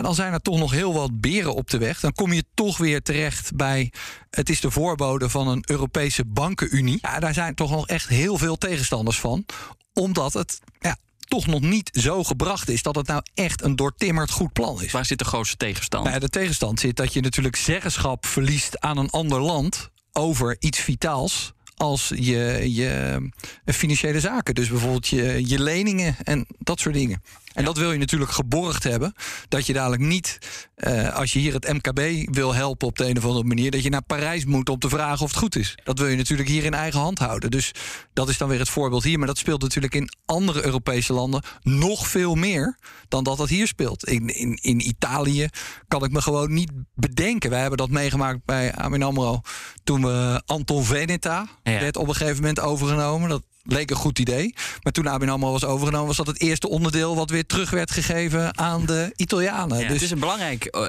dan 0.00 0.14
zijn 0.14 0.32
er 0.32 0.40
toch 0.40 0.58
nog 0.58 0.70
heel 0.70 0.94
wat 0.94 1.20
beren 1.20 1.54
op 1.54 1.70
de 1.70 1.78
weg. 1.78 2.00
Dan 2.00 2.12
kom 2.12 2.32
je 2.32 2.44
toch 2.54 2.78
weer 2.78 3.02
terecht 3.02 3.56
bij. 3.56 3.92
Het 4.30 4.50
is 4.50 4.60
de 4.60 4.70
voorbode 4.70 5.28
van 5.28 5.48
een 5.48 5.64
Europese 5.66 6.24
bankenunie. 6.24 6.98
Ja, 7.00 7.18
daar 7.18 7.34
zijn 7.34 7.54
toch 7.54 7.70
nog 7.70 7.86
echt 7.88 8.08
heel 8.08 8.38
veel 8.38 8.56
tegenstanders 8.56 9.20
van. 9.20 9.44
Omdat 9.92 10.32
het 10.32 10.60
ja, 10.80 10.96
toch 11.28 11.46
nog 11.46 11.60
niet 11.60 11.90
zo 11.92 12.24
gebracht 12.24 12.68
is 12.68 12.82
dat 12.82 12.94
het 12.94 13.06
nou 13.06 13.22
echt 13.34 13.62
een 13.62 13.76
doortimmerd 13.76 14.30
goed 14.30 14.52
plan 14.52 14.82
is. 14.82 14.92
Waar 14.92 15.04
zit 15.04 15.18
de 15.18 15.24
grootste 15.24 15.56
tegenstand? 15.56 16.06
Nou, 16.06 16.18
de 16.18 16.28
tegenstand 16.28 16.80
zit 16.80 16.96
dat 16.96 17.12
je 17.12 17.20
natuurlijk 17.20 17.56
zeggenschap 17.56 18.26
verliest 18.26 18.80
aan 18.80 18.98
een 18.98 19.10
ander 19.10 19.40
land 19.40 19.90
over 20.12 20.56
iets 20.58 20.78
vitaals 20.78 21.52
als 21.76 22.12
je, 22.16 22.72
je 22.74 23.20
financiële 23.64 24.20
zaken. 24.20 24.54
Dus 24.54 24.68
bijvoorbeeld 24.68 25.08
je, 25.08 25.48
je 25.48 25.62
leningen 25.62 26.16
en 26.22 26.46
dat 26.58 26.80
soort 26.80 26.94
dingen. 26.94 27.22
En 27.58 27.64
dat 27.64 27.76
wil 27.76 27.92
je 27.92 27.98
natuurlijk 27.98 28.30
geborgd 28.30 28.82
hebben. 28.82 29.14
Dat 29.48 29.66
je 29.66 29.72
dadelijk 29.72 30.02
niet, 30.02 30.38
uh, 30.76 31.14
als 31.14 31.32
je 31.32 31.38
hier 31.38 31.52
het 31.52 31.72
MKB 31.72 32.30
wil 32.34 32.54
helpen 32.54 32.86
op 32.86 32.98
de 32.98 33.08
een 33.08 33.16
of 33.16 33.24
andere 33.24 33.44
manier, 33.44 33.70
dat 33.70 33.82
je 33.82 33.90
naar 33.90 34.02
Parijs 34.02 34.44
moet 34.44 34.68
om 34.68 34.78
te 34.78 34.88
vragen 34.88 35.24
of 35.24 35.30
het 35.30 35.38
goed 35.38 35.56
is. 35.56 35.74
Dat 35.84 35.98
wil 35.98 36.08
je 36.08 36.16
natuurlijk 36.16 36.48
hier 36.48 36.64
in 36.64 36.74
eigen 36.74 37.00
hand 37.00 37.18
houden. 37.18 37.50
Dus 37.50 37.72
dat 38.12 38.28
is 38.28 38.38
dan 38.38 38.48
weer 38.48 38.58
het 38.58 38.68
voorbeeld 38.68 39.02
hier. 39.02 39.18
Maar 39.18 39.26
dat 39.26 39.38
speelt 39.38 39.62
natuurlijk 39.62 39.94
in 39.94 40.10
andere 40.24 40.64
Europese 40.64 41.12
landen 41.12 41.42
nog 41.62 42.08
veel 42.08 42.34
meer 42.34 42.78
dan 43.08 43.24
dat 43.24 43.36
dat 43.36 43.48
hier 43.48 43.66
speelt. 43.66 44.04
In, 44.04 44.28
in, 44.34 44.54
in 44.54 44.88
Italië 44.88 45.48
kan 45.88 46.04
ik 46.04 46.10
me 46.10 46.22
gewoon 46.22 46.52
niet 46.52 46.70
bedenken. 46.94 47.50
Wij 47.50 47.60
hebben 47.60 47.78
dat 47.78 47.90
meegemaakt 47.90 48.44
bij 48.44 48.74
Amin 48.74 49.02
Amro 49.02 49.40
toen 49.84 50.02
we 50.02 50.42
Anton 50.46 50.84
Veneta 50.84 51.48
ja. 51.62 51.80
werd 51.80 51.96
op 51.96 52.08
een 52.08 52.14
gegeven 52.14 52.36
moment 52.36 52.60
overgenomen. 52.60 53.28
Dat 53.28 53.42
leek 53.68 53.90
een 53.90 53.96
goed 53.96 54.18
idee. 54.18 54.54
Maar 54.82 54.92
toen 54.92 55.06
ABN 55.06 55.28
AMRO 55.28 55.52
was 55.52 55.64
overgenomen... 55.64 56.06
was 56.06 56.16
dat 56.16 56.26
het 56.26 56.40
eerste 56.40 56.68
onderdeel 56.68 57.16
wat 57.16 57.30
weer 57.30 57.46
terug 57.46 57.70
werd 57.70 57.90
gegeven 57.90 58.58
aan 58.58 58.86
de 58.86 59.12
Italianen. 59.16 59.78
dus... 59.78 59.86
Het 59.88 60.02
is 60.02 60.10
een 60.10 60.18
belangrijk 60.18 60.64
eh, 60.64 60.86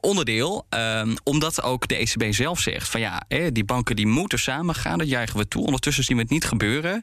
onderdeel, 0.00 0.66
uh, 0.74 1.02
omdat 1.22 1.62
ook 1.62 1.88
de 1.88 1.96
ECB 1.96 2.32
zelf 2.32 2.60
zegt... 2.60 2.88
van 2.88 3.00
ja, 3.00 3.22
die 3.52 3.64
banken 3.64 3.96
die 3.96 4.06
moeten 4.06 4.38
samen 4.38 4.74
gaan, 4.74 4.98
dat 4.98 5.08
juichen 5.08 5.38
we 5.38 5.48
toe. 5.48 5.64
Ondertussen 5.64 6.04
zien 6.04 6.16
we 6.16 6.22
het 6.22 6.32
niet 6.32 6.44
gebeuren. 6.44 7.02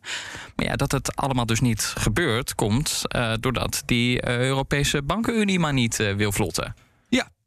Maar 0.55 0.65
ja, 0.65 0.75
dat 0.75 0.91
het 0.91 1.15
allemaal 1.15 1.45
dus 1.45 1.59
niet 1.59 1.93
gebeurt... 1.97 2.55
komt 2.55 3.01
uh, 3.15 3.33
doordat 3.39 3.83
die 3.86 4.27
Europese 4.27 5.01
bankenunie 5.01 5.59
maar 5.59 5.73
niet 5.73 5.97
wil 5.97 6.31
vlotten 6.31 6.75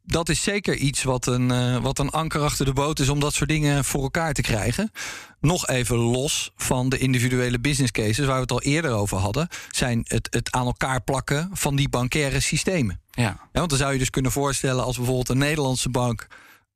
dat 0.09 0.29
is 0.29 0.43
zeker 0.43 0.75
iets 0.75 1.03
wat 1.03 1.25
een, 1.25 1.51
uh, 1.51 1.77
wat 1.77 1.99
een 1.99 2.09
anker 2.09 2.41
achter 2.41 2.65
de 2.65 2.73
boot 2.73 2.99
is 2.99 3.09
om 3.09 3.19
dat 3.19 3.33
soort 3.33 3.49
dingen 3.49 3.85
voor 3.85 4.01
elkaar 4.01 4.33
te 4.33 4.41
krijgen. 4.41 4.91
Nog 5.39 5.67
even 5.67 5.97
los 5.97 6.51
van 6.55 6.89
de 6.89 6.97
individuele 6.97 7.59
business 7.59 7.91
cases 7.91 8.25
waar 8.25 8.35
we 8.35 8.41
het 8.41 8.51
al 8.51 8.61
eerder 8.61 8.91
over 8.91 9.17
hadden, 9.17 9.47
zijn 9.71 10.01
het, 10.07 10.27
het 10.29 10.51
aan 10.51 10.65
elkaar 10.65 11.01
plakken 11.01 11.49
van 11.53 11.75
die 11.75 11.89
bankaire 11.89 12.39
systemen. 12.39 13.01
Ja. 13.11 13.23
ja. 13.23 13.49
Want 13.51 13.69
dan 13.69 13.79
zou 13.79 13.93
je 13.93 13.99
dus 13.99 14.09
kunnen 14.09 14.31
voorstellen 14.31 14.83
als 14.83 14.95
bijvoorbeeld 14.97 15.29
een 15.29 15.37
Nederlandse 15.37 15.89
bank 15.89 16.27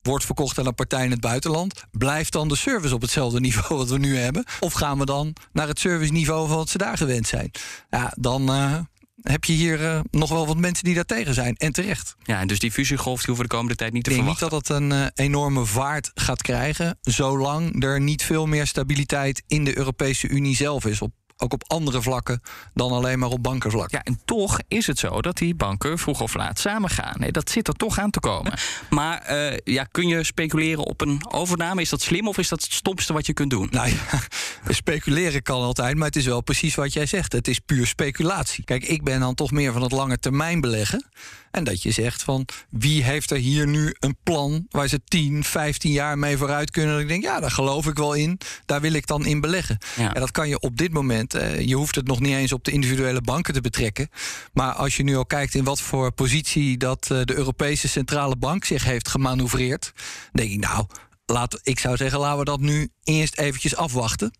wordt 0.02 0.26
verkocht 0.26 0.60
aan 0.60 0.66
een 0.66 0.76
partij 0.76 1.04
in 1.06 1.12
het 1.12 1.22
buitenland, 1.22 1.84
blijft 1.92 2.32
dan 2.32 2.48
de 2.48 2.56
service 2.56 2.94
op 2.94 3.02
hetzelfde 3.02 3.40
niveau 3.50 3.78
wat 3.78 3.90
we 3.90 3.98
nu 3.98 4.18
hebben? 4.18 4.44
Of 4.60 4.74
gaan 4.74 4.98
we 4.98 5.06
dan 5.06 5.36
naar 5.52 5.68
het 5.68 5.80
serviceniveau 5.80 6.48
van 6.48 6.58
wat 6.58 6.70
ze 6.70 6.78
daar 6.78 6.98
gewend 6.98 7.28
zijn? 7.28 7.52
Ja, 7.90 8.14
dan, 8.16 8.56
uh, 8.56 8.78
heb 9.22 9.44
je 9.44 9.54
hier 9.54 9.82
uh, 9.82 10.00
nog 10.12 10.30
wel 10.30 10.48
wat 10.48 10.58
mensen 10.58 10.84
die 10.84 10.96
daar 10.96 11.06
tegen 11.06 11.34
zijn. 11.34 11.56
En 11.56 11.72
terecht. 11.72 12.16
Ja, 12.24 12.40
en 12.40 12.48
dus 12.48 12.60
die 12.60 12.72
fusiegolf 12.72 13.18
die 13.18 13.26
hoeven 13.26 13.44
de 13.44 13.56
komende 13.56 13.76
tijd 13.76 13.94
niet 13.94 14.04
te 14.04 14.10
Ik 14.10 14.16
denk 14.16 14.38
verwachten. 14.38 14.60
niet 14.60 14.68
dat 14.68 14.92
het 14.92 14.92
een 14.92 15.00
uh, 15.18 15.26
enorme 15.26 15.66
vaart 15.66 16.12
gaat 16.14 16.42
krijgen... 16.42 16.98
zolang 17.02 17.84
er 17.84 18.02
niet 18.02 18.24
veel 18.24 18.46
meer 18.46 18.68
stabiliteit 18.68 19.44
in 19.48 19.64
de 19.64 19.78
Europese 19.78 20.28
Unie 20.28 20.56
zelf 20.56 20.86
is... 20.86 21.02
op 21.02 21.12
ook 21.42 21.54
op 21.54 21.64
andere 21.68 22.02
vlakken 22.02 22.42
dan 22.74 22.92
alleen 22.92 23.20
maar 23.20 23.30
op 23.30 23.44
bankenvlak. 23.44 23.92
Ja, 23.92 24.04
en 24.04 24.20
toch 24.26 24.60
is 24.68 24.88
het 24.88 25.00
zo 25.00 25.22
dat 25.22 25.38
die 25.38 25.56
banken 25.56 25.98
vroeg 25.98 26.22
of 26.22 26.34
laat 26.34 26.60
samen 26.60 26.90
gaan. 26.90 27.16
Nee, 27.18 27.32
dat 27.32 27.50
zit 27.50 27.68
er 27.68 27.74
toch 27.74 28.00
aan 28.00 28.12
te 28.12 28.20
komen. 28.20 28.54
Maar 28.90 29.32
uh, 29.32 29.58
ja, 29.64 29.84
kun 29.84 30.08
je 30.08 30.24
speculeren 30.24 30.84
op 30.84 31.02
een 31.02 31.22
overname? 31.32 31.82
Is 31.82 31.90
dat 31.90 32.02
slim 32.02 32.28
of 32.28 32.38
is 32.38 32.48
dat 32.50 32.64
het 32.64 32.74
stomste 32.74 33.14
wat 33.14 33.26
je 33.26 33.34
kunt 33.34 33.50
doen? 33.50 33.68
Nou 33.72 33.88
ja, 33.88 34.20
speculeren 34.74 35.42
kan 35.42 35.62
altijd, 35.62 35.96
maar 35.96 36.08
het 36.08 36.16
is 36.16 36.26
wel 36.26 36.42
precies 36.42 36.76
wat 36.76 36.94
jij 36.94 37.06
zegt. 37.06 37.32
Het 37.32 37.48
is 37.48 37.60
puur 37.60 37.88
speculatie. 37.88 38.64
Kijk, 38.64 38.84
ik 38.84 39.04
ben 39.04 39.20
dan 39.20 39.36
toch 39.36 39.52
meer 39.52 39.74
van 39.74 39.82
het 39.82 39.92
lange 39.92 40.20
termijn 40.20 40.62
beleggen. 40.62 41.06
En 41.52 41.64
dat 41.64 41.82
je 41.82 41.92
zegt 41.92 42.24
van 42.24 42.48
wie 42.70 43.04
heeft 43.04 43.32
er 43.32 43.38
hier 43.38 43.68
nu 43.68 43.96
een 44.00 44.16
plan 44.24 44.66
waar 44.70 44.88
ze 44.88 45.02
10, 45.04 45.44
15 45.44 45.92
jaar 45.92 46.18
mee 46.18 46.38
vooruit 46.38 46.72
kunnen. 46.72 47.00
ik 47.00 47.08
denk, 47.08 47.24
ja, 47.24 47.40
daar 47.40 47.52
geloof 47.52 47.88
ik 47.88 47.98
wel 47.98 48.14
in. 48.14 48.40
Daar 48.66 48.82
wil 48.82 48.94
ik 48.94 49.08
dan 49.08 49.26
in 49.26 49.42
beleggen. 49.42 49.78
Ja. 49.96 50.14
En 50.14 50.20
dat 50.20 50.32
kan 50.32 50.50
je 50.50 50.60
op 50.60 50.78
dit 50.78 50.94
moment. 50.94 51.31
Uh, 51.36 51.60
je 51.60 51.76
hoeft 51.76 51.96
het 51.96 52.08
nog 52.08 52.20
niet 52.20 52.36
eens 52.36 52.54
op 52.54 52.64
de 52.64 52.72
individuele 52.72 53.22
banken 53.22 53.54
te 53.54 53.62
betrekken. 53.62 54.10
Maar 54.54 54.74
als 54.74 54.98
je 54.98 55.04
nu 55.04 55.16
al 55.16 55.26
kijkt 55.26 55.56
in 55.56 55.64
wat 55.64 55.82
voor 55.82 56.12
positie 56.12 56.78
dat 56.78 57.10
uh, 57.12 57.22
de 57.24 57.36
Europese 57.36 57.88
Centrale 57.88 58.36
Bank 58.36 58.66
zich 58.66 58.84
heeft 58.84 59.08
gemanoeuvreerd. 59.08 59.92
denk 60.32 60.52
ik, 60.52 60.60
nou, 60.60 60.86
laat, 61.26 61.60
ik 61.64 61.80
zou 61.80 61.98
zeggen, 61.98 62.20
laten 62.20 62.40
we 62.40 62.46
dat 62.46 62.60
nu 62.60 62.90
eerst 63.04 63.38
eventjes 63.38 63.76
afwachten. 63.76 64.32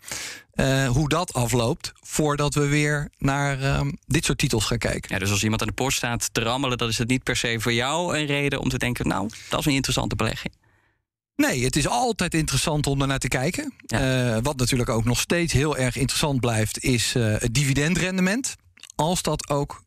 Uh, 0.56 0.88
hoe 0.88 1.10
dat 1.10 1.34
afloopt, 1.34 1.92
voordat 2.02 2.54
we 2.54 2.68
weer 2.68 3.10
naar 3.18 3.62
uh, 3.62 3.82
dit 4.06 4.26
soort 4.26 4.38
titels 4.38 4.66
gaan 4.66 4.78
kijken. 4.78 5.14
Ja, 5.14 5.20
dus 5.20 5.32
als 5.32 5.44
iemand 5.44 5.62
aan 5.62 5.68
de 5.68 5.74
poort 5.74 5.94
staat 5.94 6.34
te 6.34 6.42
rammelen, 6.42 6.78
dan 6.78 6.88
is 6.88 6.98
het 6.98 7.08
niet 7.08 7.24
per 7.24 7.36
se 7.36 7.56
voor 7.60 7.74
jou 7.74 8.18
een 8.18 8.26
reden 8.26 8.60
om 8.60 8.70
te 8.70 8.78
denken: 8.78 9.08
nou, 9.08 9.30
dat 9.50 9.60
is 9.60 9.66
een 9.66 9.72
interessante 9.72 10.16
belegging. 10.16 10.54
Nee, 11.36 11.64
het 11.64 11.76
is 11.76 11.88
altijd 11.88 12.34
interessant 12.34 12.88
om 12.88 12.98
naar 12.98 13.20
te 13.20 13.28
kijken. 13.28 13.74
Ja. 13.86 14.36
Uh, 14.36 14.38
wat 14.42 14.58
natuurlijk 14.58 14.90
ook 14.90 15.04
nog 15.04 15.20
steeds 15.20 15.54
heel 15.54 15.78
erg 15.78 15.96
interessant 15.96 16.40
blijft, 16.40 16.84
is 16.84 17.14
het 17.14 17.54
dividendrendement. 17.54 18.56
Als 18.96 19.22
dat 19.22 19.50
ook 19.50 19.84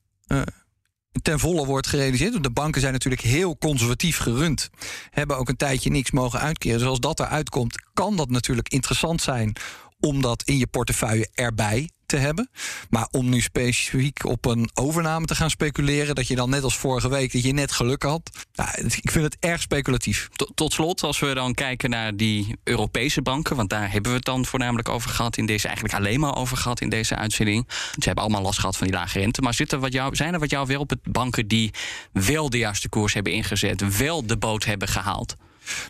ten 1.22 1.38
volle 1.38 1.66
wordt 1.66 1.86
gerealiseerd. 1.86 2.32
Want 2.32 2.44
de 2.44 2.50
banken 2.50 2.80
zijn 2.80 2.92
natuurlijk 2.92 3.22
heel 3.22 3.58
conservatief 3.58 4.18
gerund. 4.18 4.70
Hebben 5.10 5.38
ook 5.38 5.48
een 5.48 5.56
tijdje 5.56 5.90
niks 5.90 6.10
mogen 6.10 6.40
uitkeren. 6.40 6.78
Dus 6.78 6.88
als 6.88 7.00
dat 7.00 7.20
eruit 7.20 7.48
komt, 7.48 7.82
kan 7.94 8.16
dat 8.16 8.30
natuurlijk 8.30 8.68
interessant 8.68 9.22
zijn 9.22 9.56
om 10.00 10.22
dat 10.22 10.42
in 10.42 10.58
je 10.58 10.66
portefeuille 10.66 11.28
erbij 11.34 11.88
te 12.14 12.20
hebben. 12.20 12.50
Maar 12.90 13.08
om 13.10 13.28
nu 13.28 13.40
specifiek 13.40 14.24
op 14.24 14.44
een 14.44 14.70
overname 14.74 15.26
te 15.26 15.34
gaan 15.34 15.50
speculeren, 15.50 16.14
dat 16.14 16.28
je 16.28 16.34
dan 16.34 16.50
net 16.50 16.62
als 16.62 16.76
vorige 16.76 17.08
week 17.08 17.32
dat 17.32 17.42
je 17.42 17.52
net 17.52 17.72
geluk 17.72 18.02
had. 18.02 18.30
Ik 19.00 19.10
vind 19.10 19.24
het 19.24 19.36
erg 19.40 19.60
speculatief. 19.60 20.28
Tot, 20.36 20.50
tot, 20.54 20.72
slot, 20.72 21.02
als 21.02 21.18
we 21.18 21.34
dan 21.34 21.54
kijken 21.54 21.90
naar 21.90 22.16
die 22.16 22.56
Europese 22.64 23.22
banken, 23.22 23.56
want 23.56 23.70
daar 23.70 23.92
hebben 23.92 24.10
we 24.10 24.16
het 24.16 24.26
dan 24.26 24.44
voornamelijk 24.46 24.88
over 24.88 25.10
gehad 25.10 25.36
in 25.36 25.46
deze, 25.46 25.66
eigenlijk 25.66 25.96
alleen 25.96 26.20
maar 26.20 26.36
over 26.36 26.56
gehad 26.56 26.80
in 26.80 26.88
deze 26.88 27.16
uitzending. 27.16 27.64
Ze 27.68 28.04
hebben 28.04 28.24
allemaal 28.24 28.42
last 28.42 28.58
gehad 28.58 28.76
van 28.76 28.86
die 28.86 28.96
lage 28.96 29.18
rente. 29.18 29.40
Maar 29.40 29.54
zitten 29.54 29.80
wat 29.80 29.92
jou, 29.92 30.16
zijn 30.16 30.34
er 30.34 30.40
wat 30.40 30.50
jou 30.50 30.66
wel 30.66 30.80
op 30.80 30.90
het 30.90 31.02
banken 31.02 31.48
die 31.48 31.70
wel 32.12 32.50
de 32.50 32.58
juiste 32.58 32.88
koers 32.88 33.14
hebben 33.14 33.32
ingezet, 33.32 33.96
wel 33.98 34.26
de 34.26 34.36
boot 34.36 34.64
hebben 34.64 34.88
gehaald? 34.88 35.36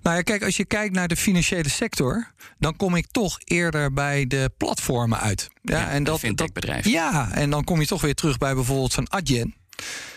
Nou 0.02 0.16
ja, 0.16 0.22
kijk, 0.22 0.42
als 0.42 0.56
je 0.56 0.64
kijkt 0.64 0.94
naar 0.94 1.08
de 1.08 1.16
financiële 1.16 1.68
sector, 1.68 2.32
dan 2.58 2.76
kom 2.76 2.94
ik 2.94 3.06
toch 3.10 3.38
eerder 3.44 3.92
bij 3.92 4.26
de 4.26 4.50
platformen 4.56 5.20
uit. 5.20 5.48
Ja, 5.62 5.78
ja 5.78 5.90
en 5.90 6.04
dat 6.04 6.18
fintech-bedrijf. 6.18 6.86
Ja, 6.86 7.32
en 7.32 7.50
dan 7.50 7.64
kom 7.64 7.80
je 7.80 7.86
toch 7.86 8.00
weer 8.00 8.14
terug 8.14 8.38
bij 8.38 8.54
bijvoorbeeld 8.54 8.92
zo'n 8.92 9.10
Adyen. 9.10 9.54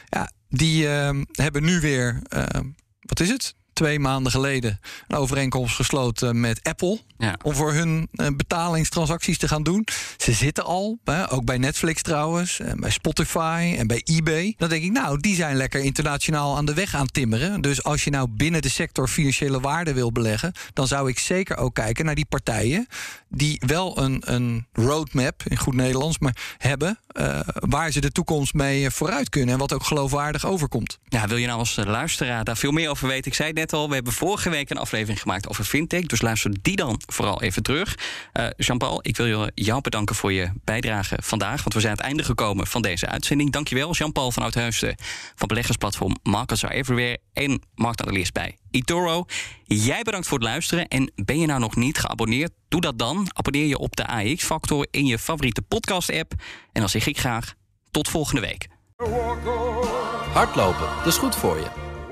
Ja, 0.06 0.32
die 0.50 0.84
uh, 0.84 1.10
hebben 1.32 1.63
nu 1.63 1.80
weer, 1.80 2.22
uh, 2.36 2.43
wat 3.02 3.20
is 3.20 3.30
het? 3.30 3.56
Twee 3.78 4.00
maanden 4.00 4.32
geleden 4.32 4.80
een 5.08 5.18
overeenkomst 5.18 5.76
gesloten 5.76 6.40
met 6.40 6.60
Apple. 6.63 7.00
Ja. 7.18 7.36
Om 7.44 7.54
voor 7.54 7.74
hun 7.74 8.08
uh, 8.12 8.28
betalingstransacties 8.36 9.38
te 9.38 9.48
gaan 9.48 9.63
doen. 9.63 9.88
Ze 10.18 10.32
zitten 10.32 10.66
al, 10.66 11.00
hè, 11.04 11.32
ook 11.32 11.46
bij 11.46 11.58
Netflix 11.58 12.02
trouwens, 12.02 12.60
en 12.60 12.80
bij 12.80 12.90
Spotify 12.90 13.76
en 13.78 13.88
bij 13.88 14.02
eBay. 14.04 14.54
Dan 14.58 14.70
denk 14.70 14.84
ik, 14.84 14.92
nou, 14.92 15.20
die 15.20 15.36
zijn 15.36 15.56
lekker 15.56 15.80
internationaal 15.80 16.58
aan 16.58 16.66
de 16.66 16.74
weg 16.74 16.96
aan 16.96 17.08
timmeren. 17.08 17.62
Dus 17.62 17.84
als 17.84 18.04
je 18.04 18.10
nou 18.10 18.28
binnen 18.30 18.62
de 18.62 18.70
sector 18.70 19.08
financiële 19.08 19.60
waarde 19.60 19.94
wil 19.94 20.12
beleggen, 20.12 20.54
dan 20.74 20.88
zou 20.88 21.10
ik 21.10 21.20
zeker 21.20 21.58
ook 21.58 21.74
kijken 21.74 22.06
naar 22.06 22.16
die 22.16 22.26
partijen 22.26 22.88
die 23.30 23.62
wel 23.66 24.02
een, 24.02 24.22
een 24.26 24.68
roadmap, 24.74 25.44
in 25.48 25.58
goed 25.58 25.76
Nederlands, 25.76 26.20
maar 26.20 26.56
hebben 26.58 27.00
uh, 27.20 27.40
waar 27.54 27.92
ze 27.92 28.02
de 28.02 28.12
toekomst 28.12 28.54
mee 28.54 28.90
vooruit 28.90 29.30
kunnen 29.30 29.54
en 29.54 29.60
wat 29.60 29.74
ook 29.74 29.84
geloofwaardig 29.84 30.46
overkomt. 30.46 31.00
Ja, 31.08 31.28
wil 31.28 31.38
je 31.38 31.48
nou 31.48 31.60
als 31.60 31.76
luisteraar 31.86 32.44
daar 32.44 32.58
veel 32.58 32.72
meer 32.72 32.90
over 32.90 33.08
weten? 33.08 33.32
Ik 33.32 33.38
zei 33.38 33.52
het 33.54 33.66
we 33.71 33.93
hebben 33.93 34.13
vorige 34.13 34.49
week 34.49 34.69
een 34.69 34.77
aflevering 34.77 35.21
gemaakt 35.21 35.49
over 35.49 35.63
fintech, 35.63 36.06
dus 36.06 36.21
luister 36.21 36.51
die 36.62 36.75
dan 36.75 37.01
vooral 37.06 37.41
even 37.41 37.63
terug. 37.63 37.97
Uh, 38.34 38.47
Jean-Paul, 38.58 38.99
ik 39.01 39.17
wil 39.17 39.49
jou 39.53 39.82
bedanken 39.82 40.15
voor 40.15 40.34
je 40.34 40.49
bijdrage 40.63 41.17
vandaag. 41.23 41.63
Want 41.63 41.73
we 41.73 41.80
zijn 41.80 41.91
aan 41.91 41.97
het 41.97 42.08
einde 42.08 42.23
gekomen 42.23 42.67
van 42.67 42.82
deze 42.82 43.08
uitzending. 43.08 43.51
Dankjewel, 43.51 43.93
Jean-Paul 43.93 44.32
van 44.32 44.43
Oudheusden 44.43 44.95
van 45.36 45.47
beleggersplatform 45.47 46.15
Markets 46.23 46.65
Are 46.65 46.73
Everywhere 46.73 47.19
en 47.34 47.62
marktanalist 47.75 48.34
bij 48.34 48.58
eToro. 48.71 49.25
Jij 49.63 50.01
bedankt 50.01 50.27
voor 50.27 50.38
het 50.38 50.47
luisteren. 50.47 50.88
En 50.88 51.12
ben 51.15 51.39
je 51.39 51.45
nou 51.45 51.60
nog 51.60 51.75
niet 51.75 51.97
geabonneerd? 51.97 52.51
Doe 52.67 52.82
dat 52.82 52.99
dan. 52.99 53.27
Abonneer 53.34 53.65
je 53.65 53.77
op 53.77 53.95
de 53.95 54.08
AX-factor 54.08 54.88
in 54.91 55.06
je 55.06 55.19
favoriete 55.19 55.62
podcast-app. 55.62 56.34
En 56.71 56.80
dan 56.82 56.89
zeg 56.89 57.08
ik 57.08 57.19
graag 57.19 57.53
tot 57.91 58.10
volgende 58.10 58.41
week. 58.41 58.67
Hardlopen, 60.34 60.88
dat 60.97 61.08
is 61.08 61.17
goed 61.17 61.36
voor 61.36 61.58
je. 61.58 61.87